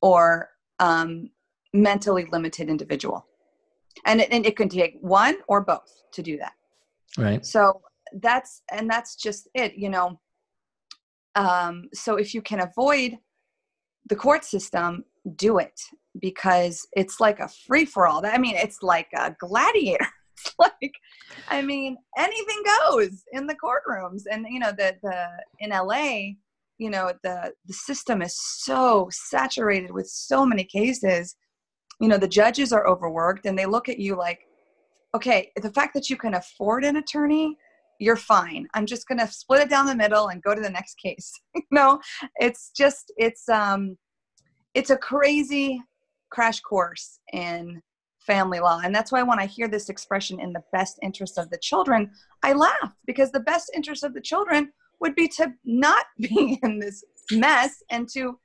or 0.00 0.50
um, 0.78 1.30
mentally 1.72 2.26
limited 2.30 2.68
individual. 2.68 3.26
And 4.06 4.20
it, 4.20 4.28
and 4.30 4.46
it 4.46 4.56
can 4.56 4.68
take 4.68 4.96
one 5.00 5.36
or 5.48 5.60
both 5.60 6.02
to 6.12 6.22
do 6.22 6.38
that. 6.38 6.52
Right. 7.18 7.44
So 7.44 7.80
that's 8.20 8.62
and 8.70 8.88
that's 8.88 9.16
just 9.16 9.48
it 9.54 9.74
you 9.74 9.88
know? 9.88 10.20
Um, 11.34 11.88
so 11.94 12.16
if 12.16 12.34
you 12.34 12.42
can 12.42 12.60
avoid 12.60 13.16
the 14.08 14.16
court 14.16 14.44
system 14.44 15.04
do 15.36 15.58
it 15.58 15.80
because 16.20 16.86
it's 16.92 17.20
like 17.20 17.40
a 17.40 17.48
free 17.66 17.84
for 17.84 18.06
all 18.06 18.20
i 18.26 18.36
mean 18.36 18.56
it's 18.56 18.82
like 18.82 19.08
a 19.16 19.34
gladiator. 19.38 20.06
It's 20.44 20.54
like 20.58 20.94
i 21.48 21.62
mean 21.62 21.96
anything 22.18 22.62
goes 22.80 23.22
in 23.32 23.46
the 23.46 23.54
courtrooms. 23.54 24.22
And 24.30 24.44
you 24.48 24.58
know 24.58 24.72
the 24.72 24.96
the 25.02 25.28
in 25.60 25.70
la 25.70 26.32
you 26.78 26.90
know 26.90 27.12
the 27.22 27.52
the 27.66 27.72
system 27.72 28.22
is 28.22 28.36
so 28.36 29.08
saturated 29.12 29.92
with 29.92 30.08
so 30.08 30.44
many 30.44 30.64
cases. 30.64 31.36
You 32.00 32.08
know 32.08 32.18
the 32.18 32.26
judges 32.26 32.72
are 32.72 32.88
overworked 32.88 33.46
and 33.46 33.56
they 33.56 33.66
look 33.66 33.88
at 33.88 34.00
you 34.00 34.16
like 34.16 34.40
okay 35.14 35.52
the 35.62 35.70
fact 35.70 35.94
that 35.94 36.10
you 36.10 36.16
can 36.16 36.34
afford 36.34 36.84
an 36.84 36.96
attorney 36.96 37.56
you're 38.02 38.16
fine. 38.16 38.66
I'm 38.74 38.84
just 38.84 39.06
going 39.06 39.18
to 39.18 39.28
split 39.28 39.60
it 39.60 39.70
down 39.70 39.86
the 39.86 39.94
middle 39.94 40.28
and 40.28 40.42
go 40.42 40.54
to 40.54 40.60
the 40.60 40.70
next 40.70 40.96
case. 40.98 41.32
no, 41.70 42.00
it's 42.36 42.70
just, 42.76 43.12
it's, 43.16 43.48
um, 43.48 43.96
it's 44.74 44.90
a 44.90 44.96
crazy 44.96 45.80
crash 46.30 46.60
course 46.60 47.20
in 47.32 47.80
family 48.18 48.58
law. 48.58 48.80
And 48.82 48.92
that's 48.92 49.12
why 49.12 49.22
when 49.22 49.38
I 49.38 49.46
hear 49.46 49.68
this 49.68 49.88
expression 49.88 50.40
in 50.40 50.52
the 50.52 50.64
best 50.72 50.98
interest 51.02 51.38
of 51.38 51.48
the 51.50 51.58
children, 51.58 52.10
I 52.42 52.54
laugh 52.54 52.92
because 53.06 53.30
the 53.30 53.40
best 53.40 53.70
interest 53.74 54.02
of 54.02 54.14
the 54.14 54.20
children 54.20 54.72
would 55.00 55.14
be 55.14 55.28
to 55.28 55.52
not 55.64 56.06
be 56.18 56.58
in 56.62 56.80
this 56.80 57.04
mess 57.30 57.82
and 57.90 58.08
to 58.14 58.38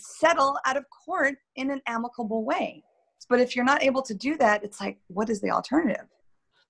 settle 0.00 0.58
out 0.66 0.76
of 0.76 0.84
court 1.04 1.36
in 1.54 1.70
an 1.70 1.80
amicable 1.86 2.44
way. 2.44 2.82
But 3.28 3.40
if 3.40 3.54
you're 3.54 3.64
not 3.64 3.82
able 3.82 4.02
to 4.02 4.14
do 4.14 4.36
that, 4.38 4.64
it's 4.64 4.80
like, 4.80 4.98
what 5.08 5.28
is 5.30 5.40
the 5.40 5.50
alternative? 5.50 6.06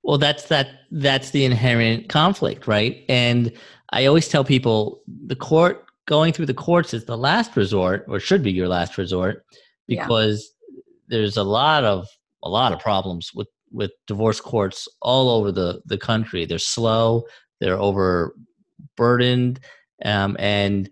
Well, 0.02 0.18
that's 0.18 0.44
that. 0.48 0.68
That's 0.90 1.30
the 1.30 1.44
inherent 1.44 2.08
conflict, 2.08 2.66
right? 2.66 3.04
And 3.08 3.52
I 3.90 4.06
always 4.06 4.28
tell 4.28 4.44
people 4.44 5.02
the 5.06 5.37
court 5.37 5.84
going 6.06 6.32
through 6.32 6.46
the 6.46 6.54
courts 6.54 6.94
is 6.94 7.04
the 7.04 7.18
last 7.18 7.56
resort, 7.56 8.06
or 8.08 8.18
should 8.18 8.42
be 8.42 8.52
your 8.52 8.68
last 8.68 8.96
resort, 8.96 9.44
because 9.87 10.50
yeah. 10.70 10.80
there's 11.08 11.37
a 11.37 11.44
lot 11.44 11.84
of 11.84 12.06
a 12.42 12.48
lot 12.48 12.72
of 12.72 12.80
problems 12.80 13.32
with 13.34 13.48
with 13.70 13.90
divorce 14.06 14.40
courts 14.40 14.88
all 15.02 15.28
over 15.30 15.52
the 15.52 15.82
the 15.87 15.98
country. 15.98 16.46
They're 16.46 16.58
slow. 16.58 17.24
they're 17.61 17.78
overburdened, 17.78 19.61
um, 20.04 20.37
and 20.38 20.88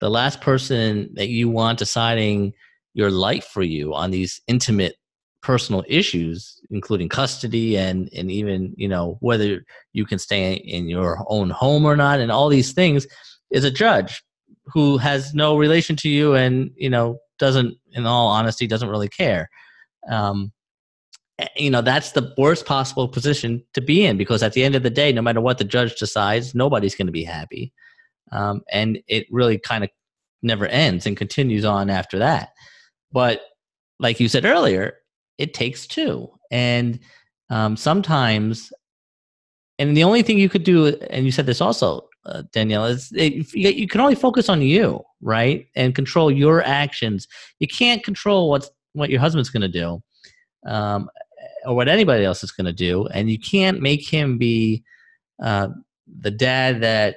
the 0.00 0.10
last 0.10 0.40
person 0.40 1.10
that 1.14 1.28
you 1.28 1.48
want 1.48 1.78
deciding 1.78 2.52
your 2.94 3.10
life 3.10 3.44
for 3.46 3.62
you 3.62 3.94
on 3.94 4.10
these 4.10 4.40
intimate 4.46 4.96
personal 5.40 5.84
issues 5.86 6.60
including 6.70 7.08
custody 7.08 7.76
and 7.76 8.10
and 8.12 8.30
even 8.30 8.74
you 8.76 8.88
know 8.88 9.16
whether 9.20 9.64
you 9.92 10.04
can 10.04 10.18
stay 10.18 10.54
in 10.54 10.88
your 10.88 11.24
own 11.28 11.48
home 11.48 11.84
or 11.84 11.96
not 11.96 12.18
and 12.18 12.32
all 12.32 12.48
these 12.48 12.72
things 12.72 13.06
is 13.50 13.64
a 13.64 13.70
judge 13.70 14.22
who 14.72 14.98
has 14.98 15.34
no 15.34 15.56
relation 15.56 15.96
to 15.96 16.08
you 16.08 16.34
and 16.34 16.70
you 16.76 16.90
know 16.90 17.18
doesn't 17.38 17.76
in 17.92 18.06
all 18.06 18.28
honesty 18.28 18.66
doesn't 18.66 18.88
really 18.88 19.08
care. 19.08 19.48
Um, 20.08 20.52
you 21.56 21.70
know 21.70 21.82
that's 21.82 22.12
the 22.12 22.34
worst 22.36 22.66
possible 22.66 23.08
position 23.08 23.64
to 23.74 23.80
be 23.80 24.04
in 24.04 24.16
because 24.16 24.42
at 24.42 24.52
the 24.54 24.64
end 24.64 24.74
of 24.74 24.82
the 24.82 24.90
day 24.90 25.12
no 25.12 25.22
matter 25.22 25.40
what 25.40 25.58
the 25.58 25.64
judge 25.64 25.96
decides 25.96 26.54
nobody's 26.54 26.94
going 26.94 27.06
to 27.06 27.12
be 27.12 27.24
happy. 27.24 27.72
Um, 28.32 28.62
and 28.70 28.98
it 29.06 29.26
really 29.30 29.58
kind 29.58 29.84
of 29.84 29.90
never 30.42 30.66
ends 30.66 31.06
and 31.06 31.16
continues 31.16 31.64
on 31.64 31.90
after 31.90 32.18
that. 32.18 32.50
But 33.12 33.40
like 33.98 34.20
you 34.20 34.28
said 34.28 34.44
earlier 34.44 34.94
it 35.38 35.54
takes 35.54 35.86
two. 35.86 36.30
And 36.50 36.98
um, 37.50 37.76
sometimes 37.76 38.72
and 39.78 39.96
the 39.96 40.04
only 40.04 40.22
thing 40.22 40.38
you 40.38 40.48
could 40.48 40.64
do 40.64 40.88
and 41.10 41.24
you 41.24 41.32
said 41.32 41.46
this 41.46 41.60
also 41.60 42.08
uh, 42.26 42.42
danielle 42.52 42.84
is 42.84 43.12
it, 43.14 43.54
you 43.54 43.86
can 43.86 44.00
only 44.00 44.14
focus 44.14 44.48
on 44.48 44.60
you 44.60 45.00
right 45.22 45.66
and 45.76 45.94
control 45.94 46.30
your 46.30 46.62
actions. 46.62 47.26
You 47.58 47.68
can't 47.68 48.04
control 48.04 48.50
what's 48.50 48.70
what 48.92 49.10
your 49.10 49.20
husband's 49.20 49.50
going 49.50 49.62
to 49.62 49.68
do 49.68 50.02
um, 50.66 51.08
or 51.64 51.76
what 51.76 51.88
anybody 51.88 52.24
else 52.24 52.42
is 52.42 52.50
going 52.50 52.66
to 52.66 52.72
do 52.72 53.06
and 53.08 53.30
you 53.30 53.38
can't 53.38 53.80
make 53.80 54.06
him 54.06 54.36
be 54.36 54.84
uh, 55.42 55.68
the 56.20 56.30
dad 56.30 56.80
that 56.82 57.16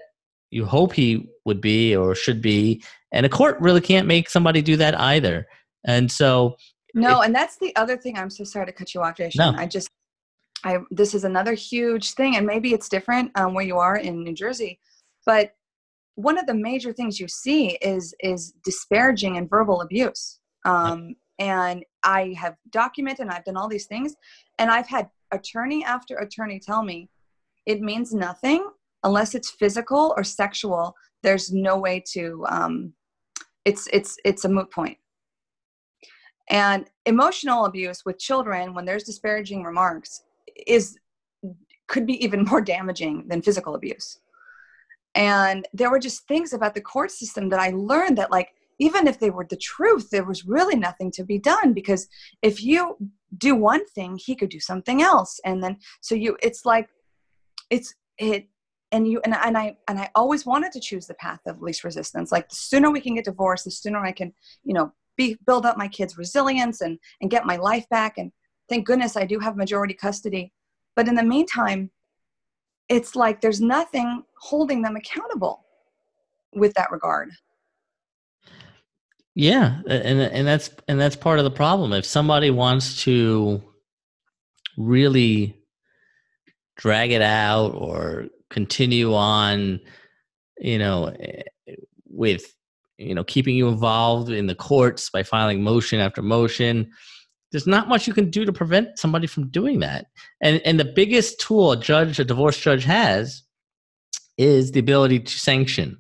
you 0.52 0.66
hope 0.66 0.94
he 0.94 1.30
would 1.46 1.62
be 1.62 1.96
or 1.96 2.14
should 2.14 2.42
be 2.42 2.84
and 3.12 3.26
a 3.26 3.30
court 3.30 3.60
really 3.60 3.82
can't 3.82 4.08
make 4.08 4.30
somebody 4.30 4.62
do 4.62 4.78
that 4.78 4.98
either. 5.00 5.48
And 5.86 6.12
so 6.12 6.56
no, 6.93 7.21
and 7.21 7.34
that's 7.34 7.58
the 7.58 7.75
other 7.75 7.97
thing. 7.97 8.17
I'm 8.17 8.30
so 8.30 8.43
sorry 8.43 8.65
to 8.65 8.71
cut 8.71 8.93
you 8.93 9.01
off, 9.01 9.17
Jason. 9.17 9.54
No. 9.54 9.58
I 9.58 9.65
just, 9.65 9.89
I 10.63 10.80
this 10.91 11.13
is 11.13 11.23
another 11.23 11.54
huge 11.54 12.13
thing, 12.13 12.36
and 12.36 12.45
maybe 12.45 12.73
it's 12.73 12.89
different 12.89 13.32
um, 13.36 13.54
where 13.54 13.65
you 13.65 13.77
are 13.77 13.97
in 13.97 14.23
New 14.23 14.34
Jersey, 14.34 14.80
but 15.25 15.54
one 16.15 16.38
of 16.38 16.45
the 16.45 16.54
major 16.54 16.93
things 16.93 17.19
you 17.19 17.27
see 17.27 17.77
is 17.82 18.13
is 18.19 18.54
disparaging 18.63 19.38
and 19.38 19.49
verbal 19.49 19.82
abuse. 19.82 20.39
Um, 20.65 21.15
and 21.39 21.84
I 22.04 22.36
have 22.38 22.56
documented, 22.69 23.21
and 23.21 23.32
I've 23.32 23.45
done 23.45 23.58
all 23.58 23.67
these 23.67 23.88
things, 23.88 24.15
and 24.60 24.69
I've 24.69 24.88
had 24.88 25.10
attorney 25.32 25.84
after 25.86 26.17
attorney 26.17 26.60
tell 26.60 26.84
me 26.84 27.10
it 27.65 27.82
means 27.82 28.13
nothing 28.13 28.67
unless 29.04 29.34
it's 29.34 29.49
physical 29.49 30.13
or 30.17 30.23
sexual. 30.23 30.95
There's 31.23 31.51
no 31.51 31.77
way 31.77 32.04
to. 32.13 32.45
Um, 32.49 32.93
it's 33.65 33.88
it's 33.93 34.17
it's 34.25 34.45
a 34.45 34.49
moot 34.49 34.71
point 34.71 34.97
and 36.52 36.86
emotional 37.06 37.66
abuse 37.66 38.04
with 38.06 38.20
children, 38.20 38.74
when 38.74 38.86
there's 38.86 39.06
disparaging 39.06 39.64
remarks, 39.64 40.24
is 40.68 40.98
could 41.88 42.06
be 42.06 42.24
even 42.24 42.44
more 42.52 42.62
damaging 42.62 43.28
than 43.28 43.42
physical 43.42 43.74
abuse. 43.74 44.20
And 45.16 45.68
there 45.74 45.90
were 45.90 46.00
just 46.00 46.28
things 46.28 46.54
about 46.54 46.76
the 46.76 46.82
court 46.82 47.12
system 47.12 47.50
that 47.50 47.60
I 47.60 47.72
learned 47.72 48.18
that, 48.18 48.32
like, 48.32 48.50
even 48.80 49.08
if 49.08 49.20
they 49.20 49.30
were 49.30 49.46
the 49.50 49.58
truth, 49.58 50.10
there 50.10 50.24
was 50.24 50.46
really 50.46 50.76
nothing 50.76 51.12
to 51.12 51.24
be 51.24 51.38
done 51.38 51.74
because 51.74 52.08
if 52.42 52.64
you 52.64 52.98
do 53.38 53.56
one 53.56 53.86
thing, 53.88 54.18
he 54.18 54.36
could 54.36 54.50
do 54.50 54.60
something 54.60 55.02
else. 55.02 55.40
And 55.46 55.64
then, 55.64 55.78
so 56.02 56.16
you, 56.16 56.38
it's 56.42 56.66
like, 56.66 56.90
it's, 57.70 57.94
it, 58.18 58.48
and 58.94 59.08
you 59.08 59.22
and, 59.24 59.34
and 59.34 59.58
i 59.58 59.74
and 59.88 59.98
i 59.98 60.10
always 60.16 60.46
wanted 60.46 60.70
to 60.70 60.80
choose 60.80 61.08
the 61.08 61.14
path 61.14 61.40
of 61.48 61.62
least 61.62 61.86
resistance 61.86 62.30
like 62.30 62.50
the 62.50 62.56
sooner 62.56 62.92
we 62.92 63.00
can 63.00 63.16
get 63.16 63.24
divorced 63.24 63.64
the 63.64 63.72
sooner 63.72 64.04
i 64.04 64.12
can 64.12 64.34
you 64.66 64.74
know 64.74 64.92
be, 65.17 65.38
build 65.45 65.65
up 65.65 65.78
my 65.78 65.88
kids' 65.88 66.17
resilience 66.17 66.82
and, 66.82 66.97
and 67.21 67.32
get 67.32 67.45
my 67.45 67.58
life 67.58 67.88
back. 67.89 68.17
And 68.17 68.32
thank 68.69 68.86
goodness 68.86 69.17
I 69.17 69.26
do 69.26 69.39
have 69.39 69.56
majority 69.56 69.93
custody. 69.93 70.52
But 70.95 71.08
in 71.08 71.15
the 71.15 71.24
meantime, 71.24 71.91
it's 72.89 73.15
like 73.15 73.41
there's 73.41 73.62
nothing 73.62 74.24
holding 74.38 74.82
them 74.82 74.95
accountable 74.95 75.65
with 76.54 76.74
that 76.74 76.91
regard. 76.91 77.32
Yeah, 79.34 79.80
and 79.88 80.19
and 80.19 80.45
that's 80.45 80.71
and 80.89 81.00
that's 81.00 81.15
part 81.15 81.39
of 81.39 81.45
the 81.45 81.52
problem. 81.52 81.93
If 81.93 82.06
somebody 82.06 82.50
wants 82.50 83.04
to 83.04 83.63
really 84.78 85.56
drag 86.76 87.12
it 87.12 87.21
out 87.21 87.74
or 87.76 88.26
continue 88.50 89.13
on, 89.13 89.80
you 90.58 90.78
know, 90.78 91.15
eh, 91.17 91.43
with 92.10 92.54
you 93.02 93.16
know 93.16 93.24
keeping 93.24 93.56
you 93.56 93.68
involved 93.68 94.30
in 94.30 94.48
the 94.48 94.56
courts 94.56 95.10
by 95.10 95.24
filing 95.24 95.64
motion 95.64 96.00
after 96.00 96.22
motion 96.22 96.90
there's 97.52 97.68
not 97.68 97.90
much 97.90 98.08
you 98.08 98.14
can 98.14 98.30
do 98.30 98.46
to 98.46 98.54
prevent 98.54 98.98
somebody 98.98 99.28
from 99.28 99.50
doing 99.50 99.80
that 99.80 100.08
and 100.42 100.62
and 100.66 100.80
the 100.80 100.86
biggest 100.86 101.40
tool 101.40 101.72
a 101.72 101.78
judge 101.78 102.20
a 102.20 102.24
divorce 102.24 102.58
judge 102.58 102.84
has 102.84 103.44
is 104.38 104.72
the 104.72 104.80
ability 104.80 105.20
to 105.20 105.38
sanction 105.38 105.98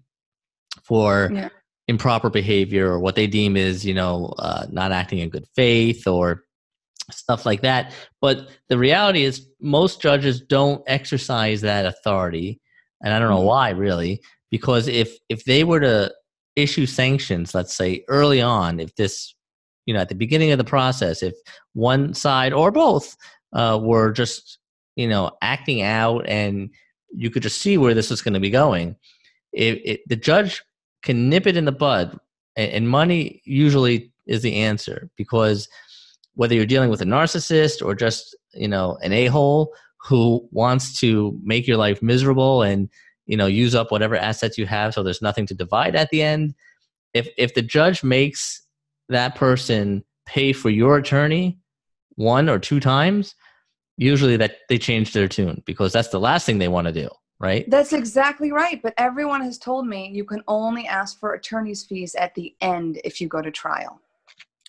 for 0.83 1.29
yeah. 1.33 1.49
improper 1.87 2.29
behavior 2.29 2.91
or 2.91 2.99
what 2.99 3.15
they 3.15 3.27
deem 3.27 3.57
is 3.57 3.85
you 3.85 3.93
know 3.93 4.33
uh, 4.39 4.65
not 4.71 4.91
acting 4.91 5.19
in 5.19 5.29
good 5.29 5.45
faith 5.55 6.07
or 6.07 6.43
stuff 7.09 7.45
like 7.45 7.61
that 7.61 7.93
but 8.21 8.49
the 8.69 8.77
reality 8.77 9.23
is 9.23 9.47
most 9.59 10.01
judges 10.01 10.39
don't 10.39 10.81
exercise 10.87 11.61
that 11.61 11.85
authority 11.85 12.61
and 13.03 13.13
i 13.13 13.19
don't 13.19 13.29
know 13.29 13.37
mm-hmm. 13.37 13.47
why 13.47 13.69
really 13.69 14.21
because 14.49 14.87
if 14.87 15.17
if 15.27 15.43
they 15.45 15.63
were 15.63 15.79
to 15.79 16.11
issue 16.55 16.85
sanctions, 16.85 17.55
let's 17.55 17.75
say 17.75 18.03
early 18.07 18.41
on, 18.41 18.79
if 18.79 18.95
this, 18.95 19.33
you 19.85 19.93
know, 19.93 19.99
at 19.99 20.09
the 20.09 20.15
beginning 20.15 20.51
of 20.51 20.57
the 20.57 20.63
process, 20.63 21.23
if 21.23 21.33
one 21.73 22.13
side 22.13 22.53
or 22.53 22.71
both 22.71 23.15
uh, 23.53 23.79
were 23.81 24.11
just, 24.11 24.59
you 24.95 25.07
know, 25.07 25.31
acting 25.41 25.81
out 25.81 26.25
and 26.27 26.69
you 27.13 27.29
could 27.29 27.43
just 27.43 27.61
see 27.61 27.77
where 27.77 27.93
this 27.93 28.09
was 28.09 28.21
going 28.21 28.33
to 28.33 28.39
be 28.39 28.49
going, 28.49 28.95
it, 29.53 29.81
it, 29.85 30.01
the 30.07 30.15
judge 30.15 30.61
can 31.03 31.29
nip 31.29 31.47
it 31.47 31.57
in 31.57 31.65
the 31.65 31.71
bud. 31.71 32.17
And, 32.55 32.71
and 32.71 32.89
money 32.89 33.41
usually 33.45 34.11
is 34.27 34.41
the 34.41 34.55
answer 34.55 35.09
because 35.17 35.67
whether 36.35 36.55
you're 36.55 36.65
dealing 36.65 36.89
with 36.89 37.01
a 37.01 37.05
narcissist 37.05 37.83
or 37.85 37.95
just, 37.95 38.35
you 38.53 38.67
know, 38.67 38.97
an 39.01 39.13
a 39.13 39.27
hole 39.27 39.73
who 40.03 40.47
wants 40.51 40.99
to 40.99 41.37
make 41.43 41.67
your 41.67 41.77
life 41.77 42.01
miserable 42.01 42.61
and 42.61 42.89
you 43.31 43.37
know 43.37 43.47
use 43.47 43.73
up 43.73 43.91
whatever 43.91 44.17
assets 44.17 44.57
you 44.57 44.65
have 44.65 44.93
so 44.93 45.01
there's 45.01 45.21
nothing 45.21 45.47
to 45.47 45.55
divide 45.55 45.95
at 45.95 46.09
the 46.09 46.21
end. 46.21 46.53
If 47.13 47.29
if 47.37 47.53
the 47.53 47.61
judge 47.61 48.03
makes 48.03 48.61
that 49.07 49.35
person 49.35 50.03
pay 50.25 50.51
for 50.51 50.69
your 50.69 50.97
attorney 50.97 51.57
one 52.15 52.49
or 52.49 52.59
two 52.59 52.81
times 52.81 53.33
usually 53.97 54.35
that 54.37 54.57
they 54.67 54.77
change 54.77 55.13
their 55.13 55.27
tune 55.29 55.63
because 55.65 55.93
that's 55.93 56.09
the 56.09 56.19
last 56.19 56.45
thing 56.45 56.59
they 56.59 56.67
want 56.67 56.87
to 56.87 56.93
do 56.93 57.09
right? 57.39 57.67
That's 57.69 57.93
exactly 57.93 58.51
right 58.51 58.81
but 58.81 58.93
everyone 58.97 59.41
has 59.41 59.57
told 59.57 59.87
me 59.87 60.11
you 60.13 60.25
can 60.25 60.43
only 60.49 60.85
ask 60.85 61.17
for 61.17 61.33
attorney's 61.33 61.83
fees 61.83 62.13
at 62.15 62.35
the 62.35 62.53
end 62.59 62.99
if 63.05 63.21
you 63.21 63.29
go 63.29 63.41
to 63.41 63.49
trial. 63.49 64.01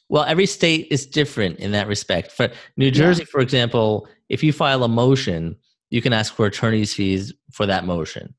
Well 0.08 0.22
every 0.22 0.46
state 0.46 0.86
is 0.92 1.04
different 1.04 1.58
in 1.58 1.72
that 1.72 1.88
respect 1.88 2.30
for 2.30 2.48
new 2.76 2.92
jersey 2.92 3.22
yeah. 3.22 3.32
for 3.32 3.40
example 3.40 4.06
if 4.28 4.44
you 4.44 4.52
file 4.52 4.84
a 4.84 4.88
motion 4.88 5.56
you 5.90 6.00
can 6.00 6.12
ask 6.12 6.32
for 6.32 6.46
attorney's 6.46 6.94
fees 6.94 7.34
for 7.50 7.66
that 7.66 7.84
motion 7.84 8.34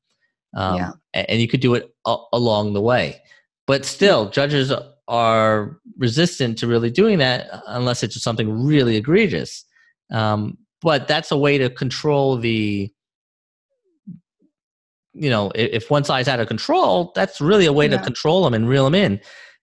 um, 0.54 0.76
yeah. 0.76 0.92
and 1.12 1.40
you 1.40 1.48
could 1.48 1.60
do 1.60 1.74
it 1.74 1.94
a- 2.06 2.16
along 2.32 2.72
the 2.72 2.80
way. 2.80 3.20
But 3.66 3.84
still 3.84 4.30
judges 4.30 4.72
are 5.08 5.78
resistant 5.98 6.58
to 6.58 6.66
really 6.66 6.90
doing 6.90 7.18
that 7.18 7.48
unless 7.66 8.02
it's 8.02 8.20
something 8.22 8.64
really 8.64 8.96
egregious. 8.96 9.64
Um, 10.10 10.58
but 10.82 11.08
that's 11.08 11.30
a 11.30 11.36
way 11.36 11.58
to 11.58 11.70
control 11.70 12.36
the 12.36 12.90
you 15.16 15.30
know 15.30 15.52
if 15.54 15.90
one 15.90 16.04
side's 16.04 16.28
out 16.28 16.40
of 16.40 16.48
control 16.48 17.12
that's 17.14 17.40
really 17.40 17.66
a 17.66 17.72
way 17.72 17.86
yeah. 17.86 17.96
to 17.96 18.02
control 18.02 18.42
them 18.44 18.54
and 18.54 18.68
reel 18.68 18.84
them 18.84 18.94
in. 18.94 19.20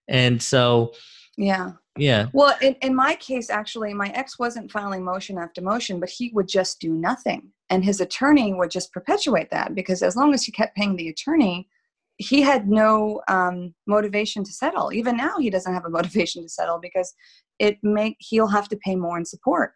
And 0.08 0.42
so 0.42 0.94
yeah 1.36 1.72
yeah. 1.96 2.26
Well 2.32 2.56
in, 2.62 2.74
in 2.82 2.94
my 2.94 3.14
case 3.16 3.50
actually 3.50 3.92
my 3.94 4.08
ex 4.10 4.38
wasn't 4.38 4.70
filing 4.70 5.04
motion 5.04 5.38
after 5.38 5.60
motion 5.60 6.00
but 6.00 6.08
he 6.08 6.30
would 6.34 6.48
just 6.48 6.80
do 6.80 6.92
nothing. 6.92 7.52
And 7.70 7.84
his 7.84 8.00
attorney 8.00 8.52
would 8.54 8.70
just 8.70 8.92
perpetuate 8.92 9.50
that 9.50 9.74
because 9.74 10.02
as 10.02 10.16
long 10.16 10.34
as 10.34 10.44
he 10.44 10.52
kept 10.52 10.76
paying 10.76 10.96
the 10.96 11.08
attorney 11.08 11.68
he 12.18 12.42
had 12.42 12.68
no 12.68 13.20
um, 13.28 13.74
motivation 13.86 14.44
to 14.44 14.52
settle. 14.52 14.92
Even 14.92 15.16
now 15.16 15.38
he 15.38 15.50
doesn't 15.50 15.72
have 15.72 15.84
a 15.84 15.90
motivation 15.98 16.42
to 16.42 16.48
settle 16.48 16.78
because 16.78 17.14
it 17.58 17.78
make 17.82 18.16
he'll 18.18 18.48
have 18.48 18.68
to 18.68 18.76
pay 18.76 18.96
more 18.96 19.18
in 19.18 19.24
support. 19.24 19.72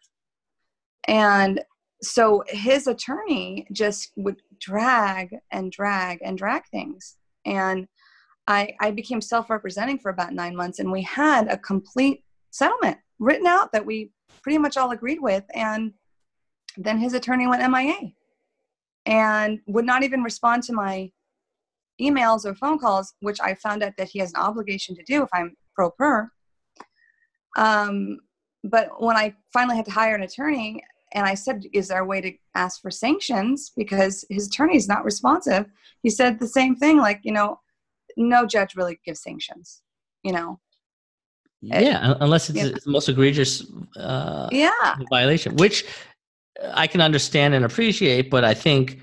And 1.07 1.61
so 2.01 2.43
his 2.47 2.87
attorney 2.87 3.65
just 3.71 4.11
would 4.17 4.41
drag 4.59 5.35
and 5.51 5.71
drag 5.71 6.19
and 6.23 6.37
drag 6.37 6.63
things. 6.67 7.15
And 7.45 7.87
i 8.47 8.73
i 8.79 8.91
became 8.91 9.21
self-representing 9.21 9.97
for 9.99 10.09
about 10.09 10.33
nine 10.33 10.55
months 10.55 10.79
and 10.79 10.91
we 10.91 11.01
had 11.01 11.47
a 11.47 11.57
complete 11.57 12.23
settlement 12.51 12.97
written 13.19 13.47
out 13.47 13.71
that 13.71 13.85
we 13.85 14.11
pretty 14.41 14.57
much 14.57 14.77
all 14.77 14.91
agreed 14.91 15.21
with 15.21 15.43
and 15.53 15.93
then 16.77 16.99
his 16.99 17.13
attorney 17.13 17.47
went 17.47 17.69
MIA. 17.69 18.13
and 19.05 19.59
would 19.67 19.85
not 19.85 20.03
even 20.03 20.21
respond 20.21 20.63
to 20.63 20.73
my 20.73 21.11
emails 21.99 22.45
or 22.45 22.53
phone 22.53 22.77
calls, 22.77 23.13
which 23.21 23.39
I 23.41 23.55
found 23.55 23.83
out 23.83 23.93
that 23.97 24.09
he 24.09 24.19
has 24.19 24.31
an 24.31 24.39
obligation 24.39 24.95
to 24.95 25.03
do 25.03 25.23
if 25.23 25.29
I'm 25.33 25.55
pro 25.75 25.91
per. 25.91 26.29
Um, 27.57 28.19
but 28.63 29.01
when 29.01 29.17
I 29.17 29.33
finally 29.51 29.75
had 29.75 29.85
to 29.85 29.91
hire 29.91 30.15
an 30.15 30.23
attorney, 30.23 30.83
and 31.13 31.25
I 31.25 31.35
said, 31.35 31.65
"Is 31.73 31.87
there 31.87 32.01
a 32.01 32.05
way 32.05 32.21
to 32.21 32.33
ask 32.53 32.81
for 32.81 32.91
sanctions?" 32.91 33.71
Because 33.75 34.25
his 34.29 34.47
attorney 34.47 34.75
is 34.75 34.87
not 34.87 35.05
responsive. 35.05 35.65
He 36.03 36.09
said 36.09 36.39
the 36.39 36.47
same 36.47 36.75
thing, 36.75 36.97
like 36.97 37.21
you 37.23 37.31
know, 37.31 37.59
no 38.17 38.45
judge 38.45 38.75
really 38.75 38.99
gives 39.05 39.21
sanctions. 39.21 39.81
You 40.23 40.33
know. 40.33 40.59
Yeah, 41.61 42.11
it, 42.11 42.17
unless 42.19 42.49
it's, 42.49 42.85
the 42.85 42.91
most 42.91 43.09
egregious 43.09 43.65
uh, 43.97 44.49
yeah 44.51 44.95
violation, 45.09 45.55
which 45.55 45.85
I 46.73 46.87
can 46.87 47.01
understand 47.01 47.53
and 47.53 47.65
appreciate, 47.65 48.29
but 48.29 48.43
I 48.43 48.53
think 48.53 48.99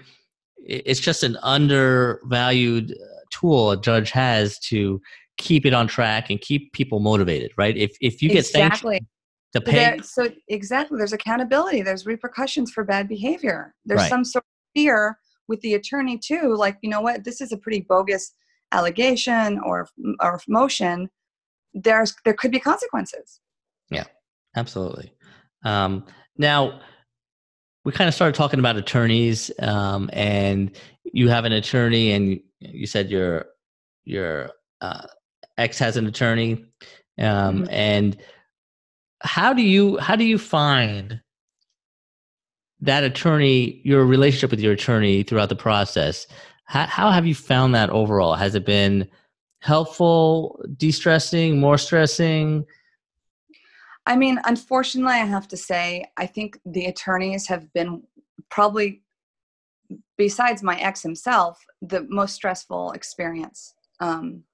it's 0.59 1.01
just 1.01 1.23
an 1.23 1.37
undervalued 1.43 2.93
uh, 2.93 3.05
tool 3.31 3.73
a 3.73 3.81
judge 3.81 4.11
has 4.11 4.59
to 4.61 5.01
keep 5.37 5.67
it 5.67 5.75
on 5.75 5.87
track 5.87 6.31
and 6.31 6.41
keep 6.41 6.73
people 6.73 7.01
motivated, 7.01 7.53
right? 7.57 7.77
If 7.77 7.97
if 8.01 8.23
you 8.23 8.29
get 8.29 8.47
exactly. 8.47 8.95
sanctioned 8.95 9.07
to 9.53 9.61
pay, 9.61 9.73
there, 9.73 10.03
so 10.03 10.29
exactly, 10.49 10.99
there's 10.99 11.13
accountability. 11.13 11.83
There's 11.83 12.07
repercussions 12.07 12.71
for 12.71 12.85
bad 12.85 13.09
behavior. 13.09 13.75
There's 13.85 14.01
Right. 14.01 14.11
some 14.11 14.25
sort 14.25 14.45
of 14.45 14.81
fear 14.81 15.19
with 15.49 15.61
the 15.61 15.75
attorney 15.75 16.19
too. 16.19 16.55
Like 16.57 16.79
you 16.83 16.91
know 16.91 17.01
what, 17.01 17.25
this 17.25 17.41
is 17.41 17.53
a 17.53 17.57
pretty 17.57 17.81
bogus 17.81 18.33
allegation 18.75 19.61
or 19.65 19.89
or 20.21 20.41
motion. 20.49 21.09
There's 21.73 22.15
there 22.25 22.35
could 22.35 22.51
be 22.51 22.61
consequences. 22.61 23.41
Yeah, 23.91 24.05
absolutely. 24.57 25.13
Um, 25.65 26.05
now, 26.37 26.81
we 27.85 27.93
kind 27.93 28.09
of 28.09 28.15
started 28.15 28.35
talking 28.35 28.59
about 28.61 28.77
attorneys, 28.77 29.51
um, 29.61 30.11
and 30.13 30.77
you 31.05 31.29
have 31.29 31.45
an 31.45 31.53
attorney, 31.53 32.13
and 32.13 32.41
you 32.61 32.87
said 32.87 33.11
your 33.11 33.47
your 34.05 34.51
uh, 34.81 35.07
ex 35.59 35.79
has 35.79 35.97
an 35.97 36.07
attorney, 36.07 36.65
um, 37.19 37.65
Mhm. 37.65 37.69
and 37.71 38.17
how 39.23 39.53
do 39.53 39.63
you 39.63 39.97
how 39.99 40.17
do 40.17 40.25
you 40.25 40.39
find 40.39 41.21
that 42.81 43.05
attorney 43.05 43.81
your 43.85 44.05
relationship 44.05 44.51
with 44.51 44.61
your 44.61 44.73
attorney 44.75 45.23
throughout 45.23 45.49
the 45.49 45.57
process 45.57 46.27
how, 46.65 46.87
how 46.87 47.11
have 47.11 47.27
you 47.27 47.35
found 47.35 47.75
that 47.75 47.91
overall 47.91 48.35
has 48.35 48.55
it 48.55 48.65
been 48.65 49.09
helpful 49.61 50.61
de-stressing 50.77 51.59
more 51.59 51.79
stressing 51.79 52.65
I 54.07 54.17
mean, 54.17 54.39
unfortunately, 54.45 55.15
I 55.15 55.25
have 55.25 55.49
to 55.49 55.57
say, 55.57 56.05
I 56.17 56.27
think 56.27 56.59
the 56.67 56.87
attorneys 56.87 57.47
have 57.49 57.73
been 57.73 58.03
probably, 58.51 59.03
besides 60.19 60.63
my 60.63 60.79
ex 60.79 61.03
himself, 61.03 61.65
the 61.81 62.07
most 62.11 62.35
stressful 62.35 62.93
experience 62.93 63.75
um, 64.01 64.45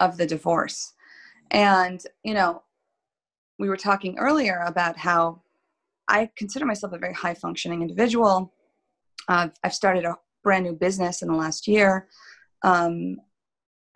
of 0.00 0.16
the 0.16 0.26
divorce. 0.26 0.94
And, 1.52 2.02
you 2.24 2.34
know, 2.34 2.62
we 3.58 3.68
were 3.68 3.76
talking 3.76 4.18
earlier 4.18 4.64
about 4.66 4.96
how 4.96 5.42
I 6.08 6.30
consider 6.36 6.66
myself 6.66 6.92
a 6.92 6.98
very 6.98 7.14
high 7.14 7.34
functioning 7.34 7.82
individual. 7.82 8.52
Uh, 9.28 9.48
I've 9.62 9.74
started 9.74 10.04
a 10.04 10.16
brand 10.42 10.64
new 10.64 10.72
business 10.72 11.22
in 11.22 11.28
the 11.28 11.34
last 11.34 11.66
year. 11.66 12.08
Um, 12.62 13.16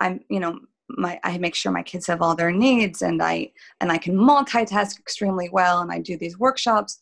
I'm, 0.01 0.21
you 0.29 0.41
know, 0.41 0.59
my 0.89 1.19
I 1.25 1.39
make 1.39 1.55
sure 1.55 1.73
my 1.73 1.83
kids 1.83 2.07
have 2.07 2.23
all 2.23 2.35
their 2.35 2.53
needs, 2.53 3.03
and 3.03 3.23
I 3.23 3.53
and 3.81 3.91
I 3.91 3.99
can 3.99 4.17
multitask 4.17 4.99
extremely 4.99 5.49
well, 5.51 5.81
and 5.81 5.91
I 5.91 6.01
do 6.01 6.17
these 6.17 6.39
workshops. 6.39 7.01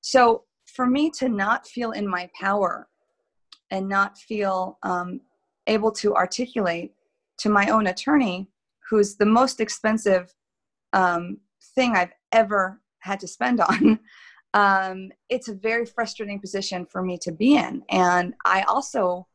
So 0.00 0.44
for 0.66 0.86
me 0.86 1.10
to 1.18 1.28
not 1.28 1.66
feel 1.66 1.92
in 1.92 2.08
my 2.08 2.30
power 2.38 2.88
and 3.70 3.88
not 3.88 4.16
feel 4.16 4.78
um, 4.82 5.20
able 5.66 5.92
to 5.92 6.14
articulate 6.14 6.92
to 7.38 7.48
my 7.48 7.68
own 7.68 7.88
attorney, 7.88 8.48
who's 8.88 9.16
the 9.16 9.26
most 9.26 9.60
expensive 9.60 10.32
um, 10.92 11.38
thing 11.74 11.94
I've 11.94 12.12
ever 12.32 12.80
had 13.00 13.20
to 13.20 13.28
spend 13.28 13.60
on, 13.68 14.00
um, 14.54 15.10
it's 15.28 15.48
a 15.48 15.54
very 15.54 15.84
frustrating 15.86 16.40
position 16.40 16.86
for 16.86 17.02
me 17.02 17.18
to 17.18 17.32
be 17.32 17.56
in. 17.56 17.82
And 17.90 18.34
I 18.44 18.62
also, 18.62 19.26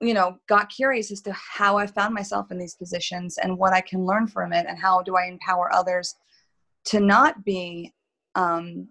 you 0.00 0.14
know, 0.14 0.38
got 0.48 0.70
curious 0.70 1.10
as 1.10 1.20
to 1.22 1.32
how 1.32 1.76
I 1.76 1.86
found 1.86 2.14
myself 2.14 2.50
in 2.50 2.58
these 2.58 2.74
positions 2.74 3.38
and 3.38 3.58
what 3.58 3.72
I 3.72 3.80
can 3.80 4.06
learn 4.06 4.26
from 4.26 4.52
it, 4.52 4.66
and 4.68 4.78
how 4.78 5.02
do 5.02 5.16
I 5.16 5.26
empower 5.26 5.72
others 5.72 6.14
to 6.86 7.00
not 7.00 7.44
be 7.44 7.92
um, 8.34 8.88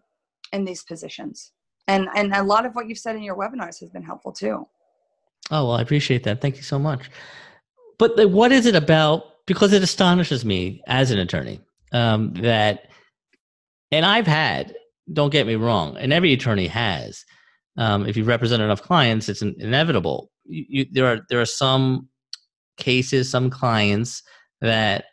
in 0.52 0.66
these 0.66 0.84
positions. 0.84 1.52
And 1.88 2.10
and 2.16 2.34
a 2.34 2.44
lot 2.44 2.66
of 2.66 2.76
what 2.76 2.88
you've 2.88 2.98
said 2.98 3.16
in 3.16 3.24
your 3.24 3.38
webinars 3.38 3.80
has 3.80 3.90
been 3.90 4.04
helpful 4.04 4.32
too. 4.32 4.68
oh 5.52 5.68
well 5.68 5.72
i 5.72 5.82
appreciate 5.82 6.24
that 6.24 6.42
thank 6.42 6.58
you 6.58 6.64
so 6.64 6.78
much 6.78 7.10
but 7.98 8.30
what 8.30 8.52
is 8.52 8.66
it 8.66 8.76
about 8.76 9.46
because 9.46 9.72
it 9.74 9.82
astonishes 9.82 10.44
me 10.44 10.82
as 10.88 11.12
an 11.12 11.20
attorney 11.20 11.62
um, 11.94 12.34
that 12.34 12.90
and 13.92 14.06
i've 14.06 14.28
had 14.28 14.76
don't 15.14 15.32
get 15.32 15.48
me 15.48 15.56
wrong 15.56 15.96
and 15.98 16.12
every 16.12 16.34
attorney 16.34 16.68
has 16.68 17.26
um, 17.78 18.06
if 18.08 18.18
you 18.18 18.24
represent 18.24 18.62
enough 18.62 18.82
clients 18.82 19.30
it's 19.30 19.42
in- 19.42 19.56
inevitable. 19.60 20.32
You, 20.46 20.66
you, 20.70 20.86
there 20.92 21.06
are 21.06 21.20
there 21.30 21.42
are 21.42 21.46
some 21.46 22.10
cases 22.78 23.30
some 23.30 23.50
clients 23.50 24.24
that 24.62 25.06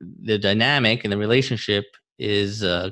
the 0.00 0.38
dynamic 0.38 1.04
and 1.04 1.12
the 1.12 1.18
relationship 1.18 1.84
is 2.18 2.62
uh, 2.62 2.90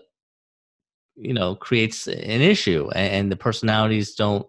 you 1.16 1.34
know 1.34 1.54
creates 1.54 2.06
an 2.06 2.40
issue 2.40 2.88
and 2.94 3.30
the 3.30 3.36
personalities 3.36 4.14
don't 4.14 4.46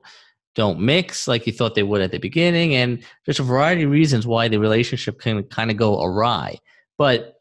don't 0.55 0.79
mix 0.79 1.27
like 1.27 1.47
you 1.47 1.53
thought 1.53 1.75
they 1.75 1.83
would 1.83 2.01
at 2.01 2.11
the 2.11 2.19
beginning 2.19 2.75
and 2.75 3.03
there's 3.25 3.39
a 3.39 3.43
variety 3.43 3.83
of 3.83 3.91
reasons 3.91 4.27
why 4.27 4.47
the 4.47 4.59
relationship 4.59 5.19
can 5.19 5.43
kind 5.43 5.71
of 5.71 5.77
go 5.77 6.03
awry. 6.03 6.57
But 6.97 7.35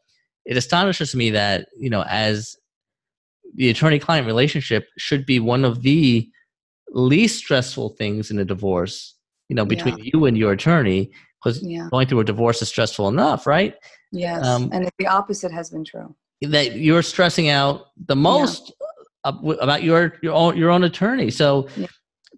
it 0.45 0.57
astonishes 0.57 1.15
me 1.15 1.29
that 1.31 1.67
you 1.77 1.89
know 1.89 2.03
as 2.03 2.57
the 3.55 3.69
attorney 3.69 3.99
client 3.99 4.25
relationship 4.27 4.87
should 4.97 5.25
be 5.25 5.39
one 5.39 5.63
of 5.65 5.81
the 5.83 6.29
least 6.89 7.37
stressful 7.39 7.89
things 7.89 8.29
in 8.31 8.39
a 8.39 8.45
divorce 8.45 9.15
you 9.49 9.55
know 9.55 9.65
between 9.65 9.97
you 9.99 10.25
and 10.25 10.37
your 10.37 10.51
attorney 10.51 11.11
because 11.43 11.61
Yeah. 11.63 11.87
going 11.91 12.07
through 12.07 12.19
a 12.21 12.23
divorce 12.25 12.61
is 12.61 12.67
stressful 12.69 13.07
enough 13.07 13.45
right 13.47 13.75
Yes. 14.15 14.45
Um, 14.45 14.69
and 14.71 14.87
the 14.99 15.07
opposite 15.07 15.51
has 15.51 15.71
been 15.71 15.83
true. 15.83 16.15
that 16.41 16.75
you're 16.75 17.01
stressing 17.01 17.49
out 17.49 17.87
the 18.05 18.15
most 18.15 18.71
ab- 19.25 19.43
about 19.59 19.81
your 19.81 20.13
your 20.21 20.33
own 20.33 20.55
your 20.55 20.69
own 20.69 20.83
attorney. 20.83 21.31
So 21.31 21.67
Yeah. 21.75 21.87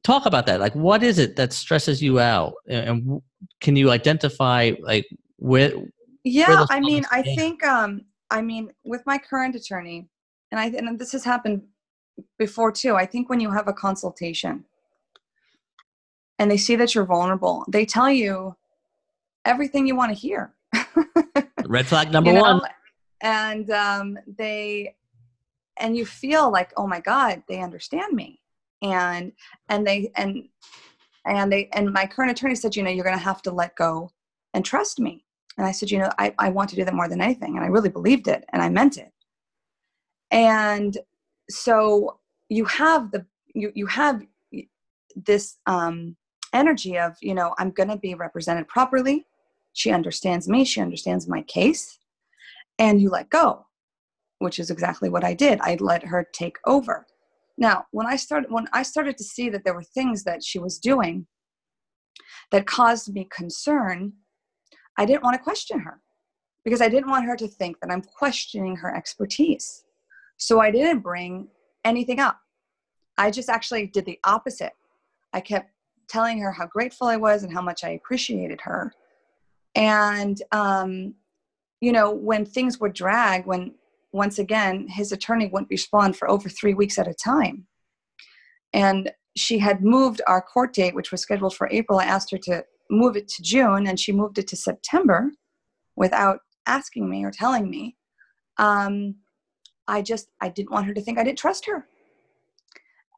talk 0.04 0.26
about 0.26 0.46
that. 0.46 0.62
Like 0.62 0.74
what 0.74 1.04
is 1.04 1.20
it 1.20 1.36
that 1.36 1.52
stresses 1.52 2.02
you 2.02 2.20
out 2.20 2.54
and, 2.70 3.22
can 3.60 3.76
you 3.76 3.92
identify 3.92 4.72
like 4.80 5.06
where 5.38 5.74
Yeah, 6.24 6.56
those 6.56 6.68
I 6.70 6.80
mean, 6.80 7.04
I 7.12 7.22
think 7.24 7.66
um 7.66 8.06
I 8.32 8.42
mean 8.42 8.72
with 8.86 9.04
my 9.06 9.18
current 9.18 9.56
attorney 9.56 10.08
and 10.52 10.60
I 10.60 10.68
and 10.68 11.00
this 11.00 11.12
has 11.12 11.24
happened 11.24 11.64
before 12.38 12.72
too. 12.72 12.96
I 12.96 13.06
think 13.06 13.30
when 13.30 13.40
you 13.40 13.52
have 13.52 13.68
a 13.68 13.74
consultation 13.74 14.66
and 16.40 16.50
they 16.50 16.58
see 16.58 16.76
that 16.76 16.96
you're 16.96 17.06
vulnerable, 17.06 17.66
they 17.68 17.86
tell 17.86 18.10
you 18.10 18.56
everything 19.44 19.88
you 19.88 19.96
want 19.96 20.12
to 20.12 20.18
hear. 20.18 20.54
red 21.66 21.88
flag 21.88 22.12
number 22.12 22.32
you 22.32 22.36
know? 22.36 22.42
one? 22.44 22.62
And 23.22 23.70
um 23.72 24.20
they 24.28 24.96
and 25.78 25.98
you 25.98 26.06
feel 26.06 26.52
like, 26.52 26.72
"Oh 26.78 26.88
my 26.88 27.00
god, 27.00 27.44
they 27.48 27.62
understand 27.62 28.14
me." 28.14 28.42
And 28.82 29.32
and 29.70 29.86
they 29.86 30.12
and 30.16 30.48
and 31.26 31.52
they 31.52 31.70
and 31.74 31.92
my 31.92 32.06
current 32.06 32.32
attorney 32.32 32.56
said, 32.56 32.76
"You 32.76 32.84
know, 32.84 32.92
you're 32.92 33.04
going 33.04 33.18
to 33.18 33.24
have 33.24 33.42
to 33.44 33.52
let 33.52 33.76
go 33.76 34.12
and 34.54 34.64
trust 34.64 35.00
me." 35.00 35.26
And 35.58 35.66
I 35.66 35.72
said, 35.72 35.92
"You 35.92 36.00
know, 36.00 36.12
I 36.18 36.34
I 36.40 36.50
want 36.50 36.70
to 36.72 36.76
do 36.76 36.86
that 36.86 36.94
more 36.94 37.10
than 37.10 37.22
anything." 37.22 37.56
And 37.56 37.66
I 37.66 37.70
really 37.70 37.90
believed 37.90 38.28
it 38.28 38.46
and 38.50 38.62
I 38.62 38.70
meant 38.70 38.98
it. 38.98 39.12
And 40.36 40.98
so 41.50 42.20
you 42.50 42.66
have 42.66 43.12
the 43.12 43.26
you 43.56 43.72
you 43.74 43.88
have 43.88 44.22
this 45.16 45.58
um 45.66 46.18
energy 46.54 46.98
of, 46.98 47.16
you 47.22 47.34
know, 47.34 47.56
I'm 47.58 47.72
going 47.72 47.90
to 47.90 47.98
be 47.98 48.16
represented 48.16 48.68
properly. 48.68 49.26
She 49.74 49.92
understands 49.92 50.48
me, 50.48 50.66
she 50.66 50.82
understands 50.82 51.28
my 51.28 51.42
case. 51.44 52.00
And 52.78 53.02
you 53.02 53.10
let 53.10 53.30
go, 53.30 53.66
which 54.40 54.60
is 54.60 54.70
exactly 54.70 55.10
what 55.10 55.24
I 55.24 55.34
did. 55.34 55.60
I 55.62 55.78
let 55.80 56.04
her 56.04 56.28
take 56.34 56.58
over. 56.66 57.08
Now, 57.58 57.86
when 57.92 58.06
I 58.06 58.18
started 58.18 58.52
when 58.52 58.68
I 58.74 58.84
started 58.84 59.18
to 59.18 59.24
see 59.24 59.50
that 59.50 59.64
there 59.64 59.74
were 59.74 59.84
things 59.84 60.26
that 60.26 60.44
she 60.44 60.60
was 60.60 60.78
doing 60.78 61.28
that 62.52 62.68
caused 62.68 63.14
me 63.14 63.30
concern, 63.34 64.12
I 64.98 65.06
didn't 65.06 65.24
want 65.24 65.36
to 65.38 65.44
question 65.44 65.80
her 65.80 66.02
because 66.66 66.82
I 66.82 66.90
didn't 66.90 67.10
want 67.10 67.26
her 67.26 67.38
to 67.38 67.48
think 67.48 67.80
that 67.80 67.90
I'm 67.90 68.02
questioning 68.02 68.76
her 68.76 68.94
expertise. 68.94 69.85
So 70.38 70.60
I 70.60 70.72
didn't 70.72 71.00
bring 71.00 71.48
anything 71.84 72.20
up. 72.20 72.40
I 73.18 73.32
just 73.32 73.50
actually 73.50 73.88
did 73.88 74.06
the 74.06 74.20
opposite. 74.26 74.74
I 75.34 75.42
kept 75.42 75.72
telling 76.08 76.40
her 76.40 76.52
how 76.52 76.68
grateful 76.68 77.08
I 77.08 77.18
was 77.18 77.44
and 77.44 77.54
how 77.54 77.62
much 77.62 77.84
I 77.84 77.90
appreciated 77.90 78.62
her. 78.62 78.94
And 79.76 80.42
um, 80.52 81.16
you 81.82 81.92
know, 81.92 82.12
when 82.12 82.46
things 82.46 82.80
would 82.80 82.94
drag, 82.94 83.46
when 83.46 83.74
once 84.12 84.40
again 84.40 84.88
his 84.88 85.12
attorney 85.12 85.48
wouldn't 85.48 85.70
respond 85.70 86.16
for 86.16 86.30
over 86.30 86.48
three 86.48 86.74
weeks 86.74 86.98
at 86.98 87.08
a 87.08 87.14
time. 87.14 87.68
And 88.74 89.12
she 89.36 89.60
had 89.60 89.84
moved 89.84 90.22
our 90.28 90.42
court 90.42 90.74
date, 90.74 90.96
which 90.96 91.12
was 91.12 91.22
scheduled 91.22 91.56
for 91.56 91.70
April. 91.72 92.00
I 92.00 92.06
asked 92.06 92.32
her 92.32 92.38
to 92.44 92.64
move 92.90 93.18
it 93.18 93.28
to 93.28 93.44
June, 93.44 93.88
and 93.88 94.00
she 94.00 94.12
moved 94.12 94.38
it 94.38 94.48
to 94.48 94.56
September 94.56 95.32
without 95.96 96.40
asking 96.66 97.10
me 97.10 97.24
or 97.24 97.32
telling 97.32 97.70
me. 97.70 97.98
Um, 98.58 99.16
I 99.88 100.02
just 100.02 100.30
I 100.42 100.50
didn't 100.50 100.72
want 100.72 100.86
her 100.88 100.94
to 100.94 101.02
think 101.02 101.18
I 101.18 101.24
didn't 101.24 101.38
trust 101.38 101.66
her. 101.66 101.88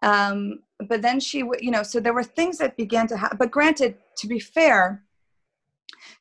Um, 0.02 0.60
but 0.88 1.02
then 1.02 1.20
she, 1.20 1.40
you 1.60 1.72
know, 1.72 1.84
so 1.84 2.00
there 2.00 2.14
were 2.14 2.24
things 2.24 2.58
that 2.60 2.78
began 2.78 3.08
to 3.08 3.18
happen. 3.18 3.38
But 3.38 3.52
granted, 3.52 3.96
to 4.18 4.28
be 4.28 4.40
fair, 4.40 5.04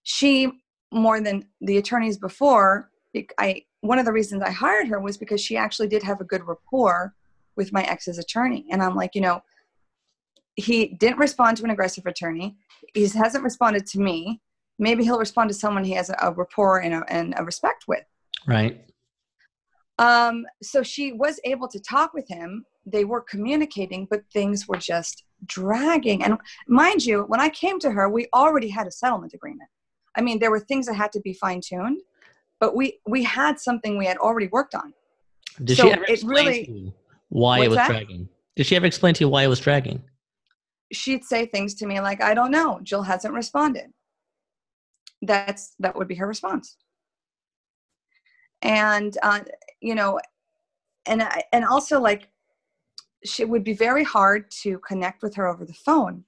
she 0.03 0.51
more 0.93 1.21
than 1.21 1.47
the 1.61 1.77
attorneys 1.77 2.19
before. 2.19 2.91
I 3.39 3.63
one 3.81 3.99
of 3.99 4.05
the 4.05 4.13
reasons 4.13 4.43
I 4.43 4.51
hired 4.51 4.89
her 4.89 5.01
was 5.01 5.17
because 5.17 5.41
she 5.41 5.57
actually 5.57 5.89
did 5.89 6.03
have 6.03 6.21
a 6.21 6.25
good 6.25 6.47
rapport 6.47 7.15
with 7.57 7.73
my 7.73 7.83
ex's 7.85 8.19
attorney, 8.19 8.67
and 8.71 8.83
I'm 8.83 8.95
like, 8.95 9.15
you 9.15 9.21
know, 9.21 9.43
he 10.57 10.89
didn't 10.89 11.19
respond 11.19 11.59
to 11.59 11.65
an 11.65 11.71
aggressive 11.71 12.07
attorney. 12.07 12.57
He 12.95 13.07
hasn't 13.09 13.45
responded 13.45 13.87
to 13.89 14.01
me. 14.01 14.41
Maybe 14.79 15.05
he'll 15.05 15.19
respond 15.19 15.49
to 15.51 15.55
someone 15.55 15.85
he 15.85 15.93
has 15.93 16.11
a, 16.11 16.33
rapport 16.33 16.81
and 16.81 16.95
a, 16.95 17.05
and 17.09 17.35
a 17.37 17.45
respect 17.45 17.85
with. 17.89 18.05
Right. 18.47 18.85
Um, 19.99 20.45
so 20.63 20.83
she 20.83 21.13
was 21.13 21.41
able 21.45 21.69
to 21.69 21.81
talk 21.81 22.13
with 22.13 22.29
him. 22.29 22.65
They 22.85 23.05
were 23.05 23.23
communicating, 23.23 24.07
but 24.11 24.23
things 24.33 24.69
were 24.69 24.77
just 24.77 25.25
dragging. 25.47 26.23
And 26.23 26.39
mind 26.69 27.05
you, 27.05 27.23
when 27.23 27.41
I 27.41 27.49
came 27.49 27.79
to 27.81 27.91
her, 27.91 28.09
we 28.09 28.29
already 28.35 28.69
had 28.69 28.87
a 28.87 28.91
settlement 28.91 29.35
agreement. 29.35 29.69
I 30.17 30.21
mean, 30.21 30.39
there 30.39 30.51
were 30.51 30.61
things 30.61 30.87
that 30.87 30.95
had 30.95 31.13
to 31.13 31.21
be 31.21 31.33
fine 31.33 31.61
tuned, 31.61 32.01
but 32.61 32.75
we 32.75 32.99
we 33.07 33.23
had 33.23 33.59
something 33.61 33.99
we 33.99 34.07
had 34.07 34.17
already 34.19 34.49
worked 34.49 34.75
on. 34.75 34.93
Did 35.63 35.77
so 35.77 35.85
she 35.85 35.93
ever 35.93 36.05
explain 36.05 36.47
really, 36.47 36.65
to 36.65 36.73
you 36.73 36.95
why 37.29 37.65
it 37.65 37.69
was 37.69 37.77
that? 37.77 37.89
dragging? 37.89 38.29
Did 38.55 38.67
she 38.67 38.77
ever 38.77 38.87
explain 38.87 39.15
to 39.15 39.25
you 39.25 39.29
why 39.29 39.45
it 39.45 39.49
was 39.49 39.61
dragging? 39.61 40.03
she'd 40.93 41.25
say 41.25 41.47
things 41.47 41.75
to 41.75 41.87
me 41.87 42.01
like, 42.01 42.23
I 42.23 42.35
don't 42.35 42.51
know, 42.51 42.81
Jill 42.83 43.03
hasn't 43.03 43.35
responded. 43.35 43.93
That's 45.23 45.75
that 45.79 45.97
would 45.97 46.09
be 46.09 46.15
her 46.17 46.27
response. 46.27 46.77
And 48.67 49.17
uh, 49.23 49.41
you 49.81 49.95
know, 49.95 50.21
and 51.07 51.23
and 51.53 51.65
also 51.65 52.01
like, 52.01 52.29
she 53.25 53.45
would 53.45 53.63
be 53.63 53.75
very 53.75 54.03
hard 54.03 54.51
to 54.63 54.81
connect 54.81 55.23
with 55.23 55.37
her 55.37 55.47
over 55.47 55.65
the 55.65 55.73
phone. 55.73 56.25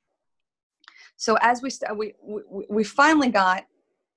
So 1.17 1.37
as 1.41 1.63
we 1.63 1.71
st- 1.71 1.97
we, 1.97 2.15
we 2.23 2.65
we 2.71 2.85
finally 2.85 3.29
got 3.29 3.65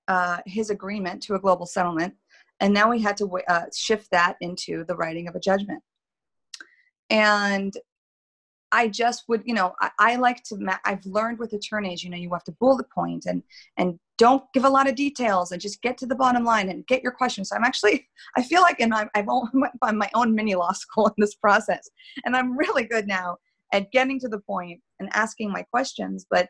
uh, 0.08 0.38
his 0.46 0.70
agreement 0.70 1.24
to 1.24 1.34
a 1.34 1.40
global 1.40 1.66
settlement, 1.66 2.14
and 2.60 2.72
now 2.72 2.92
we 2.92 3.02
had 3.02 3.18
to 3.18 3.40
uh, 3.50 3.66
shift 3.76 4.12
that 4.12 4.36
into 4.40 4.86
the 4.86 4.96
writing 4.96 5.28
of 5.28 5.36
a 5.36 5.40
judgment. 5.40 5.82
And 7.10 7.74
I 8.72 8.88
just 8.88 9.24
would, 9.28 9.42
you 9.46 9.56
know, 9.56 9.74
I, 9.82 9.90
I, 9.98 10.16
like 10.18 10.44
to. 10.44 10.80
I've 10.86 11.06
learned 11.06 11.40
with 11.40 11.54
attorneys, 11.54 12.04
you 12.04 12.12
know, 12.12 12.18
you 12.18 12.32
have 12.34 12.44
to 12.46 12.52
bullet 12.54 12.90
point 12.92 13.26
and 13.26 13.42
and 13.78 14.00
don't 14.22 14.44
give 14.54 14.66
a 14.66 14.70
lot 14.70 14.88
of 14.88 14.96
details 14.96 15.52
and 15.52 15.60
just 15.60 15.82
get 15.82 15.98
to 15.98 16.06
the 16.06 16.16
bottom 16.16 16.44
line 16.44 16.70
and 16.70 16.86
get 16.86 17.02
your 17.02 17.12
questions. 17.12 17.50
So 17.50 17.56
I'm 17.56 17.64
actually, 17.64 18.08
I 18.38 18.44
feel 18.44 18.62
like, 18.62 18.80
and 18.80 18.94
I've 18.94 19.10
I'm 19.16 19.98
my 19.98 20.10
own 20.14 20.36
mini 20.36 20.54
law 20.56 20.72
school 20.74 21.08
in 21.08 21.14
this 21.18 21.36
process, 21.36 21.90
and 22.26 22.36
I'm 22.36 22.58
really 22.58 22.84
good 22.84 23.08
now 23.08 23.38
at 23.74 23.92
getting 23.92 24.20
to 24.20 24.28
the 24.28 24.40
point 24.40 24.82
and 25.00 25.10
asking 25.14 25.52
my 25.52 25.64
questions. 25.64 26.26
But 26.30 26.50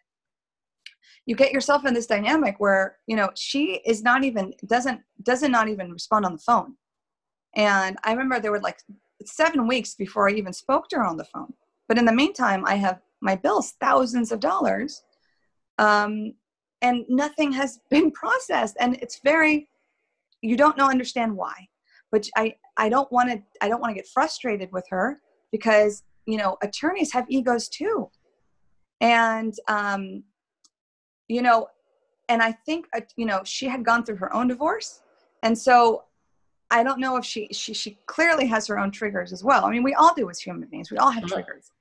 you 1.26 1.36
get 1.36 1.54
yourself 1.54 1.86
in 1.86 1.94
this 1.94 2.08
dynamic 2.08 2.56
where 2.60 2.98
you 3.08 3.16
know 3.16 3.30
she 3.36 3.82
is 3.86 4.04
not 4.04 4.24
even 4.24 4.54
doesn't 4.66 5.02
doesn't 5.24 5.52
not 5.52 5.70
even 5.70 5.92
respond 5.92 6.26
on 6.26 6.34
the 6.34 6.46
phone, 6.50 6.76
and 7.56 7.98
I 8.04 8.12
remember 8.12 8.40
there 8.40 8.52
were 8.52 8.60
like 8.60 8.80
seven 9.26 9.68
weeks 9.68 9.94
before 9.96 10.28
I 10.28 10.34
even 10.34 10.52
spoke 10.52 10.90
to 10.90 10.98
her 10.98 11.06
on 11.06 11.18
the 11.18 11.26
phone 11.26 11.54
but 11.92 11.98
in 11.98 12.06
the 12.06 12.14
meantime, 12.14 12.64
I 12.66 12.76
have 12.76 13.02
my 13.20 13.36
bills, 13.36 13.74
thousands 13.82 14.32
of 14.32 14.40
dollars, 14.40 15.04
um, 15.78 16.36
and 16.82 17.06
nothing 17.10 17.52
has 17.54 17.80
been 17.90 18.12
processed. 18.12 18.78
And 18.80 18.96
it's 18.96 19.20
very, 19.24 19.70
you 20.42 20.58
don't 20.58 20.78
know, 20.78 20.90
understand 20.90 21.36
why. 21.36 21.68
But 22.12 22.28
I, 22.36 22.56
I 22.78 22.90
don't 22.90 23.12
want 23.12 23.32
to, 23.32 23.42
I 23.62 23.70
don't 23.70 23.80
want 23.80 23.92
to 23.92 23.96
get 23.96 24.08
frustrated 24.08 24.72
with 24.72 24.86
her 24.90 25.22
because 25.52 26.04
you 26.26 26.38
know 26.38 26.58
attorneys 26.62 27.12
have 27.14 27.26
egos 27.30 27.68
too, 27.68 28.10
and 29.00 29.54
um, 29.68 30.24
you 31.28 31.42
know, 31.42 31.68
and 32.30 32.42
I 32.42 32.52
think 32.52 32.88
uh, 32.96 33.02
you 33.16 33.26
know 33.26 33.42
she 33.44 33.68
had 33.68 33.86
gone 33.86 34.04
through 34.04 34.18
her 34.18 34.34
own 34.34 34.48
divorce, 34.48 35.02
and 35.44 35.58
so 35.58 36.04
I 36.70 36.84
don't 36.84 37.00
know 37.00 37.18
if 37.18 37.26
she, 37.26 37.48
she 37.52 37.74
she 37.74 38.00
clearly 38.06 38.48
has 38.48 38.68
her 38.68 38.80
own 38.80 38.92
triggers 38.92 39.34
as 39.34 39.44
well. 39.44 39.66
I 39.66 39.72
mean, 39.72 39.84
we 39.84 39.94
all 39.94 40.14
do 40.14 40.30
as 40.30 40.40
human 40.40 40.68
beings. 40.70 40.92
We 40.92 40.98
all 40.98 41.12
have 41.12 41.26
triggers. 41.26 41.72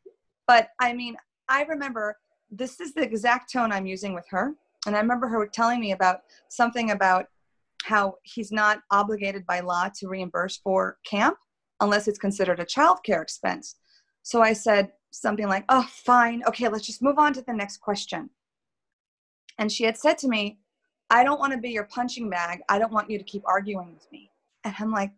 But 0.47 0.71
I 0.81 0.93
mean, 0.93 1.17
I 1.49 1.63
remember 1.65 2.17
this 2.51 2.81
is 2.81 2.93
the 2.93 3.03
exact 3.03 3.53
tone 3.53 3.71
I'm 3.71 3.87
using 3.87 4.15
with 4.15 4.27
her. 4.31 4.55
And 4.87 4.97
I 4.97 5.01
remember 5.01 5.29
her 5.29 5.47
telling 5.47 5.81
me 5.81 5.93
about 5.93 6.21
something 6.49 6.91
about 6.91 7.27
how 7.85 8.15
he's 8.23 8.53
not 8.53 8.81
obligated 8.91 9.47
by 9.47 9.61
law 9.61 9.89
to 9.97 10.09
reimburse 10.09 10.59
for 10.59 10.99
camp 11.05 11.37
unless 11.81 12.09
it's 12.09 12.19
considered 12.19 12.61
a 12.61 12.65
child 12.65 12.99
care 13.05 13.23
expense. 13.23 13.77
So 14.23 14.43
I 14.43 14.53
said 14.53 14.93
something 15.13 15.49
like, 15.49 15.65
oh, 15.69 15.87
fine. 15.91 16.43
Okay, 16.47 16.69
let's 16.69 16.87
just 16.87 17.03
move 17.03 17.19
on 17.19 17.33
to 17.35 17.43
the 17.43 17.53
next 17.53 17.79
question. 17.79 18.31
And 19.59 19.71
she 19.71 19.85
had 19.85 19.97
said 19.97 20.19
to 20.19 20.29
me, 20.29 20.59
I 21.11 21.25
don't 21.25 21.41
want 21.41 21.53
to 21.53 21.59
be 21.59 21.71
your 21.71 21.85
punching 21.85 22.31
bag. 22.31 22.61
I 22.69 22.79
don't 22.79 22.93
want 22.93 23.11
you 23.11 23.19
to 23.19 23.25
keep 23.25 23.43
arguing 23.47 23.93
with 23.93 24.07
me. 24.13 24.31
And 24.65 24.75
I'm 24.79 24.91
like, 24.91 25.11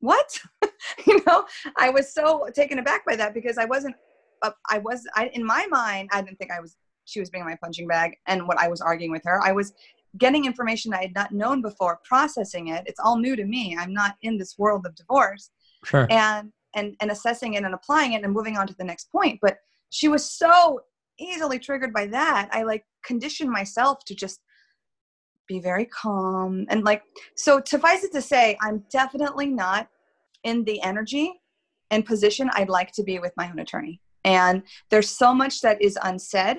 what? 0.00 0.40
you 1.06 1.22
know, 1.26 1.46
I 1.76 1.90
was 1.90 2.12
so 2.12 2.48
taken 2.54 2.78
aback 2.78 3.06
by 3.06 3.14
that 3.16 3.34
because 3.34 3.58
I 3.58 3.64
wasn't 3.64 3.94
uh, 4.42 4.50
I 4.68 4.78
was 4.78 5.06
I 5.14 5.28
in 5.28 5.44
my 5.44 5.66
mind 5.70 6.10
I 6.12 6.20
didn't 6.20 6.38
think 6.38 6.50
I 6.50 6.60
was 6.60 6.76
she 7.04 7.20
was 7.20 7.30
being 7.30 7.44
my 7.44 7.56
punching 7.62 7.86
bag 7.86 8.16
and 8.26 8.46
what 8.46 8.58
I 8.58 8.68
was 8.68 8.80
arguing 8.80 9.12
with 9.12 9.24
her. 9.24 9.40
I 9.42 9.52
was 9.52 9.72
getting 10.18 10.44
information 10.44 10.92
I 10.92 11.02
had 11.02 11.14
not 11.14 11.32
known 11.32 11.62
before, 11.62 12.00
processing 12.04 12.68
it. 12.68 12.84
It's 12.86 13.00
all 13.00 13.18
new 13.18 13.36
to 13.36 13.44
me. 13.44 13.76
I'm 13.78 13.92
not 13.92 14.16
in 14.22 14.38
this 14.38 14.58
world 14.58 14.86
of 14.86 14.94
divorce. 14.94 15.50
Sure. 15.84 16.06
And 16.10 16.52
and 16.74 16.96
and 17.00 17.10
assessing 17.10 17.54
it 17.54 17.64
and 17.64 17.74
applying 17.74 18.12
it 18.14 18.24
and 18.24 18.32
moving 18.32 18.56
on 18.56 18.66
to 18.66 18.74
the 18.74 18.84
next 18.84 19.10
point. 19.10 19.38
But 19.42 19.58
she 19.90 20.08
was 20.08 20.30
so 20.30 20.80
easily 21.18 21.58
triggered 21.58 21.92
by 21.92 22.06
that. 22.08 22.48
I 22.52 22.62
like 22.62 22.84
conditioned 23.02 23.50
myself 23.50 24.04
to 24.06 24.14
just 24.14 24.40
be 25.48 25.60
very 25.60 25.84
calm 25.86 26.64
and 26.70 26.84
like 26.84 27.02
so 27.36 27.60
suffice 27.64 28.04
it 28.04 28.12
to 28.12 28.22
say 28.22 28.56
i'm 28.62 28.82
definitely 28.90 29.46
not 29.46 29.88
in 30.44 30.64
the 30.64 30.80
energy 30.82 31.32
and 31.90 32.06
position 32.06 32.48
i'd 32.54 32.68
like 32.68 32.92
to 32.92 33.02
be 33.02 33.18
with 33.18 33.32
my 33.36 33.50
own 33.50 33.58
attorney 33.58 34.00
and 34.24 34.62
there's 34.90 35.10
so 35.10 35.34
much 35.34 35.60
that 35.60 35.80
is 35.82 35.98
unsaid 36.04 36.58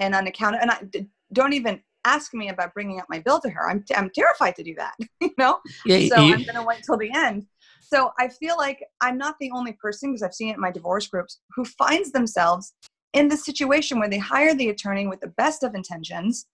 and 0.00 0.14
unaccounted 0.14 0.60
and 0.60 0.70
i 0.70 1.06
don't 1.32 1.52
even 1.52 1.80
ask 2.04 2.32
me 2.32 2.48
about 2.48 2.72
bringing 2.72 3.00
up 3.00 3.06
my 3.10 3.18
bill 3.18 3.40
to 3.40 3.50
her. 3.50 3.68
I'm, 3.68 3.84
I'm 3.94 4.08
terrified 4.14 4.54
to 4.56 4.62
do 4.62 4.74
that 4.76 4.94
you 5.20 5.30
know? 5.36 5.58
Yeah, 5.84 6.08
so 6.08 6.24
you, 6.24 6.34
i'm 6.34 6.44
going 6.44 6.54
to 6.54 6.62
wait 6.62 6.82
till 6.84 6.96
the 6.96 7.10
end. 7.14 7.46
So 7.80 8.12
i 8.18 8.28
feel 8.28 8.56
like 8.56 8.82
i'm 9.00 9.18
not 9.18 9.36
the 9.40 9.50
only 9.52 9.72
person 9.72 10.10
because 10.10 10.22
i've 10.22 10.34
seen 10.34 10.48
it 10.50 10.54
in 10.54 10.60
my 10.60 10.70
divorce 10.70 11.06
groups 11.06 11.40
who 11.54 11.64
finds 11.64 12.12
themselves 12.12 12.72
in 13.14 13.28
the 13.28 13.36
situation 13.36 13.98
where 13.98 14.08
they 14.08 14.18
hire 14.18 14.54
the 14.54 14.68
attorney 14.68 15.06
with 15.06 15.20
the 15.20 15.28
best 15.28 15.62
of 15.62 15.74
intentions. 15.74 16.46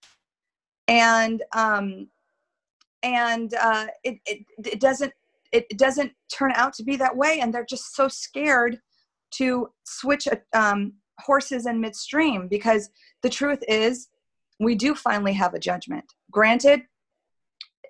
And 0.88 1.42
um 1.54 2.08
and 3.02 3.54
uh 3.54 3.86
it, 4.02 4.18
it, 4.26 4.38
it 4.64 4.80
doesn't 4.80 5.12
it 5.52 5.68
doesn't 5.78 6.12
turn 6.32 6.52
out 6.54 6.72
to 6.74 6.82
be 6.82 6.96
that 6.96 7.16
way 7.16 7.40
and 7.40 7.52
they're 7.52 7.66
just 7.68 7.94
so 7.94 8.08
scared 8.08 8.78
to 9.30 9.68
switch 9.84 10.26
a, 10.26 10.40
um, 10.52 10.92
horses 11.20 11.66
in 11.66 11.80
midstream 11.80 12.48
because 12.48 12.90
the 13.22 13.30
truth 13.30 13.62
is 13.68 14.08
we 14.60 14.74
do 14.74 14.94
finally 14.94 15.32
have 15.32 15.54
a 15.54 15.58
judgment. 15.58 16.04
Granted 16.30 16.82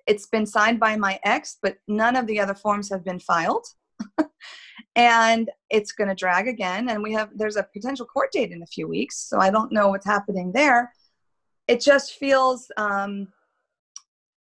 it's 0.07 0.27
been 0.27 0.45
signed 0.45 0.79
by 0.79 0.95
my 0.95 1.19
ex 1.23 1.57
but 1.61 1.77
none 1.87 2.15
of 2.15 2.27
the 2.27 2.39
other 2.39 2.55
forms 2.55 2.89
have 2.89 3.03
been 3.03 3.19
filed. 3.19 3.65
And 4.97 5.49
it's 5.69 5.91
going 5.91 6.07
to 6.07 6.15
drag 6.15 6.47
again 6.47 6.87
and 6.87 7.03
we 7.03 7.11
have 7.11 7.29
there's 7.35 7.57
a 7.57 7.67
potential 7.73 8.05
court 8.05 8.31
date 8.31 8.53
in 8.53 8.63
a 8.63 8.67
few 8.67 8.87
weeks 8.87 9.17
so 9.17 9.39
i 9.41 9.49
don't 9.49 9.73
know 9.73 9.89
what's 9.89 10.05
happening 10.05 10.53
there. 10.53 10.93
It 11.67 11.81
just 11.81 12.13
feels 12.13 12.71
um, 12.77 13.27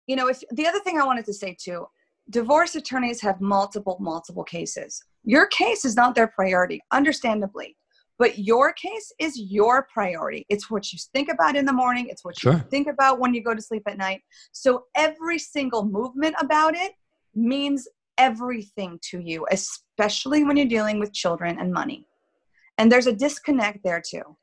you 0.08 0.16
know 0.16 0.28
if 0.28 0.42
the 0.50 0.66
other 0.66 0.80
thing 0.80 0.98
i 0.98 1.06
wanted 1.06 1.26
to 1.26 1.32
say 1.32 1.56
too 1.56 1.86
divorce 2.30 2.74
attorneys 2.74 3.20
have 3.20 3.40
multiple 3.40 3.96
multiple 4.00 4.44
cases. 4.44 5.02
Your 5.24 5.46
case 5.46 5.85
is 5.85 5.96
not 5.96 6.14
their 6.14 6.28
priority, 6.28 6.81
understandably. 6.92 7.76
But 8.21 8.38
your 8.38 8.75
case 8.75 9.14
is 9.18 9.40
your 9.40 9.88
priority. 9.90 10.44
It's 10.50 10.71
what 10.71 10.92
you 10.92 10.98
think 11.14 11.31
about 11.31 11.56
in 11.56 11.64
the 11.64 11.73
morning, 11.73 12.08
it's 12.10 12.23
what 12.23 12.38
sure. 12.38 12.52
you 12.52 12.58
think 12.71 12.87
about 12.87 13.18
when 13.18 13.33
you 13.33 13.42
go 13.42 13.54
to 13.54 13.62
sleep 13.62 13.85
at 13.87 13.96
night. 13.96 14.21
So 14.52 14.85
every 14.94 15.38
single 15.38 15.87
movement 15.87 16.35
about 16.38 16.77
it 16.77 16.92
means 17.35 17.88
everything 18.18 18.98
to 19.10 19.21
you, 19.21 19.46
especially 19.50 20.44
when 20.44 20.58
you're 20.58 20.66
dealing 20.66 21.00
with 21.00 21.14
children 21.14 21.58
and 21.58 21.73
money. 21.73 22.06
And 22.77 22.92
there's 22.92 23.06
a 23.06 23.14
disconnect 23.14 23.79
there 23.85 24.02
too. 24.06 24.37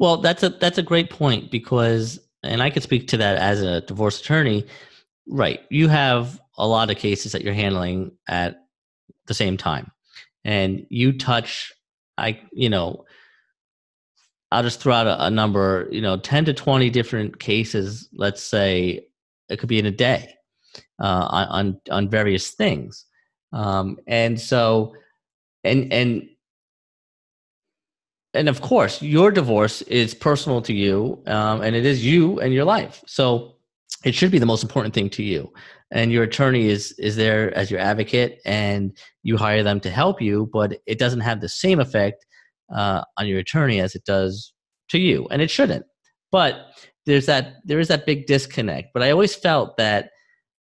Well, 0.00 0.16
that's 0.16 0.42
a 0.42 0.48
that's 0.48 0.78
a 0.78 0.82
great 0.82 1.10
point 1.10 1.52
because 1.52 2.18
and 2.42 2.60
I 2.60 2.70
could 2.70 2.82
speak 2.82 3.06
to 3.08 3.18
that 3.18 3.38
as 3.38 3.62
a 3.62 3.82
divorce 3.82 4.20
attorney. 4.20 4.66
Right. 5.28 5.60
You 5.70 5.86
have 5.86 6.40
a 6.58 6.66
lot 6.66 6.90
of 6.90 6.96
cases 6.96 7.30
that 7.32 7.42
you're 7.42 7.54
handling 7.54 8.10
at 8.26 8.66
the 9.28 9.34
same 9.34 9.56
time. 9.56 9.92
And 10.44 10.86
you 10.90 11.12
touch 11.12 11.72
I, 12.18 12.40
you 12.52 12.68
know, 12.70 13.04
I'll 14.50 14.62
just 14.62 14.80
throw 14.80 14.94
out 14.94 15.06
a, 15.06 15.26
a, 15.26 15.30
number, 15.30 15.88
you 15.90 16.00
know, 16.00 16.16
10 16.16 16.46
to 16.46 16.54
20 16.54 16.90
different 16.90 17.38
cases, 17.38 18.08
let's 18.12 18.42
say 18.42 19.06
it 19.48 19.58
could 19.58 19.68
be 19.68 19.78
in 19.78 19.86
a 19.86 19.90
day 19.90 20.34
uh, 21.00 21.46
on, 21.50 21.80
on 21.90 22.08
various 22.08 22.50
things. 22.50 23.04
Um, 23.52 23.98
and 24.06 24.40
so, 24.40 24.94
and, 25.64 25.92
and, 25.92 26.28
and 28.34 28.48
of 28.48 28.60
course, 28.60 29.02
your 29.02 29.30
divorce 29.30 29.82
is 29.82 30.14
personal 30.14 30.62
to 30.62 30.74
you, 30.74 31.22
um, 31.26 31.62
and 31.62 31.74
it 31.74 31.86
is 31.86 32.04
you 32.04 32.38
and 32.40 32.52
your 32.52 32.64
life. 32.64 33.02
So 33.06 33.55
it 34.04 34.14
should 34.14 34.30
be 34.30 34.38
the 34.38 34.46
most 34.46 34.62
important 34.62 34.94
thing 34.94 35.10
to 35.10 35.22
you. 35.22 35.52
And 35.90 36.12
your 36.12 36.24
attorney 36.24 36.68
is 36.68 36.92
is 36.92 37.16
there 37.16 37.56
as 37.56 37.70
your 37.70 37.80
advocate, 37.80 38.40
and 38.44 38.96
you 39.22 39.36
hire 39.36 39.62
them 39.62 39.80
to 39.80 39.90
help 39.90 40.20
you, 40.20 40.50
but 40.52 40.78
it 40.86 40.98
doesn't 40.98 41.20
have 41.20 41.40
the 41.40 41.48
same 41.48 41.80
effect 41.80 42.26
uh, 42.74 43.02
on 43.16 43.26
your 43.26 43.38
attorney 43.38 43.80
as 43.80 43.94
it 43.94 44.04
does 44.04 44.52
to 44.88 44.98
you, 44.98 45.26
and 45.30 45.40
it 45.40 45.50
shouldn't. 45.50 45.86
But 46.32 46.66
there's 47.06 47.26
that 47.26 47.54
there 47.64 47.78
is 47.78 47.88
that 47.88 48.06
big 48.06 48.26
disconnect. 48.26 48.88
But 48.92 49.02
I 49.02 49.10
always 49.10 49.34
felt 49.34 49.76
that 49.76 50.10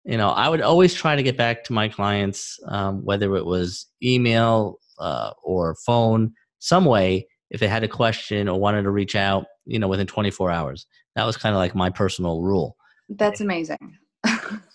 you 0.04 0.18
know 0.18 0.30
I 0.30 0.48
would 0.48 0.62
always 0.62 0.94
try 0.94 1.16
to 1.16 1.24
get 1.24 1.38
back 1.38 1.64
to 1.66 1.74
my 1.74 1.90
clients, 1.90 2.60
um, 2.68 3.04
whether 3.04 3.36
it 3.36 3.46
was 3.46 3.88
email 4.04 4.80
uh, 5.00 5.32
or 5.44 5.76
phone, 5.86 6.34
some 6.60 6.86
way 6.86 7.28
if 7.50 7.60
they 7.60 7.68
had 7.68 7.84
a 7.84 7.88
question 7.88 8.48
or 8.48 8.60
wanted 8.60 8.84
to 8.84 8.92
reach 8.92 9.16
out, 9.16 9.46
you 9.66 9.80
know, 9.80 9.88
within 9.88 10.08
24 10.08 10.52
hours. 10.52 10.86
That 11.16 11.26
was 11.26 11.38
kind 11.38 11.56
of 11.56 11.60
like 11.60 11.76
my 11.76 11.90
personal 11.90 12.42
rule. 12.42 12.76
That's 13.10 13.42
amazing. 13.42 13.98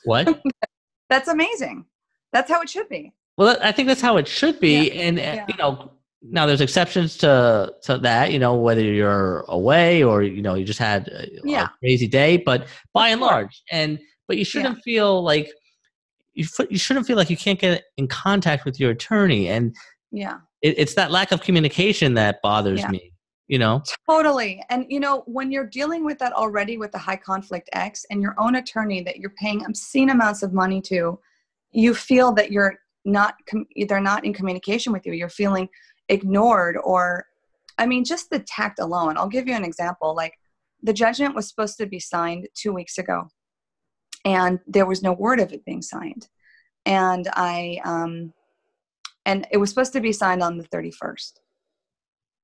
What? 0.05 0.41
That's 1.11 1.28
amazing. 1.28 1.85
That's 2.33 2.51
how 2.51 2.61
it 2.62 2.68
should 2.70 2.89
be. 2.89 3.12
Well, 3.37 3.57
I 3.62 3.72
think 3.72 3.89
that's 3.89 4.01
how 4.03 4.16
it 4.18 4.28
should 4.28 4.61
be, 4.61 4.89
Yeah. 4.89 5.03
and 5.03 5.18
uh, 5.18 5.22
Yeah. 5.22 5.47
you 5.49 5.57
know, 5.57 5.91
now 6.22 6.47
there's 6.47 6.61
exceptions 6.61 7.16
to 7.18 7.72
to 7.85 7.99
that. 7.99 8.33
You 8.33 8.39
know, 8.39 8.55
whether 8.55 8.83
you're 8.83 9.41
away 9.49 10.03
or 10.05 10.22
you 10.22 10.43
know 10.43 10.55
you 10.55 10.64
just 10.64 10.78
had 10.78 11.09
a, 11.09 11.26
Yeah. 11.43 11.64
a 11.64 11.70
crazy 11.81 12.07
day, 12.07 12.37
but 12.37 12.68
by 12.93 13.09
and 13.09 13.20
large, 13.20 13.62
and 13.72 13.99
but 14.28 14.37
you 14.37 14.45
shouldn't 14.45 14.81
feel 14.83 15.22
like 15.22 15.49
you 16.35 16.47
you 16.68 16.78
shouldn't 16.78 17.07
feel 17.07 17.16
like 17.16 17.31
you 17.31 17.37
can't 17.37 17.59
get 17.59 17.85
in 17.97 18.07
contact 18.07 18.64
with 18.64 18.78
your 18.78 18.91
attorney, 18.91 19.49
and 19.49 19.74
Yeah. 20.12 20.39
it, 20.62 20.74
it's 20.78 20.95
that 20.95 21.11
lack 21.11 21.33
of 21.33 21.41
communication 21.41 22.14
that 22.14 22.41
bothers 22.43 22.87
me. 22.89 23.12
You 23.51 23.59
know, 23.59 23.82
Totally. 24.09 24.62
And 24.70 24.86
you 24.88 25.01
know, 25.01 25.24
when 25.26 25.51
you're 25.51 25.66
dealing 25.66 26.05
with 26.05 26.20
that 26.20 26.32
already 26.32 26.78
with 26.78 26.92
the 26.92 26.98
high 26.98 27.16
conflict 27.16 27.68
ex 27.72 28.07
and 28.09 28.22
your 28.22 28.36
own 28.38 28.55
attorney 28.55 29.03
that 29.03 29.16
you're 29.16 29.30
paying 29.30 29.64
obscene 29.64 30.11
amounts 30.11 30.44
of 30.44 30.53
money 30.53 30.80
to, 30.82 31.18
you 31.72 31.92
feel 31.92 32.30
that 32.34 32.53
you're 32.53 32.78
not 33.05 33.34
com- 33.46 33.66
they're 33.88 34.01
not 34.01 34.24
in 34.24 34.32
communication 34.32 34.92
with 34.92 35.05
you. 35.05 35.14
You're 35.14 35.28
feeling 35.28 35.68
ignored 36.09 36.78
or 36.84 37.26
I 37.76 37.86
mean 37.86 38.05
just 38.05 38.30
the 38.30 38.38
tact 38.38 38.78
alone. 38.78 39.18
I'll 39.18 39.26
give 39.26 39.48
you 39.48 39.55
an 39.57 39.64
example. 39.64 40.14
Like 40.14 40.34
the 40.84 40.92
judgment 40.92 41.34
was 41.34 41.48
supposed 41.48 41.76
to 41.78 41.86
be 41.86 41.98
signed 41.98 42.46
2 42.55 42.72
weeks 42.72 42.98
ago 42.98 43.26
and 44.24 44.61
there 44.68 44.86
was 44.86 45.03
no 45.03 45.12
word 45.12 45.40
of 45.40 45.53
it 45.53 45.64
being 45.64 45.82
signed. 45.82 46.28
And 46.86 47.26
I 47.32 47.80
um 47.84 48.32
and 49.26 49.48
it 49.51 49.57
was 49.57 49.70
supposed 49.70 49.92
to 49.94 50.01
be 50.01 50.12
signed 50.12 50.40
on 50.40 50.57
the 50.57 50.68
31st. 50.68 51.32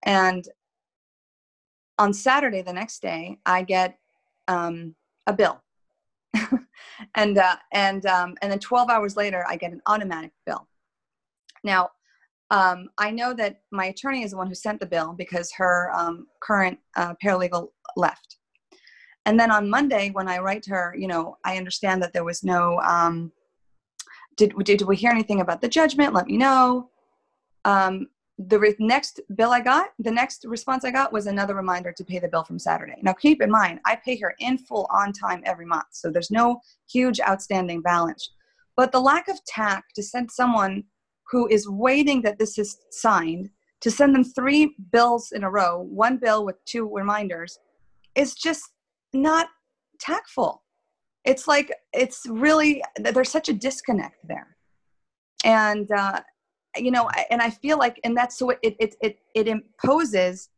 And 0.03 0.49
on 1.99 2.13
Saturday, 2.13 2.63
the 2.63 2.73
next 2.73 3.01
day, 3.01 3.39
I 3.47 3.63
get 3.63 3.99
um, 4.49 4.95
a 5.27 5.33
bill, 5.33 5.63
and 7.15 7.39
uh, 7.39 7.57
and 7.73 8.05
um, 8.07 8.35
and 8.43 8.51
then 8.53 8.59
12 8.59 8.91
hours 8.91 9.17
later, 9.17 9.45
I 9.49 9.57
get 9.57 9.73
an 9.73 9.83
automatic 9.87 10.33
bill. 10.45 10.69
Now, 11.65 11.91
um, 12.51 12.89
I 12.99 13.11
know 13.11 13.35
that 13.35 13.61
my 13.73 13.87
attorney 13.87 14.23
is 14.23 14.31
the 14.31 14.37
one 14.37 14.47
who 14.47 14.55
sent 14.55 14.81
the 14.81 14.87
bill 14.87 15.15
because 15.17 15.53
her 15.53 15.91
um, 15.95 16.27
current 16.41 16.79
uh, 16.97 17.15
paralegal 17.23 17.69
left. 17.97 18.37
And 19.25 19.39
then 19.41 19.51
on 19.51 19.69
Monday, 19.69 20.11
when 20.11 20.29
I 20.29 20.39
write 20.39 20.63
to 20.65 20.71
her, 20.71 20.95
you 20.97 21.09
know, 21.09 21.37
I 21.45 21.57
understand 21.57 22.03
that 22.03 22.13
there 22.13 22.25
was 22.25 22.45
no. 22.45 22.81
Um, 22.81 23.33
did, 24.37 24.55
did 24.65 24.83
we 24.83 24.97
hear 24.97 25.11
anything 25.11 25.41
about 25.41 25.63
the 25.63 25.69
judgment? 25.69 26.13
Let 26.13 26.27
me 26.27 26.37
know. 26.37 26.91
Um, 27.65 28.09
the 28.39 28.59
re- 28.59 28.77
next 28.79 29.21
bill 29.35 29.51
I 29.51 29.61
got, 29.61 29.89
the 29.99 30.11
next 30.11 30.45
response 30.47 30.85
I 30.85 30.91
got 30.91 31.13
was 31.13 31.27
another 31.27 31.55
reminder 31.55 31.93
to 31.93 32.05
pay 32.05 32.19
the 32.19 32.29
bill 32.29 32.45
from 32.45 32.59
Saturday. 32.59 32.97
Now, 33.03 33.15
keep 33.15 33.41
in 33.41 33.51
mind, 33.51 33.81
I 33.87 33.97
pay 33.97 34.17
her 34.19 34.35
in 34.41 34.59
full 34.59 34.87
on 34.91 35.13
time 35.13 35.43
every 35.47 35.65
month, 35.65 35.87
so 35.93 36.11
there's 36.11 36.31
no 36.31 36.61
huge 36.91 37.19
outstanding 37.21 37.81
balance. 37.81 38.31
But 38.77 38.93
the 38.93 39.01
lack 39.01 39.29
of 39.29 39.43
tact 39.47 39.95
to 39.95 40.03
send 40.03 40.31
someone 40.31 40.85
who 41.31 41.49
is 41.49 41.69
waiting 41.69 42.23
that 42.23 42.39
this 42.39 42.59
is 42.59 42.79
signed 42.91 43.51
to 43.81 43.91
send 43.91 44.15
them 44.15 44.25
three 44.25 44.75
bills 44.93 45.33
in 45.33 45.45
a 45.45 45.51
row, 45.51 45.81
one 45.81 46.19
bill 46.19 46.45
with 46.45 46.63
two 46.67 46.89
reminders, 46.93 47.59
is 48.15 48.35
just 48.35 48.71
not 49.13 49.49
tactful. 49.99 50.63
It's 51.25 51.49
like 51.49 51.73
it's 51.93 52.23
really 52.29 52.83
there's 52.97 53.31
such 53.31 53.49
a 53.49 53.53
disconnect 53.53 54.17
there, 54.25 54.57
and 55.45 55.91
uh, 55.91 56.21
you 56.79 56.91
know 56.91 57.09
and 57.31 57.41
i 57.41 57.51
feel 57.51 57.79
like 57.79 58.01
and 58.05 58.17
that's 58.17 58.39
so 58.39 58.51
it 58.51 58.77
it 58.79 58.95
it, 59.01 59.19
it 59.35 59.49
imposes 59.49 60.49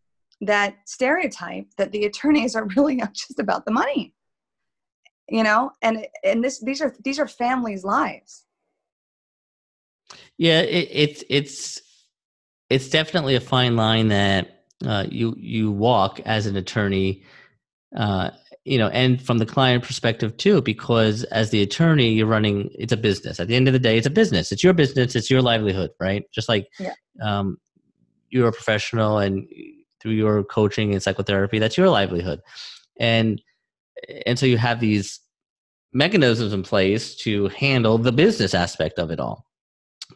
that 0.40 0.76
stereotype 0.86 1.66
that 1.76 1.90
the 1.92 2.04
attorneys 2.04 2.54
are 2.54 2.66
really 2.76 2.96
just 3.12 3.38
about 3.38 3.64
the 3.64 3.72
money 3.72 4.12
you 5.28 5.42
know 5.42 5.70
and 5.82 6.06
and 6.24 6.42
this 6.42 6.60
these 6.60 6.80
are 6.80 6.94
these 7.04 7.18
are 7.18 7.28
families 7.28 7.84
lives 7.84 8.44
yeah, 10.36 10.60
it, 10.60 10.88
it's 10.90 11.24
it's 11.28 11.82
it's 12.70 12.88
definitely 12.88 13.34
a 13.34 13.40
fine 13.40 13.76
line 13.76 14.08
that 14.08 14.64
uh, 14.86 15.04
you 15.10 15.34
you 15.38 15.70
walk 15.70 16.20
as 16.20 16.46
an 16.46 16.56
attorney. 16.56 17.24
Uh, 17.96 18.30
you 18.68 18.78
know, 18.78 18.88
and 18.88 19.20
from 19.20 19.38
the 19.38 19.46
client 19.46 19.82
perspective 19.82 20.36
too, 20.36 20.60
because 20.60 21.24
as 21.24 21.50
the 21.50 21.62
attorney, 21.62 22.10
you're 22.10 22.26
running, 22.26 22.70
it's 22.74 22.92
a 22.92 22.96
business. 22.96 23.40
At 23.40 23.48
the 23.48 23.56
end 23.56 23.66
of 23.66 23.72
the 23.72 23.78
day, 23.78 23.96
it's 23.96 24.06
a 24.06 24.10
business. 24.10 24.52
It's 24.52 24.62
your 24.62 24.74
business. 24.74 25.16
It's 25.16 25.30
your 25.30 25.42
livelihood, 25.42 25.90
right? 25.98 26.24
Just 26.32 26.48
like 26.48 26.68
Yeah. 26.78 26.92
um, 27.22 27.56
you're 28.30 28.48
a 28.48 28.52
professional 28.52 29.18
and 29.18 29.48
through 30.00 30.12
your 30.12 30.44
coaching 30.44 30.92
and 30.92 31.02
psychotherapy, 31.02 31.58
that's 31.58 31.78
your 31.78 31.88
livelihood. 31.88 32.40
And, 33.00 33.40
and 34.26 34.38
so 34.38 34.44
you 34.46 34.58
have 34.58 34.80
these 34.80 35.18
mechanisms 35.92 36.52
in 36.52 36.62
place 36.62 37.16
to 37.16 37.48
handle 37.48 37.96
the 37.96 38.12
business 38.12 38.54
aspect 38.54 38.98
of 38.98 39.10
it 39.10 39.18
all. 39.18 39.46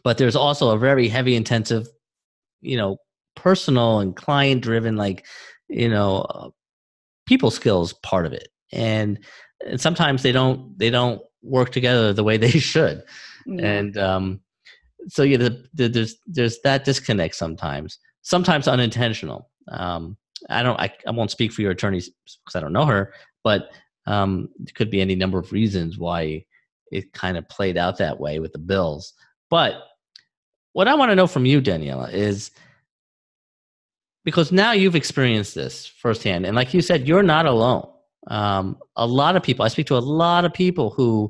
But 0.03 0.17
there's 0.17 0.35
also 0.35 0.69
a 0.69 0.77
very 0.77 1.07
heavy 1.07 1.35
intensive, 1.35 1.87
you 2.61 2.77
know, 2.77 2.97
personal 3.35 3.99
and 3.99 4.15
client 4.15 4.61
driven, 4.61 4.95
like, 4.95 5.25
you 5.69 5.89
know, 5.89 6.21
uh, 6.21 6.49
people 7.25 7.51
skills 7.51 7.93
part 7.93 8.25
of 8.25 8.33
it. 8.33 8.49
And, 8.71 9.19
and 9.65 9.79
sometimes 9.79 10.23
they 10.23 10.31
don't 10.31 10.77
they 10.77 10.89
don't 10.89 11.21
work 11.41 11.71
together 11.71 12.13
the 12.13 12.23
way 12.23 12.37
they 12.45 12.49
should. 12.49 13.03
Yeah. 13.45 13.65
and 13.65 13.97
um 13.97 14.39
so 15.09 15.23
yeah 15.23 15.37
the, 15.37 15.65
the, 15.73 15.89
there's 15.89 16.15
there's 16.25 16.59
that 16.61 16.85
disconnect 16.85 17.35
sometimes 17.35 17.99
sometimes 18.21 18.67
unintentional. 18.67 19.49
Um 19.69 20.17
i 20.49 20.61
don't 20.61 20.79
i, 20.79 20.93
I 21.07 21.11
won't 21.11 21.31
speak 21.31 21.53
for 21.53 21.61
your 21.61 21.71
attorney 21.71 21.99
because 21.99 22.55
i 22.55 22.59
don't 22.59 22.73
know 22.73 22.85
her 22.85 23.13
but 23.45 23.69
um 24.07 24.49
it 24.65 24.75
could 24.75 24.89
be 24.89 24.99
any 24.99 25.15
number 25.15 25.39
of 25.39 25.53
reasons 25.53 25.97
why 25.97 26.43
it 26.91 27.13
kind 27.13 27.37
of 27.37 27.47
played 27.47 27.77
out 27.77 27.97
that 27.97 28.19
way 28.19 28.39
with 28.39 28.51
the 28.51 28.59
bills. 28.59 29.13
But 29.49 29.75
what 30.73 30.87
i 30.87 30.95
want 30.95 31.11
to 31.11 31.15
know 31.15 31.27
from 31.27 31.45
you 31.45 31.61
Daniella 31.61 32.09
is 32.09 32.51
because 34.23 34.51
now 34.51 34.71
you've 34.71 34.95
experienced 34.95 35.55
this 35.55 35.85
firsthand. 35.85 36.45
And 36.45 36.55
like 36.55 36.73
you 36.73 36.81
said 36.81 37.07
you're 37.07 37.23
not 37.23 37.45
alone. 37.45 37.87
Um, 38.27 38.77
a 38.95 39.05
lot 39.05 39.35
of 39.35 39.43
people 39.43 39.65
i 39.65 39.67
speak 39.67 39.87
to 39.87 39.97
a 39.97 39.99
lot 39.99 40.45
of 40.45 40.53
people 40.53 40.91
who 40.91 41.29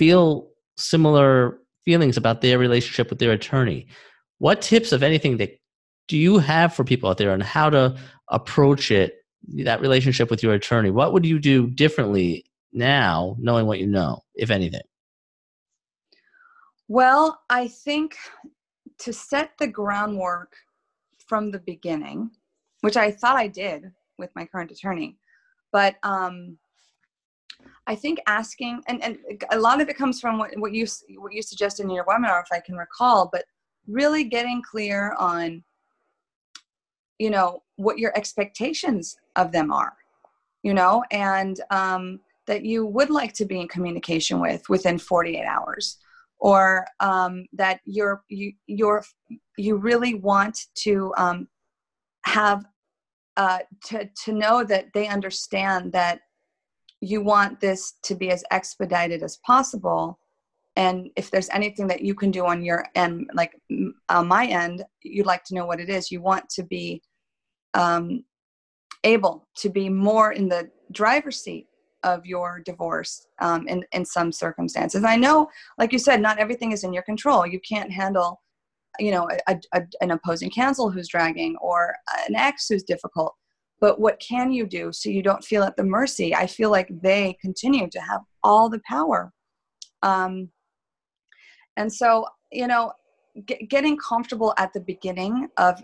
feel 0.00 0.48
similar 0.76 1.60
feelings 1.84 2.16
about 2.16 2.40
their 2.40 2.58
relationship 2.58 3.10
with 3.10 3.18
their 3.18 3.32
attorney. 3.32 3.86
What 4.38 4.62
tips 4.62 4.92
of 4.92 5.02
anything 5.02 5.36
that 5.38 5.58
do 6.06 6.16
you 6.16 6.38
have 6.38 6.74
for 6.74 6.84
people 6.84 7.08
out 7.08 7.18
there 7.18 7.32
on 7.32 7.40
how 7.40 7.70
to 7.70 7.96
approach 8.28 8.90
it 8.90 9.14
that 9.64 9.80
relationship 9.80 10.30
with 10.30 10.42
your 10.42 10.54
attorney? 10.54 10.90
What 10.90 11.12
would 11.12 11.24
you 11.24 11.38
do 11.38 11.68
differently 11.68 12.44
now 12.72 13.36
knowing 13.38 13.66
what 13.66 13.78
you 13.78 13.86
know 13.86 14.22
if 14.34 14.50
anything? 14.50 14.82
Well, 16.88 17.40
I 17.50 17.68
think 17.68 18.16
to 18.98 19.12
set 19.12 19.52
the 19.58 19.66
groundwork 19.66 20.56
from 21.28 21.50
the 21.50 21.60
beginning, 21.60 22.30
which 22.80 22.96
I 22.96 23.10
thought 23.10 23.36
I 23.36 23.46
did 23.46 23.92
with 24.18 24.34
my 24.34 24.44
current 24.44 24.70
attorney, 24.70 25.16
but 25.72 25.96
um, 26.02 26.58
I 27.86 27.94
think 27.94 28.18
asking, 28.26 28.82
and, 28.86 29.02
and 29.02 29.18
a 29.50 29.58
lot 29.58 29.80
of 29.80 29.88
it 29.88 29.96
comes 29.96 30.20
from 30.20 30.38
what, 30.38 30.50
what 30.58 30.72
you 30.72 30.86
what 31.16 31.32
you 31.32 31.42
suggested 31.42 31.84
in 31.84 31.90
your 31.90 32.04
webinar, 32.04 32.42
if 32.42 32.48
I 32.52 32.60
can 32.60 32.76
recall, 32.76 33.28
but 33.32 33.44
really 33.86 34.24
getting 34.24 34.62
clear 34.62 35.14
on, 35.18 35.64
you 37.18 37.30
know, 37.30 37.62
what 37.76 37.98
your 37.98 38.16
expectations 38.16 39.16
of 39.36 39.52
them 39.52 39.72
are, 39.72 39.94
you 40.62 40.74
know, 40.74 41.02
and 41.10 41.60
um, 41.70 42.20
that 42.46 42.64
you 42.64 42.86
would 42.86 43.10
like 43.10 43.32
to 43.34 43.44
be 43.44 43.60
in 43.60 43.68
communication 43.68 44.40
with 44.40 44.68
within 44.68 44.98
48 44.98 45.44
hours 45.44 45.98
or 46.38 46.86
um, 47.00 47.46
that 47.52 47.80
you're 47.84 48.22
you, 48.28 48.52
you're 48.66 49.04
you 49.58 49.76
really 49.76 50.14
want 50.14 50.58
to 50.76 51.12
um, 51.16 51.48
have 52.24 52.64
uh, 53.36 53.60
to 53.84 54.08
to 54.24 54.32
know 54.32 54.64
that 54.64 54.86
they 54.94 55.06
understand 55.06 55.92
that 55.92 56.20
you 57.00 57.22
want 57.22 57.60
this 57.60 57.94
to 58.02 58.14
be 58.14 58.30
as 58.30 58.44
expedited 58.50 59.22
as 59.22 59.38
possible. 59.46 60.18
And 60.76 61.10
if 61.16 61.30
there's 61.30 61.48
anything 61.50 61.86
that 61.88 62.02
you 62.02 62.14
can 62.14 62.30
do 62.30 62.46
on 62.46 62.62
your 62.62 62.86
end 62.94 63.30
like 63.34 63.52
on 64.08 64.28
my 64.28 64.46
end 64.46 64.84
you'd 65.02 65.26
like 65.26 65.44
to 65.44 65.54
know 65.54 65.66
what 65.66 65.80
it 65.80 65.88
is. 65.88 66.10
You 66.10 66.20
want 66.20 66.48
to 66.50 66.62
be 66.62 67.02
um, 67.74 68.24
able 69.04 69.48
to 69.58 69.68
be 69.70 69.88
more 69.88 70.32
in 70.32 70.48
the 70.48 70.70
driver's 70.92 71.40
seat 71.40 71.66
of 72.04 72.24
your 72.24 72.60
divorce 72.64 73.26
um, 73.40 73.66
in, 73.66 73.84
in 73.92 74.04
some 74.04 74.30
circumstances. 74.30 75.04
I 75.04 75.16
know 75.16 75.48
like 75.78 75.92
you 75.92 75.98
said 75.98 76.20
not 76.20 76.38
everything 76.38 76.72
is 76.72 76.84
in 76.84 76.92
your 76.92 77.02
control. 77.04 77.46
You 77.46 77.60
can't 77.60 77.92
handle 77.92 78.40
you 78.98 79.10
know 79.10 79.28
a, 79.48 79.58
a, 79.72 79.82
an 80.00 80.10
opposing 80.10 80.50
counsel 80.50 80.90
who's 80.90 81.08
dragging 81.08 81.56
or 81.60 81.94
an 82.28 82.34
ex 82.34 82.68
who's 82.68 82.82
difficult. 82.82 83.34
But 83.80 84.00
what 84.00 84.18
can 84.20 84.50
you 84.50 84.66
do 84.66 84.92
so 84.92 85.08
you 85.08 85.22
don't 85.22 85.44
feel 85.44 85.62
at 85.62 85.76
the 85.76 85.84
mercy? 85.84 86.34
I 86.34 86.46
feel 86.46 86.70
like 86.70 86.88
they 87.00 87.36
continue 87.40 87.88
to 87.90 88.00
have 88.00 88.22
all 88.42 88.68
the 88.68 88.80
power. 88.88 89.32
Um, 90.02 90.50
and 91.76 91.92
so 91.92 92.26
you 92.52 92.66
know 92.66 92.92
g- 93.46 93.66
getting 93.68 93.96
comfortable 93.96 94.54
at 94.58 94.72
the 94.72 94.80
beginning 94.80 95.48
of 95.56 95.82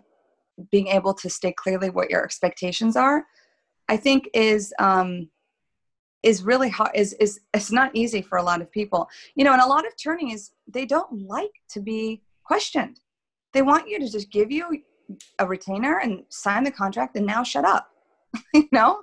being 0.70 0.88
able 0.88 1.14
to 1.14 1.28
state 1.28 1.56
clearly 1.56 1.90
what 1.90 2.10
your 2.10 2.22
expectations 2.22 2.96
are 2.96 3.24
i 3.88 3.96
think 3.96 4.28
is 4.34 4.72
um, 4.78 5.28
is 6.24 6.42
really 6.42 6.70
hard 6.70 6.90
is 6.94 7.12
is 7.14 7.38
it's 7.52 7.70
not 7.70 7.90
easy 7.94 8.22
for 8.22 8.38
a 8.38 8.42
lot 8.42 8.62
of 8.62 8.72
people. 8.72 9.08
You 9.36 9.44
know 9.44 9.52
and 9.52 9.62
a 9.62 9.66
lot 9.66 9.86
of 9.86 9.92
attorneys 9.92 10.52
they 10.66 10.86
don't 10.86 11.28
like 11.28 11.52
to 11.68 11.80
be 11.80 12.22
questioned 12.44 12.98
they 13.54 13.62
want 13.62 13.88
you 13.88 13.98
to 13.98 14.08
just 14.08 14.30
give 14.30 14.50
you 14.50 14.82
a 15.38 15.46
retainer 15.46 16.00
and 16.00 16.22
sign 16.28 16.64
the 16.64 16.70
contract 16.70 17.16
and 17.16 17.26
now 17.26 17.42
shut 17.42 17.64
up 17.64 17.88
you 18.54 18.68
know? 18.72 19.00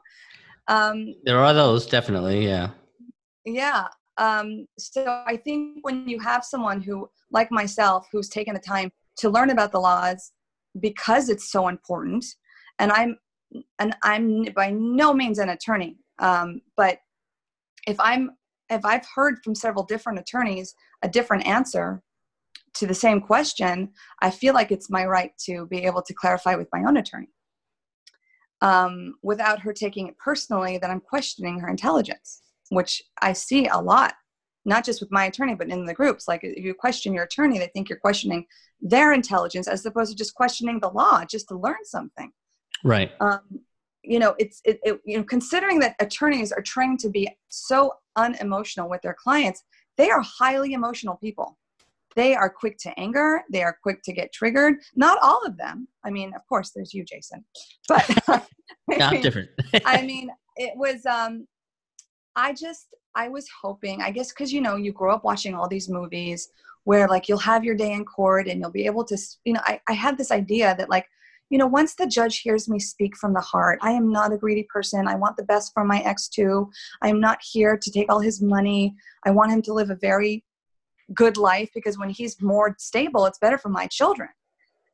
Um 0.68 1.16
there 1.24 1.40
are 1.40 1.54
those 1.54 1.86
definitely 1.88 2.46
yeah. 2.46 2.70
Yeah 3.46 3.88
um 4.18 4.68
so 4.78 5.24
i 5.26 5.36
think 5.36 5.80
when 5.82 6.08
you 6.08 6.20
have 6.20 6.44
someone 6.44 6.82
who 6.82 7.10
like 7.32 7.52
myself 7.52 8.08
who's 8.12 8.30
taken 8.30 8.54
the 8.54 8.60
time 8.60 8.92
to 9.18 9.30
learn 9.30 9.50
about 9.50 9.72
the 9.72 9.80
laws 9.80 10.32
because 10.80 11.30
it's 11.30 11.52
so 11.52 11.68
important 11.68 12.24
and 12.80 12.92
i'm 12.92 13.18
and 13.80 13.96
i'm 14.04 14.46
by 14.56 14.70
no 14.72 15.14
means 15.14 15.40
an 15.40 15.50
attorney 15.50 15.98
um 16.20 16.62
but 16.78 17.00
if 17.88 18.00
i'm 18.00 18.32
if 18.70 18.84
i've 18.86 19.06
heard 19.16 19.36
from 19.44 19.56
several 19.56 19.84
different 19.84 20.20
attorneys 20.20 20.74
a 21.04 21.10
different 21.10 21.46
answer 21.46 22.02
to 22.76 22.88
the 22.88 22.94
same 22.94 23.22
question, 23.22 23.90
I 24.22 24.32
feel 24.32 24.54
like 24.54 24.72
it's 24.72 24.90
my 24.90 25.06
right 25.06 25.32
to 25.46 25.66
be 25.68 25.84
able 25.86 26.02
to 26.04 26.14
clarify 26.14 26.56
with 26.56 26.70
my 26.72 26.84
own 26.88 26.98
attorney. 26.98 27.30
Um, 28.62 29.16
without 29.24 29.60
her 29.62 29.74
taking 29.74 30.08
it 30.08 30.18
personally 30.20 30.78
that 30.78 30.90
I'm 30.90 31.02
questioning 31.02 31.60
her 31.60 31.70
intelligence, 31.70 32.42
which 32.70 33.02
I 33.22 33.34
see 33.34 33.68
a 33.68 33.78
lot, 33.78 34.14
not 34.66 34.86
just 34.86 35.02
with 35.02 35.12
my 35.12 35.26
attorney, 35.26 35.56
but 35.56 35.70
in 35.70 35.86
the 35.86 35.96
groups. 35.96 36.28
Like 36.28 36.42
if 36.44 36.64
you 36.64 36.74
question 36.76 37.14
your 37.14 37.24
attorney, 37.24 37.58
they 37.58 37.72
think 37.74 37.90
you're 37.90 37.98
questioning 37.98 38.46
their 38.80 39.14
intelligence 39.14 39.68
as 39.68 39.86
opposed 39.86 40.12
to 40.12 40.18
just 40.18 40.36
questioning 40.36 40.80
the 40.80 40.90
law 40.90 41.26
just 41.26 41.48
to 41.48 41.58
learn 41.58 41.84
something. 41.84 42.32
Right. 42.84 43.12
Um, 43.20 43.42
you 44.04 44.20
know, 44.20 44.36
it's 44.40 44.62
it, 44.64 44.80
it, 44.84 45.02
you 45.06 45.18
know 45.18 45.24
considering 45.24 45.80
that 45.80 45.96
attorneys 46.00 46.52
are 46.52 46.62
trained 46.62 47.00
to 47.00 47.10
be 47.10 47.30
so 47.50 47.94
unemotional 48.16 48.90
with 48.90 49.02
their 49.02 49.16
clients, 49.16 49.64
they 49.98 50.10
are 50.10 50.22
highly 50.22 50.74
emotional 50.74 51.16
people 51.16 51.58
they 52.16 52.36
are 52.36 52.50
quick 52.50 52.78
to 52.80 53.00
anger. 53.00 53.42
They 53.52 53.64
are 53.64 53.78
quick 53.82 54.02
to 54.04 54.14
get 54.14 54.34
triggered. 54.34 54.76
Not 54.96 55.18
all 55.22 55.42
of 55.46 55.58
them. 55.58 55.88
I 56.06 56.10
mean 56.10 56.34
of 56.36 56.42
course 56.48 56.72
there's 56.76 56.94
you 56.94 57.04
jason. 57.06 57.46
But 57.88 58.08
not 58.88 59.14
mean, 59.14 59.22
different. 59.22 59.50
I 59.86 60.02
mean 60.06 60.30
it 60.58 60.74
was 60.76 61.06
um 61.06 61.48
i 62.36 62.54
just 62.54 62.88
i 63.16 63.28
was 63.28 63.48
hoping 63.62 64.02
i 64.02 64.12
guess 64.12 64.30
because 64.30 64.52
you 64.54 64.62
know 64.62 64.76
you 64.76 64.92
grow 64.92 65.14
up 65.14 65.24
watching 65.24 65.54
all 65.54 65.68
these 65.68 65.90
movies 65.90 66.50
where 66.84 67.08
like 67.08 67.28
you'll 67.28 67.38
have 67.38 67.64
your 67.64 67.76
day 67.76 67.94
in 67.94 68.06
court 68.06 68.48
and 68.48 68.60
you'll 68.60 68.72
be 68.72 68.86
able 68.86 69.04
to 69.04 69.18
you 69.46 69.54
know 69.54 69.62
i, 69.66 69.80
I 69.88 69.94
had 69.94 70.18
this 70.18 70.32
idea 70.32 70.76
that 70.78 70.90
like 70.90 71.06
you 71.50 71.58
know 71.58 71.68
once 71.68 71.96
the 71.96 72.08
judge 72.08 72.40
hears 72.40 72.70
me 72.70 72.80
speak 72.80 73.16
from 73.18 73.34
the 73.34 73.42
heart 73.42 73.80
i 73.82 73.92
am 73.92 74.12
not 74.12 74.34
a 74.34 74.38
greedy 74.38 74.68
person. 74.74 75.08
I 75.08 75.16
want 75.16 75.38
the 75.38 75.44
best 75.44 75.74
for 75.74 75.84
my 75.84 76.00
ex 76.00 76.28
too. 76.28 76.70
I 77.02 77.10
am 77.10 77.20
not 77.20 77.40
here 77.42 77.78
to 77.78 77.92
take 77.92 78.12
all 78.12 78.20
his 78.20 78.42
money. 78.42 78.96
I 79.26 79.32
want 79.32 79.52
him 79.52 79.62
to 79.64 79.74
live 79.74 79.90
a 79.90 79.96
very 79.96 80.44
good 81.14 81.38
life 81.38 81.70
because 81.74 81.98
when 81.98 82.10
he's 82.10 82.42
more 82.42 82.76
stable 82.80 83.26
it's 83.26 83.40
better 83.40 83.58
for 83.58 83.70
my 83.70 83.88
children. 83.88 84.30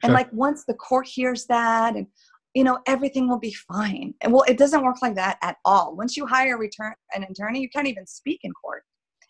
And 0.03 0.13
like 0.13 0.31
once 0.31 0.63
the 0.65 0.75
court 0.75 1.07
hears 1.07 1.45
that 1.47 1.95
and 1.95 2.07
you 2.53 2.63
know 2.63 2.79
everything 2.85 3.27
will 3.27 3.39
be 3.39 3.53
fine. 3.53 4.13
And 4.21 4.31
well 4.31 4.45
it 4.47 4.57
doesn't 4.57 4.83
work 4.83 5.01
like 5.01 5.15
that 5.15 5.37
at 5.41 5.57
all. 5.65 5.95
Once 5.95 6.15
you 6.15 6.25
hire 6.25 6.57
return 6.57 6.93
an 7.13 7.23
attorney 7.23 7.61
you 7.61 7.69
can't 7.69 7.87
even 7.87 8.05
speak 8.05 8.41
in 8.43 8.51
court. 8.53 8.83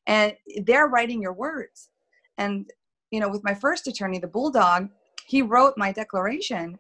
And 0.06 0.34
they're 0.66 0.88
writing 0.88 1.22
your 1.22 1.34
words. 1.34 1.90
And 2.38 2.70
you 3.12 3.20
know 3.20 3.30
with 3.30 3.44
my 3.44 3.54
first 3.54 3.88
attorney 3.88 4.20
the 4.20 4.28
bulldog 4.28 4.90
he 5.26 5.42
wrote 5.42 5.74
my 5.78 5.92
declaration 5.92 6.78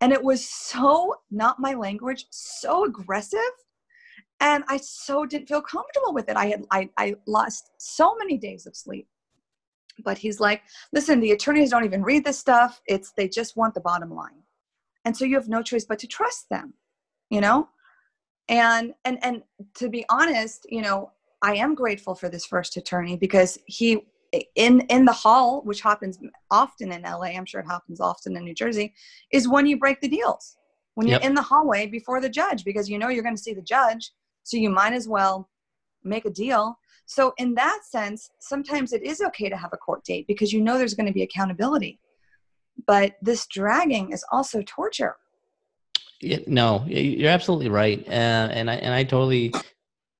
and 0.00 0.12
it 0.12 0.22
was 0.22 0.48
so 0.48 1.14
not 1.30 1.60
my 1.60 1.74
language 1.74 2.26
so 2.30 2.84
aggressive 2.84 3.40
and 4.40 4.64
i 4.68 4.76
so 4.76 5.24
didn't 5.24 5.48
feel 5.48 5.62
comfortable 5.62 6.12
with 6.12 6.28
it. 6.28 6.36
I 6.36 6.46
had 6.46 6.64
i, 6.70 6.88
I 6.96 7.14
lost 7.26 7.70
so 7.78 8.16
many 8.16 8.38
days 8.38 8.66
of 8.66 8.76
sleep 8.76 9.06
but 10.04 10.18
he's 10.18 10.40
like 10.40 10.62
listen 10.92 11.20
the 11.20 11.32
attorneys 11.32 11.70
don't 11.70 11.84
even 11.84 12.02
read 12.02 12.24
this 12.24 12.38
stuff. 12.38 12.80
It's 12.86 13.12
they 13.16 13.28
just 13.28 13.56
want 13.56 13.74
the 13.74 13.80
bottom 13.80 14.10
line. 14.10 14.42
And 15.04 15.16
so 15.16 15.24
you 15.24 15.34
have 15.34 15.48
no 15.48 15.62
choice 15.62 15.84
but 15.84 15.98
to 16.00 16.06
trust 16.06 16.48
them 16.50 16.74
you 17.30 17.40
know? 17.40 17.68
And 18.48 18.92
and 19.04 19.18
and 19.24 19.42
to 19.76 19.88
be 19.88 20.04
honest 20.10 20.66
you 20.68 20.82
know 20.82 21.10
i 21.40 21.54
am 21.54 21.74
grateful 21.74 22.14
for 22.14 22.28
this 22.28 22.44
first 22.44 22.76
attorney 22.76 23.16
because 23.16 23.58
he 23.64 24.04
in 24.54 24.80
in 24.90 25.06
the 25.06 25.12
hall 25.12 25.62
which 25.62 25.80
happens 25.80 26.18
often 26.50 26.92
in 26.92 27.00
la 27.02 27.22
i'm 27.22 27.46
sure 27.46 27.62
it 27.62 27.66
happens 27.66 28.00
often 28.00 28.36
in 28.36 28.44
new 28.44 28.52
jersey 28.52 28.92
is 29.32 29.48
when 29.48 29.66
you 29.66 29.78
break 29.78 29.98
the 30.02 30.08
deals. 30.08 30.58
When 30.96 31.08
you're 31.08 31.20
yep. 31.20 31.28
in 31.28 31.34
the 31.34 31.42
hallway 31.42 31.86
before 31.86 32.20
the 32.20 32.28
judge 32.28 32.64
because 32.64 32.88
you 32.88 32.98
know 32.98 33.08
you're 33.08 33.22
going 33.22 33.34
to 33.34 33.42
see 33.42 33.54
the 33.54 33.62
judge 33.62 34.12
so 34.42 34.58
you 34.58 34.68
might 34.68 34.92
as 34.92 35.08
well 35.08 35.48
make 36.04 36.26
a 36.26 36.30
deal 36.30 36.78
so, 37.06 37.34
in 37.36 37.54
that 37.54 37.80
sense, 37.84 38.30
sometimes 38.40 38.92
it 38.92 39.02
is 39.02 39.20
okay 39.20 39.48
to 39.48 39.56
have 39.56 39.70
a 39.72 39.76
court 39.76 40.04
date 40.04 40.26
because 40.26 40.52
you 40.52 40.60
know 40.60 40.78
there's 40.78 40.94
going 40.94 41.06
to 41.06 41.12
be 41.12 41.22
accountability. 41.22 41.98
But 42.86 43.16
this 43.22 43.46
dragging 43.46 44.12
is 44.12 44.24
also 44.32 44.62
torture. 44.62 45.16
No, 46.46 46.84
you're 46.86 47.30
absolutely 47.30 47.68
right, 47.68 48.02
uh, 48.08 48.10
and 48.10 48.70
I 48.70 48.76
and 48.76 48.94
I 48.94 49.04
totally 49.04 49.52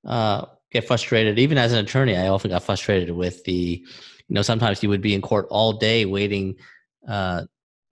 uh, 0.07 0.47
get 0.71 0.87
frustrated. 0.87 1.39
Even 1.39 1.57
as 1.57 1.73
an 1.73 1.79
attorney, 1.79 2.17
I 2.17 2.29
often 2.29 2.51
got 2.51 2.63
frustrated 2.63 3.11
with 3.11 3.43
the, 3.45 3.83
you 3.83 4.35
know, 4.35 4.43
sometimes 4.43 4.83
you 4.83 4.89
would 4.91 5.01
be 5.01 5.15
in 5.15 5.23
court 5.23 5.47
all 5.51 5.73
day 5.73 6.05
waiting 6.05 6.57
uh, 7.09 7.45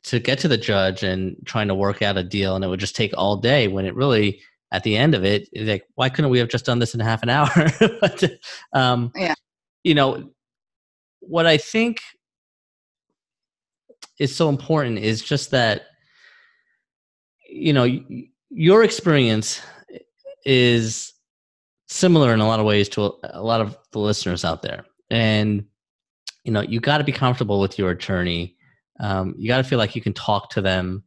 to 0.05 0.19
get 0.19 0.39
to 0.41 0.49
the 0.49 0.59
judge 0.59 1.03
and 1.03 1.37
trying 1.47 1.69
to 1.69 1.75
work 1.75 2.03
out 2.03 2.19
a 2.19 2.23
deal, 2.23 2.55
and 2.55 2.65
it 2.65 2.69
would 2.69 2.81
just 2.81 2.97
take 2.97 3.13
all 3.17 3.39
day 3.39 3.69
when 3.69 3.87
it 3.87 3.95
really 3.95 4.43
at 4.73 4.83
the 4.83 4.97
end 4.97 5.15
of 5.15 5.25
it, 5.25 5.49
like, 5.55 5.87
why 5.95 6.09
couldn't 6.09 6.31
we 6.31 6.39
have 6.39 6.49
just 6.49 6.65
done 6.65 6.79
this 6.79 6.95
in 6.95 7.01
half 7.01 7.23
an 7.23 7.29
hour? 7.29 7.49
but, 8.01 8.25
um, 8.73 9.13
yeah. 9.15 9.35
You 9.85 9.95
know, 9.95 10.31
what 11.21 11.47
I 11.47 11.59
think 11.59 12.01
is 14.19 14.35
so 14.35 14.49
important 14.49 14.99
is 14.99 15.23
just 15.23 15.51
that, 15.51 15.83
you 17.49 17.73
know, 17.73 18.01
your 18.49 18.83
experience 18.83 19.61
is 20.47 21.13
similar 21.89 22.33
in 22.33 22.41
a 22.41 22.47
lot 22.47 22.59
of 22.61 22.65
ways 22.65 22.89
to 22.91 23.03
a, 23.03 23.13
a 23.35 23.43
lot 23.43 23.61
of 23.61 23.77
the 23.93 23.99
listeners 23.99 24.45
out 24.45 24.63
there. 24.63 24.87
And, 25.11 25.67
you 26.45 26.53
know, 26.53 26.63
you 26.63 26.81
got 26.81 26.99
to 26.99 27.05
be 27.05 27.13
comfortable 27.13 27.61
with 27.61 27.79
your 27.79 27.91
attorney. 27.91 28.57
Um, 29.01 29.35
you 29.37 29.49
got 29.49 29.59
to 29.59 29.65
feel 29.65 29.79
like 29.79 29.95
you 29.95 30.01
can 30.01 30.15
talk 30.15 30.49
to 30.51 30.63
them. 30.63 31.05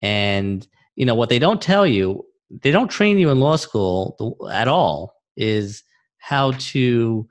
And, 0.00 0.66
you 0.94 1.04
know, 1.04 1.14
what 1.14 1.28
they 1.28 1.38
don't 1.38 1.60
tell 1.60 1.86
you 1.86 2.24
they 2.60 2.70
don't 2.70 2.90
train 2.90 3.18
you 3.18 3.30
in 3.30 3.40
law 3.40 3.56
school 3.56 4.16
at 4.52 4.68
all 4.68 5.14
is 5.36 5.82
how 6.18 6.52
to 6.52 7.26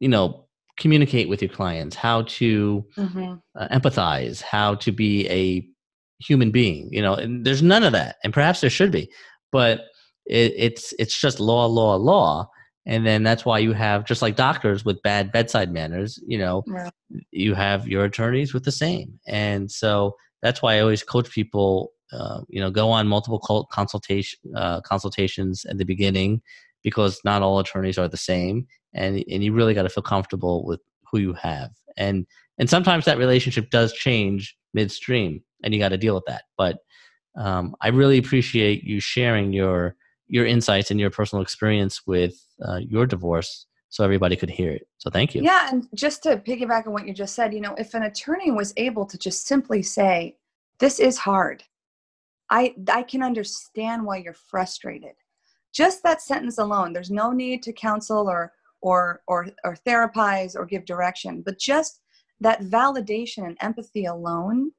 you 0.00 0.08
know 0.08 0.46
communicate 0.78 1.28
with 1.28 1.40
your 1.40 1.50
clients 1.50 1.96
how 1.96 2.22
to 2.22 2.84
mm-hmm. 2.96 3.34
uh, 3.58 3.68
empathize 3.68 4.42
how 4.42 4.74
to 4.74 4.92
be 4.92 5.28
a 5.28 5.66
human 6.24 6.50
being 6.50 6.88
you 6.92 7.02
know 7.02 7.14
and 7.14 7.44
there's 7.44 7.62
none 7.62 7.82
of 7.82 7.92
that 7.92 8.16
and 8.24 8.32
perhaps 8.32 8.60
there 8.60 8.70
should 8.70 8.90
be 8.90 9.10
but 9.50 9.80
it, 10.26 10.52
it's 10.56 10.94
it's 10.98 11.18
just 11.18 11.40
law 11.40 11.66
law 11.66 11.94
law 11.96 12.48
and 12.86 13.06
then 13.06 13.22
that's 13.22 13.44
why 13.44 13.58
you 13.58 13.72
have 13.72 14.04
just 14.04 14.22
like 14.22 14.36
doctors 14.36 14.84
with 14.84 15.02
bad 15.02 15.32
bedside 15.32 15.72
manners 15.72 16.18
you 16.26 16.38
know 16.38 16.62
you 17.30 17.54
have 17.54 17.88
your 17.88 18.04
attorneys 18.04 18.54
with 18.54 18.64
the 18.64 18.72
same 18.72 19.18
and 19.26 19.70
so 19.70 20.14
that's 20.42 20.62
why 20.62 20.76
i 20.76 20.80
always 20.80 21.02
coach 21.02 21.30
people 21.30 21.92
uh, 22.12 22.40
you 22.48 22.60
know 22.60 22.70
go 22.70 22.90
on 22.90 23.08
multiple 23.08 23.66
consultation 23.70 24.38
uh, 24.56 24.80
consultations 24.80 25.64
at 25.66 25.78
the 25.78 25.84
beginning 25.84 26.40
because 26.82 27.20
not 27.24 27.42
all 27.42 27.58
attorneys 27.58 27.98
are 27.98 28.08
the 28.08 28.16
same 28.16 28.66
and 28.94 29.24
and 29.30 29.42
you 29.44 29.52
really 29.52 29.74
got 29.74 29.82
to 29.82 29.88
feel 29.88 30.02
comfortable 30.02 30.64
with 30.64 30.80
who 31.10 31.18
you 31.18 31.32
have 31.32 31.70
and 31.96 32.26
and 32.58 32.68
sometimes 32.68 33.04
that 33.04 33.18
relationship 33.18 33.70
does 33.70 33.92
change 33.92 34.56
midstream, 34.74 35.42
and 35.62 35.72
you 35.74 35.80
got 35.80 35.90
to 35.90 35.98
deal 35.98 36.14
with 36.14 36.24
that. 36.26 36.44
But 36.56 36.78
um, 37.36 37.74
I 37.80 37.88
really 37.88 38.18
appreciate 38.18 38.84
you 38.84 39.00
sharing 39.00 39.52
your 39.52 39.96
your 40.28 40.46
insights 40.46 40.90
and 40.90 40.98
your 41.00 41.10
personal 41.10 41.42
experience 41.42 42.02
with 42.06 42.34
uh, 42.64 42.76
your 42.76 43.06
divorce 43.06 43.66
so 43.90 44.02
everybody 44.02 44.36
could 44.36 44.48
hear 44.48 44.70
it. 44.70 44.86
So 44.96 45.10
thank 45.10 45.34
you. 45.34 45.42
Yeah, 45.42 45.68
and 45.70 45.86
just 45.94 46.22
to 46.22 46.38
piggyback 46.38 46.86
on 46.86 46.94
what 46.94 47.06
you 47.06 47.12
just 47.12 47.34
said, 47.34 47.52
you 47.52 47.60
know, 47.60 47.74
if 47.74 47.92
an 47.92 48.04
attorney 48.04 48.50
was 48.50 48.72
able 48.76 49.04
to 49.06 49.18
just 49.18 49.46
simply 49.46 49.82
say, 49.82 50.36
"This 50.78 50.98
is 50.98 51.18
hard," 51.18 51.64
I 52.52 52.74
I 52.88 53.02
can 53.02 53.22
understand 53.22 54.04
why 54.04 54.18
you're 54.18 54.34
frustrated. 54.34 55.14
Just 55.72 56.02
that 56.02 56.20
sentence 56.20 56.58
alone. 56.58 56.92
There's 56.92 57.10
no 57.10 57.32
need 57.32 57.62
to 57.62 57.72
counsel 57.72 58.28
or 58.28 58.52
or 58.82 59.22
or 59.26 59.48
or 59.64 59.76
therapize 59.86 60.54
or 60.54 60.66
give 60.66 60.84
direction, 60.84 61.42
but 61.42 61.58
just 61.58 62.00
that 62.40 62.60
validation 62.60 63.46
and 63.46 63.56
empathy 63.60 64.04
alone, 64.04 64.72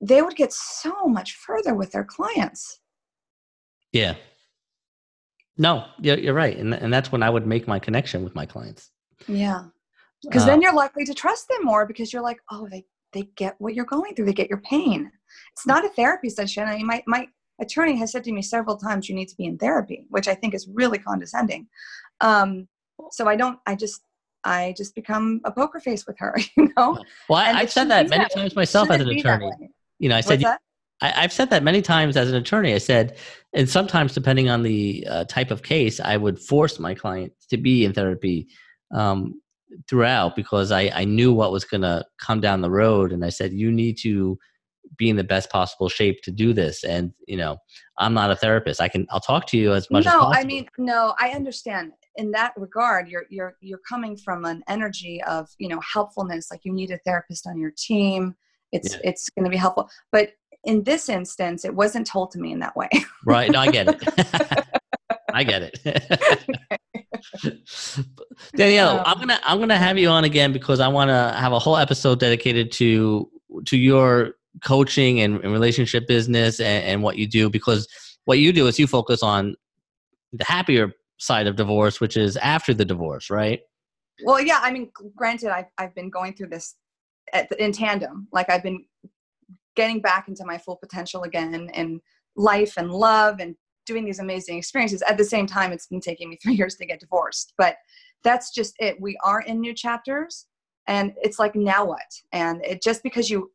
they 0.00 0.20
would 0.20 0.36
get 0.36 0.52
so 0.52 1.06
much 1.06 1.36
further 1.36 1.74
with 1.74 1.92
their 1.92 2.04
clients. 2.04 2.80
Yeah. 3.92 4.14
No, 5.56 5.86
you're, 6.00 6.18
you're 6.18 6.34
right. 6.34 6.56
And, 6.56 6.74
and 6.74 6.92
that's 6.92 7.12
when 7.12 7.22
I 7.22 7.30
would 7.30 7.46
make 7.46 7.68
my 7.68 7.78
connection 7.78 8.24
with 8.24 8.34
my 8.34 8.46
clients. 8.46 8.90
Yeah. 9.28 9.64
Because 10.22 10.42
uh, 10.42 10.46
then 10.46 10.62
you're 10.62 10.74
likely 10.74 11.04
to 11.04 11.14
trust 11.14 11.46
them 11.48 11.64
more 11.64 11.86
because 11.86 12.12
you're 12.12 12.22
like, 12.22 12.38
oh, 12.50 12.66
they, 12.70 12.84
they 13.12 13.28
get 13.36 13.54
what 13.58 13.74
you're 13.74 13.84
going 13.84 14.14
through. 14.14 14.26
They 14.26 14.32
get 14.32 14.48
your 14.48 14.60
pain. 14.60 15.10
It's 15.52 15.66
not 15.66 15.84
a 15.84 15.88
therapy 15.90 16.28
session. 16.28 16.64
I 16.64 16.76
mean, 16.76 16.86
my, 16.86 17.02
my 17.06 17.28
attorney 17.60 17.96
has 17.96 18.12
said 18.12 18.24
to 18.24 18.32
me 18.32 18.42
several 18.42 18.76
times, 18.76 19.08
you 19.08 19.14
need 19.14 19.28
to 19.28 19.36
be 19.36 19.44
in 19.44 19.58
therapy, 19.58 20.06
which 20.10 20.28
I 20.28 20.34
think 20.34 20.54
is 20.54 20.68
really 20.72 20.98
condescending. 20.98 21.68
Um, 22.20 22.68
so 23.10 23.28
I 23.28 23.36
don't, 23.36 23.58
I 23.66 23.74
just, 23.74 24.02
I 24.44 24.74
just 24.76 24.94
become 24.94 25.40
a 25.44 25.52
poker 25.52 25.80
face 25.80 26.06
with 26.06 26.18
her, 26.18 26.36
you 26.56 26.72
know? 26.76 26.98
Well, 27.28 27.38
I, 27.38 27.60
have 27.60 27.70
said 27.70 27.88
that 27.88 28.08
many 28.08 28.24
that 28.24 28.34
times 28.34 28.56
myself 28.56 28.90
as 28.90 29.00
an 29.00 29.08
attorney. 29.08 29.50
You 29.98 30.08
know, 30.08 30.16
I 30.16 30.20
said, 30.20 30.44
I, 31.00 31.08
have 31.22 31.32
said 31.32 31.50
that 31.50 31.62
many 31.62 31.82
times 31.82 32.16
as 32.16 32.28
an 32.28 32.36
attorney. 32.36 32.74
I 32.74 32.78
said, 32.78 33.18
and 33.52 33.68
sometimes 33.68 34.14
depending 34.14 34.48
on 34.48 34.62
the 34.62 35.06
uh, 35.08 35.24
type 35.24 35.50
of 35.50 35.62
case, 35.62 36.00
I 36.00 36.16
would 36.16 36.38
force 36.38 36.78
my 36.78 36.94
client 36.94 37.32
to 37.50 37.56
be 37.56 37.84
in 37.84 37.92
therapy 37.92 38.48
um, 38.92 39.41
throughout 39.88 40.36
because 40.36 40.70
I, 40.70 40.90
I 40.94 41.04
knew 41.04 41.32
what 41.32 41.52
was 41.52 41.64
going 41.64 41.82
to 41.82 42.04
come 42.18 42.40
down 42.40 42.60
the 42.60 42.70
road. 42.70 43.12
And 43.12 43.24
I 43.24 43.30
said, 43.30 43.52
you 43.52 43.70
need 43.70 43.98
to 44.02 44.38
be 44.96 45.08
in 45.08 45.16
the 45.16 45.24
best 45.24 45.50
possible 45.50 45.88
shape 45.88 46.22
to 46.22 46.30
do 46.30 46.52
this. 46.52 46.84
And, 46.84 47.12
you 47.26 47.36
know, 47.36 47.56
I'm 47.98 48.14
not 48.14 48.30
a 48.30 48.36
therapist. 48.36 48.80
I 48.80 48.88
can, 48.88 49.06
I'll 49.10 49.20
talk 49.20 49.46
to 49.48 49.56
you 49.56 49.72
as 49.72 49.90
much 49.90 50.04
no, 50.04 50.10
as 50.10 50.14
possible. 50.16 50.34
I 50.36 50.44
mean, 50.44 50.68
no, 50.78 51.14
I 51.18 51.30
understand 51.30 51.92
in 52.16 52.30
that 52.32 52.52
regard, 52.56 53.08
you're, 53.08 53.24
you're, 53.30 53.56
you're 53.60 53.80
coming 53.88 54.16
from 54.16 54.44
an 54.44 54.62
energy 54.68 55.22
of, 55.24 55.48
you 55.58 55.68
know, 55.68 55.80
helpfulness. 55.80 56.50
Like 56.50 56.60
you 56.64 56.72
need 56.72 56.90
a 56.90 56.98
therapist 57.06 57.46
on 57.46 57.58
your 57.58 57.72
team. 57.76 58.34
It's, 58.72 58.94
yeah. 58.94 59.00
it's 59.04 59.28
going 59.30 59.44
to 59.44 59.50
be 59.50 59.56
helpful. 59.56 59.88
But 60.10 60.32
in 60.64 60.84
this 60.84 61.08
instance, 61.08 61.64
it 61.64 61.74
wasn't 61.74 62.06
told 62.06 62.30
to 62.32 62.38
me 62.38 62.52
in 62.52 62.60
that 62.60 62.76
way. 62.76 62.88
right. 63.26 63.50
No, 63.50 63.60
I 63.60 63.70
get 63.70 63.88
it. 63.88 64.66
I 65.36 65.44
get 65.44 65.62
it. 65.62 65.78
Danielle, 68.56 68.98
um, 68.98 69.04
I'm 69.06 69.18
gonna 69.18 69.40
I'm 69.44 69.58
gonna 69.58 69.78
have 69.78 69.98
you 69.98 70.08
on 70.08 70.24
again 70.24 70.52
because 70.52 70.80
I 70.80 70.88
want 70.88 71.08
to 71.08 71.34
have 71.38 71.52
a 71.52 71.58
whole 71.58 71.76
episode 71.76 72.20
dedicated 72.20 72.72
to 72.72 73.30
to 73.66 73.76
your 73.76 74.34
coaching 74.62 75.20
and, 75.20 75.42
and 75.42 75.52
relationship 75.52 76.06
business 76.06 76.60
and, 76.60 76.84
and, 76.84 77.02
what 77.02 77.16
you 77.16 77.26
do 77.26 77.48
because 77.50 77.86
what 78.24 78.38
you 78.38 78.52
do 78.52 78.66
is 78.66 78.78
you 78.78 78.86
focus 78.86 79.22
on 79.22 79.54
the 80.32 80.44
happier 80.44 80.92
side 81.18 81.46
of 81.46 81.56
divorce, 81.56 82.00
which 82.00 82.16
is 82.16 82.36
after 82.38 82.74
the 82.74 82.84
divorce, 82.84 83.30
right? 83.30 83.60
Well, 84.24 84.40
yeah. 84.40 84.60
I 84.62 84.70
mean, 84.72 84.90
granted, 85.16 85.50
I've 85.50 85.66
I've 85.78 85.94
been 85.94 86.10
going 86.10 86.34
through 86.34 86.48
this 86.48 86.74
at, 87.32 87.50
in 87.58 87.72
tandem. 87.72 88.28
Like 88.32 88.50
I've 88.50 88.62
been 88.62 88.84
getting 89.76 90.00
back 90.00 90.28
into 90.28 90.44
my 90.44 90.58
full 90.58 90.76
potential 90.76 91.22
again 91.22 91.70
in 91.74 92.00
life 92.36 92.74
and 92.76 92.90
love 92.90 93.40
and 93.40 93.56
doing 93.86 94.04
these 94.04 94.18
amazing 94.18 94.58
experiences. 94.58 95.02
At 95.02 95.18
the 95.18 95.24
same 95.24 95.46
time, 95.46 95.72
it's 95.72 95.86
been 95.86 96.00
taking 96.00 96.28
me 96.28 96.36
three 96.42 96.54
years 96.54 96.76
to 96.76 96.86
get 96.86 97.00
divorced, 97.00 97.54
but 97.58 97.76
that's 98.24 98.54
just 98.54 98.74
it. 98.78 99.00
We 99.00 99.16
are 99.24 99.40
in 99.42 99.60
new 99.60 99.74
chapters, 99.74 100.46
and 100.86 101.12
it's 101.22 101.38
like 101.38 101.54
now 101.54 101.84
what? 101.84 102.00
And 102.32 102.64
it 102.64 102.82
just 102.82 103.02
because 103.02 103.30
you 103.30 103.50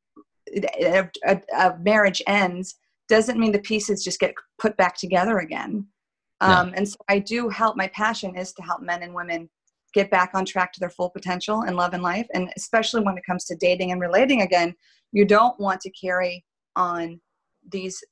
a, 0.81 1.09
a, 1.25 1.41
a 1.57 1.77
marriage 1.79 2.21
ends 2.27 2.75
doesn't 3.09 3.39
mean 3.39 3.51
the 3.51 3.59
pieces 3.59 4.03
just 4.03 4.19
get 4.19 4.33
put 4.59 4.75
back 4.77 4.95
together 4.97 5.39
again. 5.39 5.87
Um, 6.39 6.73
And 6.75 6.87
so 6.87 6.97
I 7.09 7.19
do 7.19 7.49
help. 7.49 7.75
My 7.75 7.87
passion 7.87 8.35
is 8.35 8.53
to 8.53 8.61
help 8.61 8.81
men 8.81 9.03
and 9.03 9.13
women 9.13 9.49
get 9.93 10.11
back 10.11 10.31
on 10.33 10.45
track 10.45 10.71
to 10.73 10.79
their 10.79 10.89
full 10.89 11.09
potential 11.09 11.63
in 11.63 11.75
love 11.75 11.93
and 11.93 12.03
life, 12.03 12.27
and 12.33 12.51
especially 12.55 13.01
when 13.01 13.17
it 13.17 13.25
comes 13.25 13.45
to 13.45 13.55
dating 13.55 13.91
and 13.91 14.01
relating 14.01 14.41
again. 14.41 14.75
You 15.11 15.25
don't 15.25 15.59
want 15.59 15.81
to 15.81 15.89
carry 15.91 16.45
on 16.75 17.19
these 17.71 18.03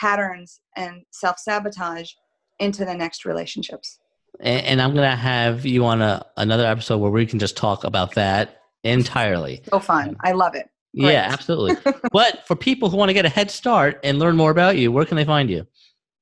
patterns 0.00 0.60
and 0.76 1.02
self 1.10 1.38
sabotage 1.38 2.12
into 2.58 2.84
the 2.84 2.94
next 2.94 3.26
relationships. 3.26 3.98
And, 4.40 4.66
and 4.66 4.82
I'm 4.82 4.94
going 4.94 5.08
to 5.08 5.16
have 5.16 5.66
you 5.66 5.84
on 5.84 6.00
a, 6.00 6.24
another 6.36 6.66
episode 6.66 6.98
where 6.98 7.10
we 7.10 7.26
can 7.26 7.38
just 7.38 7.56
talk 7.56 7.84
about 7.84 8.14
that 8.14 8.62
entirely. 8.82 9.62
So 9.68 9.78
fun. 9.78 10.16
I 10.24 10.32
love 10.32 10.54
it. 10.54 10.70
Great. 10.98 11.12
Yeah, 11.12 11.28
absolutely. 11.30 11.76
but 12.12 12.46
for 12.46 12.56
people 12.56 12.88
who 12.90 12.96
want 12.96 13.10
to 13.10 13.14
get 13.14 13.26
a 13.26 13.28
head 13.28 13.50
start 13.50 14.00
and 14.02 14.18
learn 14.18 14.36
more 14.36 14.50
about 14.50 14.78
you, 14.78 14.90
where 14.90 15.04
can 15.04 15.16
they 15.16 15.24
find 15.24 15.50
you? 15.50 15.66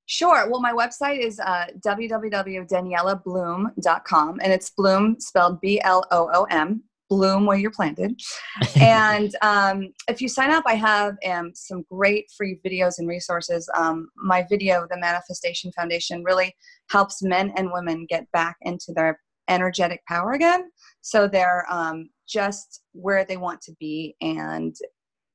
Sure. 0.07 0.51
Well, 0.51 0.61
my 0.61 0.73
website 0.73 1.25
is 1.25 1.39
uh, 1.39 1.67
www.daniellabloom.com, 1.87 4.41
and 4.43 4.53
it's 4.53 4.71
Bloom 4.71 5.21
spelled 5.21 5.61
B 5.61 5.81
L 5.83 6.05
O 6.11 6.29
O 6.33 6.45
M 6.45 6.83
bloom 7.09 7.47
where 7.47 7.57
you're 7.57 7.71
planted. 7.71 8.21
and 8.81 9.35
um, 9.43 9.93
if 10.09 10.21
you 10.21 10.29
sign 10.29 10.51
up, 10.51 10.65
I 10.67 10.75
have 10.75 11.17
um, 11.27 11.53
some 11.55 11.85
great 11.91 12.27
free 12.37 12.61
videos 12.65 12.99
and 12.99 13.09
resources. 13.09 13.69
Um, 13.77 14.09
my 14.17 14.47
video, 14.49 14.87
The 14.91 14.99
Manifestation 14.99 15.73
Foundation, 15.73 16.23
really 16.25 16.55
helps 16.91 17.23
men 17.23 17.53
and 17.57 17.73
women 17.73 18.07
get 18.09 18.31
back 18.33 18.57
into 18.63 18.93
their 18.95 19.21
energetic 19.49 20.05
power 20.07 20.33
again. 20.33 20.71
So 21.01 21.27
they're 21.27 21.65
um, 21.71 22.11
just 22.29 22.83
where 22.93 23.25
they 23.25 23.37
want 23.37 23.61
to 23.63 23.73
be. 23.81 24.15
And, 24.21 24.75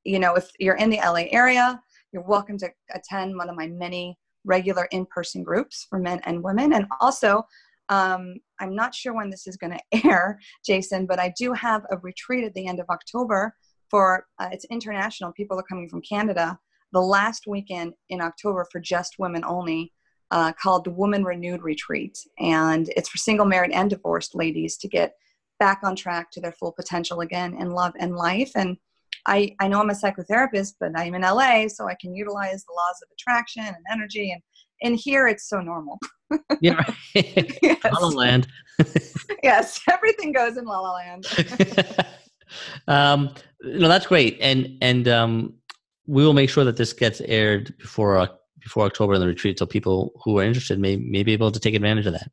you 0.04 0.20
know, 0.20 0.36
if 0.36 0.50
you're 0.60 0.76
in 0.76 0.90
the 0.90 0.98
LA 0.98 1.26
area, 1.32 1.82
you're 2.12 2.24
welcome 2.24 2.58
to 2.60 2.70
attend 2.94 3.36
one 3.36 3.50
of 3.50 3.56
my 3.56 3.68
many 3.68 4.18
regular 4.46 4.86
in 4.92 5.06
person 5.08 5.44
groups 5.44 5.88
for 5.90 6.00
men 6.00 6.20
and 6.26 6.44
women. 6.44 6.74
And 6.74 6.86
also, 7.00 7.44
um, 7.90 8.36
I'm 8.60 8.76
not 8.76 8.96
sure 8.96 9.14
when 9.14 9.30
this 9.30 9.48
is 9.48 9.58
going 9.58 9.78
to 9.92 10.08
air, 10.08 10.40
Jason, 10.66 11.06
but 11.06 11.20
I 11.20 11.34
do 11.38 11.54
have 11.54 11.84
a 11.92 11.98
retreat 11.98 12.44
at 12.44 12.54
the 12.54 12.68
end 12.68 12.80
of 12.80 12.90
October 12.90 13.56
for 13.90 14.26
uh, 14.40 14.50
it's 14.52 14.66
international. 14.66 15.34
People 15.34 15.60
are 15.60 15.64
coming 15.64 15.88
from 15.90 16.02
Canada. 16.02 16.58
The 16.94 17.02
last 17.02 17.46
weekend 17.48 17.94
in 18.10 18.22
October 18.22 18.68
for 18.72 18.80
just 18.80 19.16
women 19.20 19.44
only, 19.44 19.94
uh, 20.32 20.52
called 20.54 20.84
the 20.84 20.92
Woman 20.92 21.24
Renewed 21.24 21.62
Retreat, 21.62 22.18
and 22.40 22.90
it's 22.96 23.10
for 23.10 23.18
single, 23.18 23.46
married, 23.46 23.72
and 23.72 23.90
divorced 23.90 24.34
ladies 24.34 24.78
to 24.78 24.88
get 24.88 25.14
back 25.60 25.82
on 25.84 25.96
track 25.96 26.32
to 26.32 26.42
their 26.42 26.52
full 26.52 26.72
potential 26.72 27.22
again 27.22 27.56
in 27.60 27.72
love 27.72 27.94
and 28.00 28.16
life. 28.16 28.52
And 28.56 28.78
I, 29.28 29.56
I 29.60 29.68
know 29.68 29.80
I'm 29.80 29.92
a 29.92 29.94
psychotherapist, 29.94 30.74
but 30.80 30.92
I'm 30.96 31.14
in 31.14 31.22
LA, 31.22 31.68
so 31.68 31.88
I 31.88 31.96
can 32.00 32.16
utilize 32.16 32.66
the 32.66 32.74
laws 32.74 33.00
of 33.04 33.10
attraction 33.14 33.64
and 33.64 33.86
energy. 33.92 34.32
And 34.32 34.42
in 34.84 34.94
here, 34.94 35.28
it's 35.28 35.48
so 35.50 35.62
normal. 35.62 36.00
yeah, 36.62 36.84
yes. 37.16 37.80
La 37.84 38.00
La 38.00 38.08
Land. 38.10 38.48
yes, 39.44 39.80
everything 39.90 40.32
goes 40.32 40.58
in 40.58 40.66
La 40.66 40.80
La 40.80 40.94
Land. 40.94 41.26
um, 42.88 43.34
no, 43.64 43.88
that's 43.88 44.06
great, 44.06 44.38
and 44.42 44.78
and 44.82 45.08
um, 45.08 45.54
we 46.06 46.24
will 46.24 46.34
make 46.34 46.50
sure 46.50 46.66
that 46.66 46.78
this 46.78 46.94
gets 46.94 47.22
aired 47.22 47.76
before 47.78 48.18
uh, 48.18 48.28
before 48.62 48.86
October 48.86 49.16
in 49.16 49.22
the 49.22 49.28
retreat, 49.28 49.58
so 49.58 49.66
people 49.66 50.12
who 50.24 50.40
are 50.40 50.44
interested 50.44 50.80
may 50.80 50.98
may 50.98 51.24
be 51.24 51.34
able 51.34 51.52
to 51.52 51.60
take 51.60 51.74
advantage 51.74 52.06
of 52.06 52.14
that. 52.14 52.30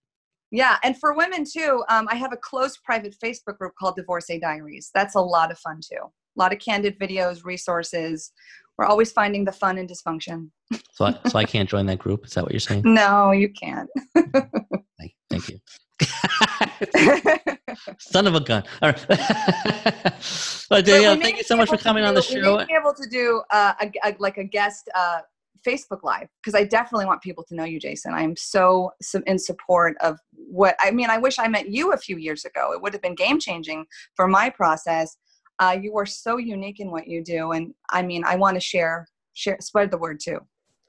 Yeah, 0.51 0.79
and 0.83 0.99
for 0.99 1.15
women 1.15 1.45
too, 1.45 1.85
um, 1.89 2.09
I 2.11 2.17
have 2.17 2.33
a 2.33 2.37
close 2.37 2.77
private 2.77 3.15
Facebook 3.23 3.59
group 3.59 3.75
called 3.79 3.95
Divorcee 3.97 4.41
Diaries. 4.41 4.91
That's 4.93 5.15
a 5.15 5.21
lot 5.21 5.53
of 5.53 5.59
fun 5.59 5.81
too. 5.81 6.11
A 6.37 6.41
lot 6.41 6.53
of 6.53 6.59
candid 6.59 6.99
videos, 6.99 7.45
resources. 7.45 8.33
We're 8.79 8.87
always 8.87 9.13
finding 9.13 9.45
the 9.45 9.53
fun 9.53 9.79
and 9.79 9.89
dysfunction. 9.89 10.51
so, 10.93 11.07
I, 11.07 11.19
so 11.29 11.39
I 11.39 11.45
can't 11.45 11.69
join 11.69 11.87
that 11.87 11.99
group. 11.99 12.25
Is 12.27 12.35
that 12.35 12.45
what 12.45 12.53
you're 12.53 12.61
saying? 12.61 12.83
No, 12.85 13.33
you 13.33 13.51
can't. 13.51 13.91
thank, 14.15 15.15
thank 15.29 15.49
you. 15.49 15.59
Son 17.99 18.27
of 18.27 18.35
a 18.35 18.41
gun. 18.41 18.63
All 18.81 18.91
right. 18.91 19.07
well, 20.71 20.83
Danielle, 20.83 21.17
thank 21.17 21.37
you 21.37 21.43
so 21.43 21.57
much 21.57 21.69
for 21.69 21.77
coming 21.77 22.05
do, 22.05 22.09
on 22.09 22.15
the 22.15 22.23
show. 22.23 22.53
We 22.53 22.59
may 22.59 22.65
be 22.65 22.75
able 22.75 22.95
to 22.95 23.09
do 23.11 23.43
uh, 23.51 23.75
a, 23.81 23.93
a, 24.05 24.17
like 24.19 24.39
a 24.39 24.45
guest 24.45 24.89
uh, 24.95 25.21
Facebook 25.67 26.03
Live 26.03 26.29
because 26.43 26.55
I 26.55 26.65
definitely 26.65 27.07
want 27.07 27.23
people 27.23 27.45
to 27.49 27.55
know 27.55 27.65
you, 27.65 27.79
Jason. 27.79 28.15
I'm 28.15 28.37
so, 28.37 28.93
so 29.03 29.21
in 29.27 29.39
support 29.39 29.97
of 30.01 30.19
what 30.33 30.77
I 30.81 30.91
mean. 30.91 31.11
I 31.11 31.19
wish 31.19 31.39
I 31.39 31.49
met 31.49 31.69
you 31.69 31.93
a 31.93 31.97
few 31.97 32.17
years 32.17 32.45
ago. 32.45 32.73
It 32.73 32.81
would 32.81 32.93
have 32.93 33.03
been 33.03 33.15
game 33.15 33.39
changing 33.39 33.87
for 34.15 34.27
my 34.27 34.51
process. 34.51 35.17
Uh, 35.61 35.79
you 35.81 35.97
are 35.97 36.07
so 36.07 36.39
unique 36.39 36.81
in 36.81 36.91
what 36.91 37.07
you 37.07 37.23
do, 37.23 37.53
and 37.53 37.75
I 37.91 38.03
mean, 38.03 38.25
I 38.25 38.37
want 38.37 38.55
to 38.55 38.61
share, 38.61 39.07
share, 39.35 39.59
spread 39.61 39.91
the 39.91 39.99
word 39.99 40.19
too. 40.19 40.39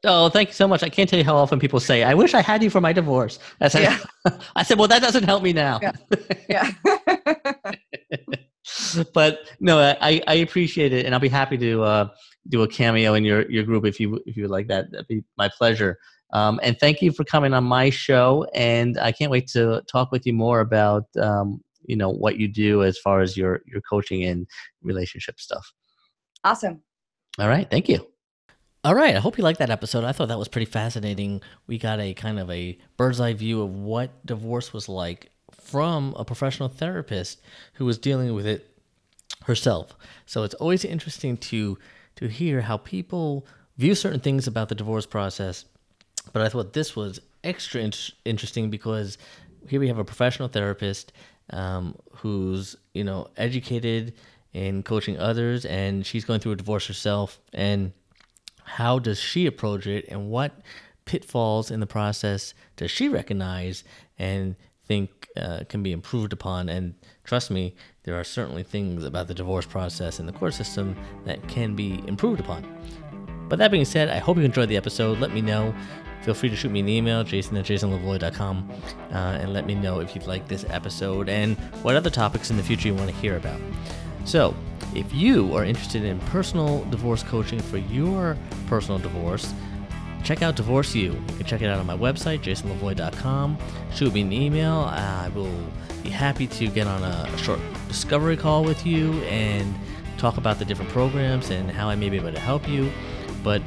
Oh, 0.04 0.30
thank 0.30 0.50
you 0.50 0.54
so 0.54 0.68
much. 0.68 0.82
I 0.82 0.90
can't 0.90 1.08
tell 1.08 1.20
you 1.20 1.26
how 1.26 1.36
often 1.36 1.60
people 1.60 1.80
say, 1.80 2.04
"I 2.04 2.14
wish 2.14 2.34
I 2.34 2.42
had 2.42 2.64
you 2.64 2.70
for 2.70 2.82
my 2.82 2.94
divorce." 2.94 3.38
I 3.60 3.68
said, 3.68 3.84
Yeah. 3.84 4.32
I 4.56 4.64
said, 4.64 4.80
"Well, 4.80 4.88
that 4.88 5.02
doesn't 5.02 5.26
help 5.26 5.44
me 5.44 5.54
now." 5.54 5.80
Yeah. 5.82 5.92
yeah. 6.50 6.72
but 9.14 9.40
no, 9.60 9.80
I, 9.80 10.22
I 10.26 10.36
appreciate 10.36 10.94
it, 10.94 11.06
and 11.06 11.14
I'll 11.14 11.22
be 11.22 11.30
happy 11.30 11.58
to 11.58 11.84
uh, 11.84 12.08
do 12.50 12.64
a 12.64 12.68
cameo 12.68 13.14
in 13.14 13.26
your, 13.26 13.50
your 13.52 13.64
group 13.64 13.86
if 13.86 14.00
you 14.00 14.20
if 14.26 14.38
you 14.38 14.44
would 14.44 14.52
like 14.52 14.68
that. 14.70 14.92
That'd 14.92 15.08
be 15.08 15.24
my 15.38 15.50
pleasure. 15.56 15.98
Um, 16.34 16.60
and 16.64 16.80
thank 16.80 17.02
you 17.02 17.12
for 17.12 17.24
coming 17.24 17.54
on 17.54 17.66
my 17.66 17.90
show. 17.90 18.48
And 18.54 18.98
I 19.00 19.12
can't 19.12 19.32
wait 19.32 19.48
to 19.50 19.82
talk 19.92 20.12
with 20.12 20.26
you 20.26 20.34
more 20.34 20.62
about 20.62 21.06
um, 21.20 21.62
you 21.86 21.96
know 21.96 22.10
what 22.10 22.38
you 22.38 22.48
do 22.48 22.84
as 22.84 22.98
far 22.98 23.22
as 23.22 23.36
your 23.36 23.62
your 23.66 23.82
coaching 23.82 24.26
and 24.26 24.48
relationship 24.82 25.40
stuff. 25.40 25.72
awesome. 26.44 26.82
All 27.40 27.48
right, 27.48 27.70
thank 27.70 27.88
you. 27.88 28.06
All 28.84 28.96
right, 28.96 29.16
I 29.16 29.20
hope 29.20 29.38
you 29.38 29.44
liked 29.44 29.60
that 29.60 29.70
episode. 29.70 30.04
I 30.04 30.12
thought 30.12 30.30
that 30.30 30.40
was 30.40 30.48
pretty 30.48 30.66
fascinating. 30.66 31.42
We 31.68 31.78
got 31.78 32.00
a 32.00 32.14
kind 32.14 32.40
of 32.40 32.50
a 32.50 32.78
bird's 32.98 33.22
eye 33.22 33.34
view 33.34 33.62
of 33.62 33.70
what 33.76 34.26
divorce 34.26 34.74
was 34.74 34.90
like 34.90 35.30
from 35.52 36.16
a 36.18 36.26
professional 36.26 36.68
therapist 36.68 37.42
who 37.74 37.86
was 37.86 37.98
dealing 37.98 38.34
with 38.34 38.48
it 38.48 38.68
herself. 39.44 39.96
So 40.26 40.44
it's 40.44 40.56
always 40.56 40.84
interesting 40.84 41.38
to 41.38 41.78
to 42.16 42.28
hear 42.28 42.62
how 42.62 42.78
people 42.78 43.46
view 43.78 43.96
certain 43.96 44.20
things 44.20 44.48
about 44.48 44.70
the 44.70 44.76
divorce 44.76 45.06
process. 45.06 45.66
But 46.34 46.42
I 46.42 46.50
thought 46.50 46.74
this 46.74 46.96
was 46.96 47.20
extra 47.44 47.82
in- 47.82 47.94
interesting 48.26 48.70
because 48.70 49.18
here 49.68 49.80
we 49.80 49.88
have 49.88 49.98
a 49.98 50.04
professional 50.04 50.48
therapist 50.48 51.14
um, 51.52 51.96
who's 52.16 52.76
you 52.94 53.04
know 53.04 53.28
educated 53.38 54.14
in 54.54 54.84
coaching 54.84 55.18
others, 55.18 55.66
and 55.66 56.06
she's 56.06 56.26
going 56.26 56.40
through 56.40 56.54
a 56.54 56.58
divorce 56.58 56.88
herself, 56.88 57.40
and 57.54 57.94
how 58.64 59.00
does 59.00 59.20
she 59.20 59.46
approach 59.46 59.88
it 59.88 60.06
and 60.08 60.30
what 60.30 60.62
pitfalls 61.06 61.72
in 61.72 61.80
the 61.80 61.86
process 61.86 62.54
does 62.78 62.92
she 62.92 63.10
recognize 63.10 63.84
and 64.18 64.56
think 64.86 65.28
uh, 65.36 65.62
can 65.68 65.84
be 65.84 65.92
improved 65.92 66.32
upon? 66.32 66.70
And 66.70 66.96
trust 67.24 67.52
me 67.52 67.76
there 68.04 68.16
are 68.16 68.24
certainly 68.24 68.64
things 68.64 69.04
about 69.04 69.28
the 69.28 69.34
divorce 69.34 69.66
process 69.66 70.20
and 70.20 70.28
the 70.28 70.34
court 70.34 70.54
system 70.54 70.96
that 71.26 71.48
can 71.48 71.76
be 71.76 72.04
improved 72.08 72.40
upon. 72.40 72.66
But 73.50 73.60
that 73.60 73.72
being 73.72 73.84
said 73.84 74.08
i 74.10 74.20
hope 74.20 74.38
you 74.38 74.44
enjoyed 74.44 74.70
the 74.70 74.78
episode. 74.78 75.20
Let 75.20 75.34
me 75.34 75.42
know 75.42 75.76
feel 76.24 76.34
free 76.34 76.50
to 76.50 76.56
shoot 76.56 76.72
me 76.72 76.80
an 76.80 76.90
email 76.90 77.24
jason 77.24 77.58
at 77.58 77.66
jasonlevoy.com 77.66 78.70
uh, 79.12 79.16
and 79.16 79.54
let 79.54 79.66
me 79.66 79.76
know 79.76 80.00
if 80.00 80.16
you'd 80.16 80.28
like 80.28 80.48
this 80.48 80.66
episode 80.70 81.30
and 81.30 81.58
what 81.84 81.96
other 81.96 82.10
topics 82.10 82.50
in 82.50 82.58
the 82.58 82.64
future 82.64 82.88
you 82.88 82.96
want 82.96 83.10
to 83.10 83.16
hear 83.16 83.38
about 83.38 83.60
so, 84.26 84.56
if 84.94 85.14
you 85.14 85.56
are 85.56 85.64
interested 85.64 86.04
in 86.04 86.20
personal 86.20 86.84
divorce 86.86 87.24
coaching 87.24 87.60
for 87.60 87.78
your 87.78 88.38
personal 88.68 89.00
divorce, 89.00 89.54
check 90.24 90.42
out 90.42 90.56
Divorce 90.56 90.94
You. 90.94 91.14
You 91.14 91.38
can 91.38 91.46
check 91.46 91.62
it 91.62 91.68
out 91.68 91.80
on 91.80 91.86
my 91.86 91.98
website, 91.98 92.42
jasonlevoy.com. 92.42 93.58
Shoot 93.94 94.14
me 94.14 94.22
an 94.22 94.32
email. 94.32 94.74
I 94.74 95.30
will 95.30 95.52
be 96.04 96.10
happy 96.10 96.48
to 96.48 96.68
get 96.68 96.88
on 96.88 97.04
a 97.04 97.38
short 97.38 97.60
discovery 97.88 98.38
call 98.38 98.64
with 98.64 98.86
you 98.86 99.14
and 99.24 99.74
talk 100.18 100.38
about 100.38 100.60
the 100.60 100.66
different 100.66 100.92
programs 100.92 101.50
and 101.50 101.72
how 101.72 101.90
I 101.90 101.96
may 101.96 102.10
be 102.10 102.18
able 102.18 102.32
to 102.32 102.40
help 102.40 102.68
you. 102.68 102.92
But 103.44 103.62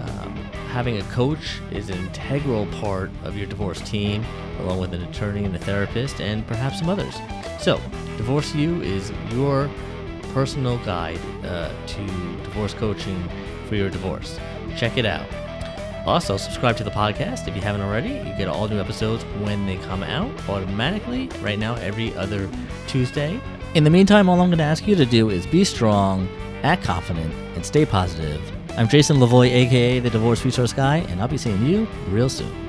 um, 0.00 0.47
having 0.68 0.98
a 0.98 1.02
coach 1.04 1.60
is 1.70 1.90
an 1.90 1.98
integral 1.98 2.66
part 2.80 3.10
of 3.24 3.36
your 3.36 3.46
divorce 3.46 3.80
team, 3.80 4.24
along 4.60 4.80
with 4.80 4.94
an 4.94 5.02
attorney 5.02 5.44
and 5.44 5.54
a 5.54 5.58
therapist, 5.58 6.20
and 6.20 6.46
perhaps 6.46 6.78
some 6.78 6.88
others. 6.88 7.16
So, 7.58 7.80
Divorce 8.18 8.52
You 8.52 8.82
is 8.82 9.12
your 9.30 9.70
personal 10.34 10.76
guide 10.78 11.20
uh, 11.44 11.72
to 11.86 12.06
divorce 12.42 12.74
coaching 12.74 13.28
for 13.68 13.76
your 13.76 13.88
divorce. 13.88 14.40
Check 14.76 14.98
it 14.98 15.06
out. 15.06 15.24
Also, 16.04 16.36
subscribe 16.36 16.76
to 16.78 16.84
the 16.84 16.90
podcast 16.90 17.46
if 17.46 17.54
you 17.54 17.62
haven't 17.62 17.80
already. 17.80 18.08
You 18.08 18.34
get 18.36 18.48
all 18.48 18.66
new 18.66 18.80
episodes 18.80 19.22
when 19.40 19.66
they 19.66 19.76
come 19.76 20.02
out 20.02 20.32
automatically, 20.48 21.28
right 21.40 21.60
now, 21.60 21.76
every 21.76 22.12
other 22.16 22.50
Tuesday. 22.88 23.40
In 23.74 23.84
the 23.84 23.90
meantime, 23.90 24.28
all 24.28 24.40
I'm 24.40 24.48
going 24.48 24.58
to 24.58 24.64
ask 24.64 24.88
you 24.88 24.96
to 24.96 25.06
do 25.06 25.30
is 25.30 25.46
be 25.46 25.62
strong, 25.62 26.28
act 26.64 26.82
confident, 26.82 27.32
and 27.54 27.64
stay 27.64 27.86
positive. 27.86 28.40
I'm 28.78 28.86
Jason 28.86 29.16
Levoy, 29.16 29.50
aka 29.50 29.98
the 29.98 30.08
Divorce 30.08 30.44
Resource 30.44 30.72
Guy, 30.72 30.98
and 31.08 31.20
I'll 31.20 31.26
be 31.26 31.36
seeing 31.36 31.66
you 31.66 31.88
real 32.10 32.28
soon. 32.28 32.67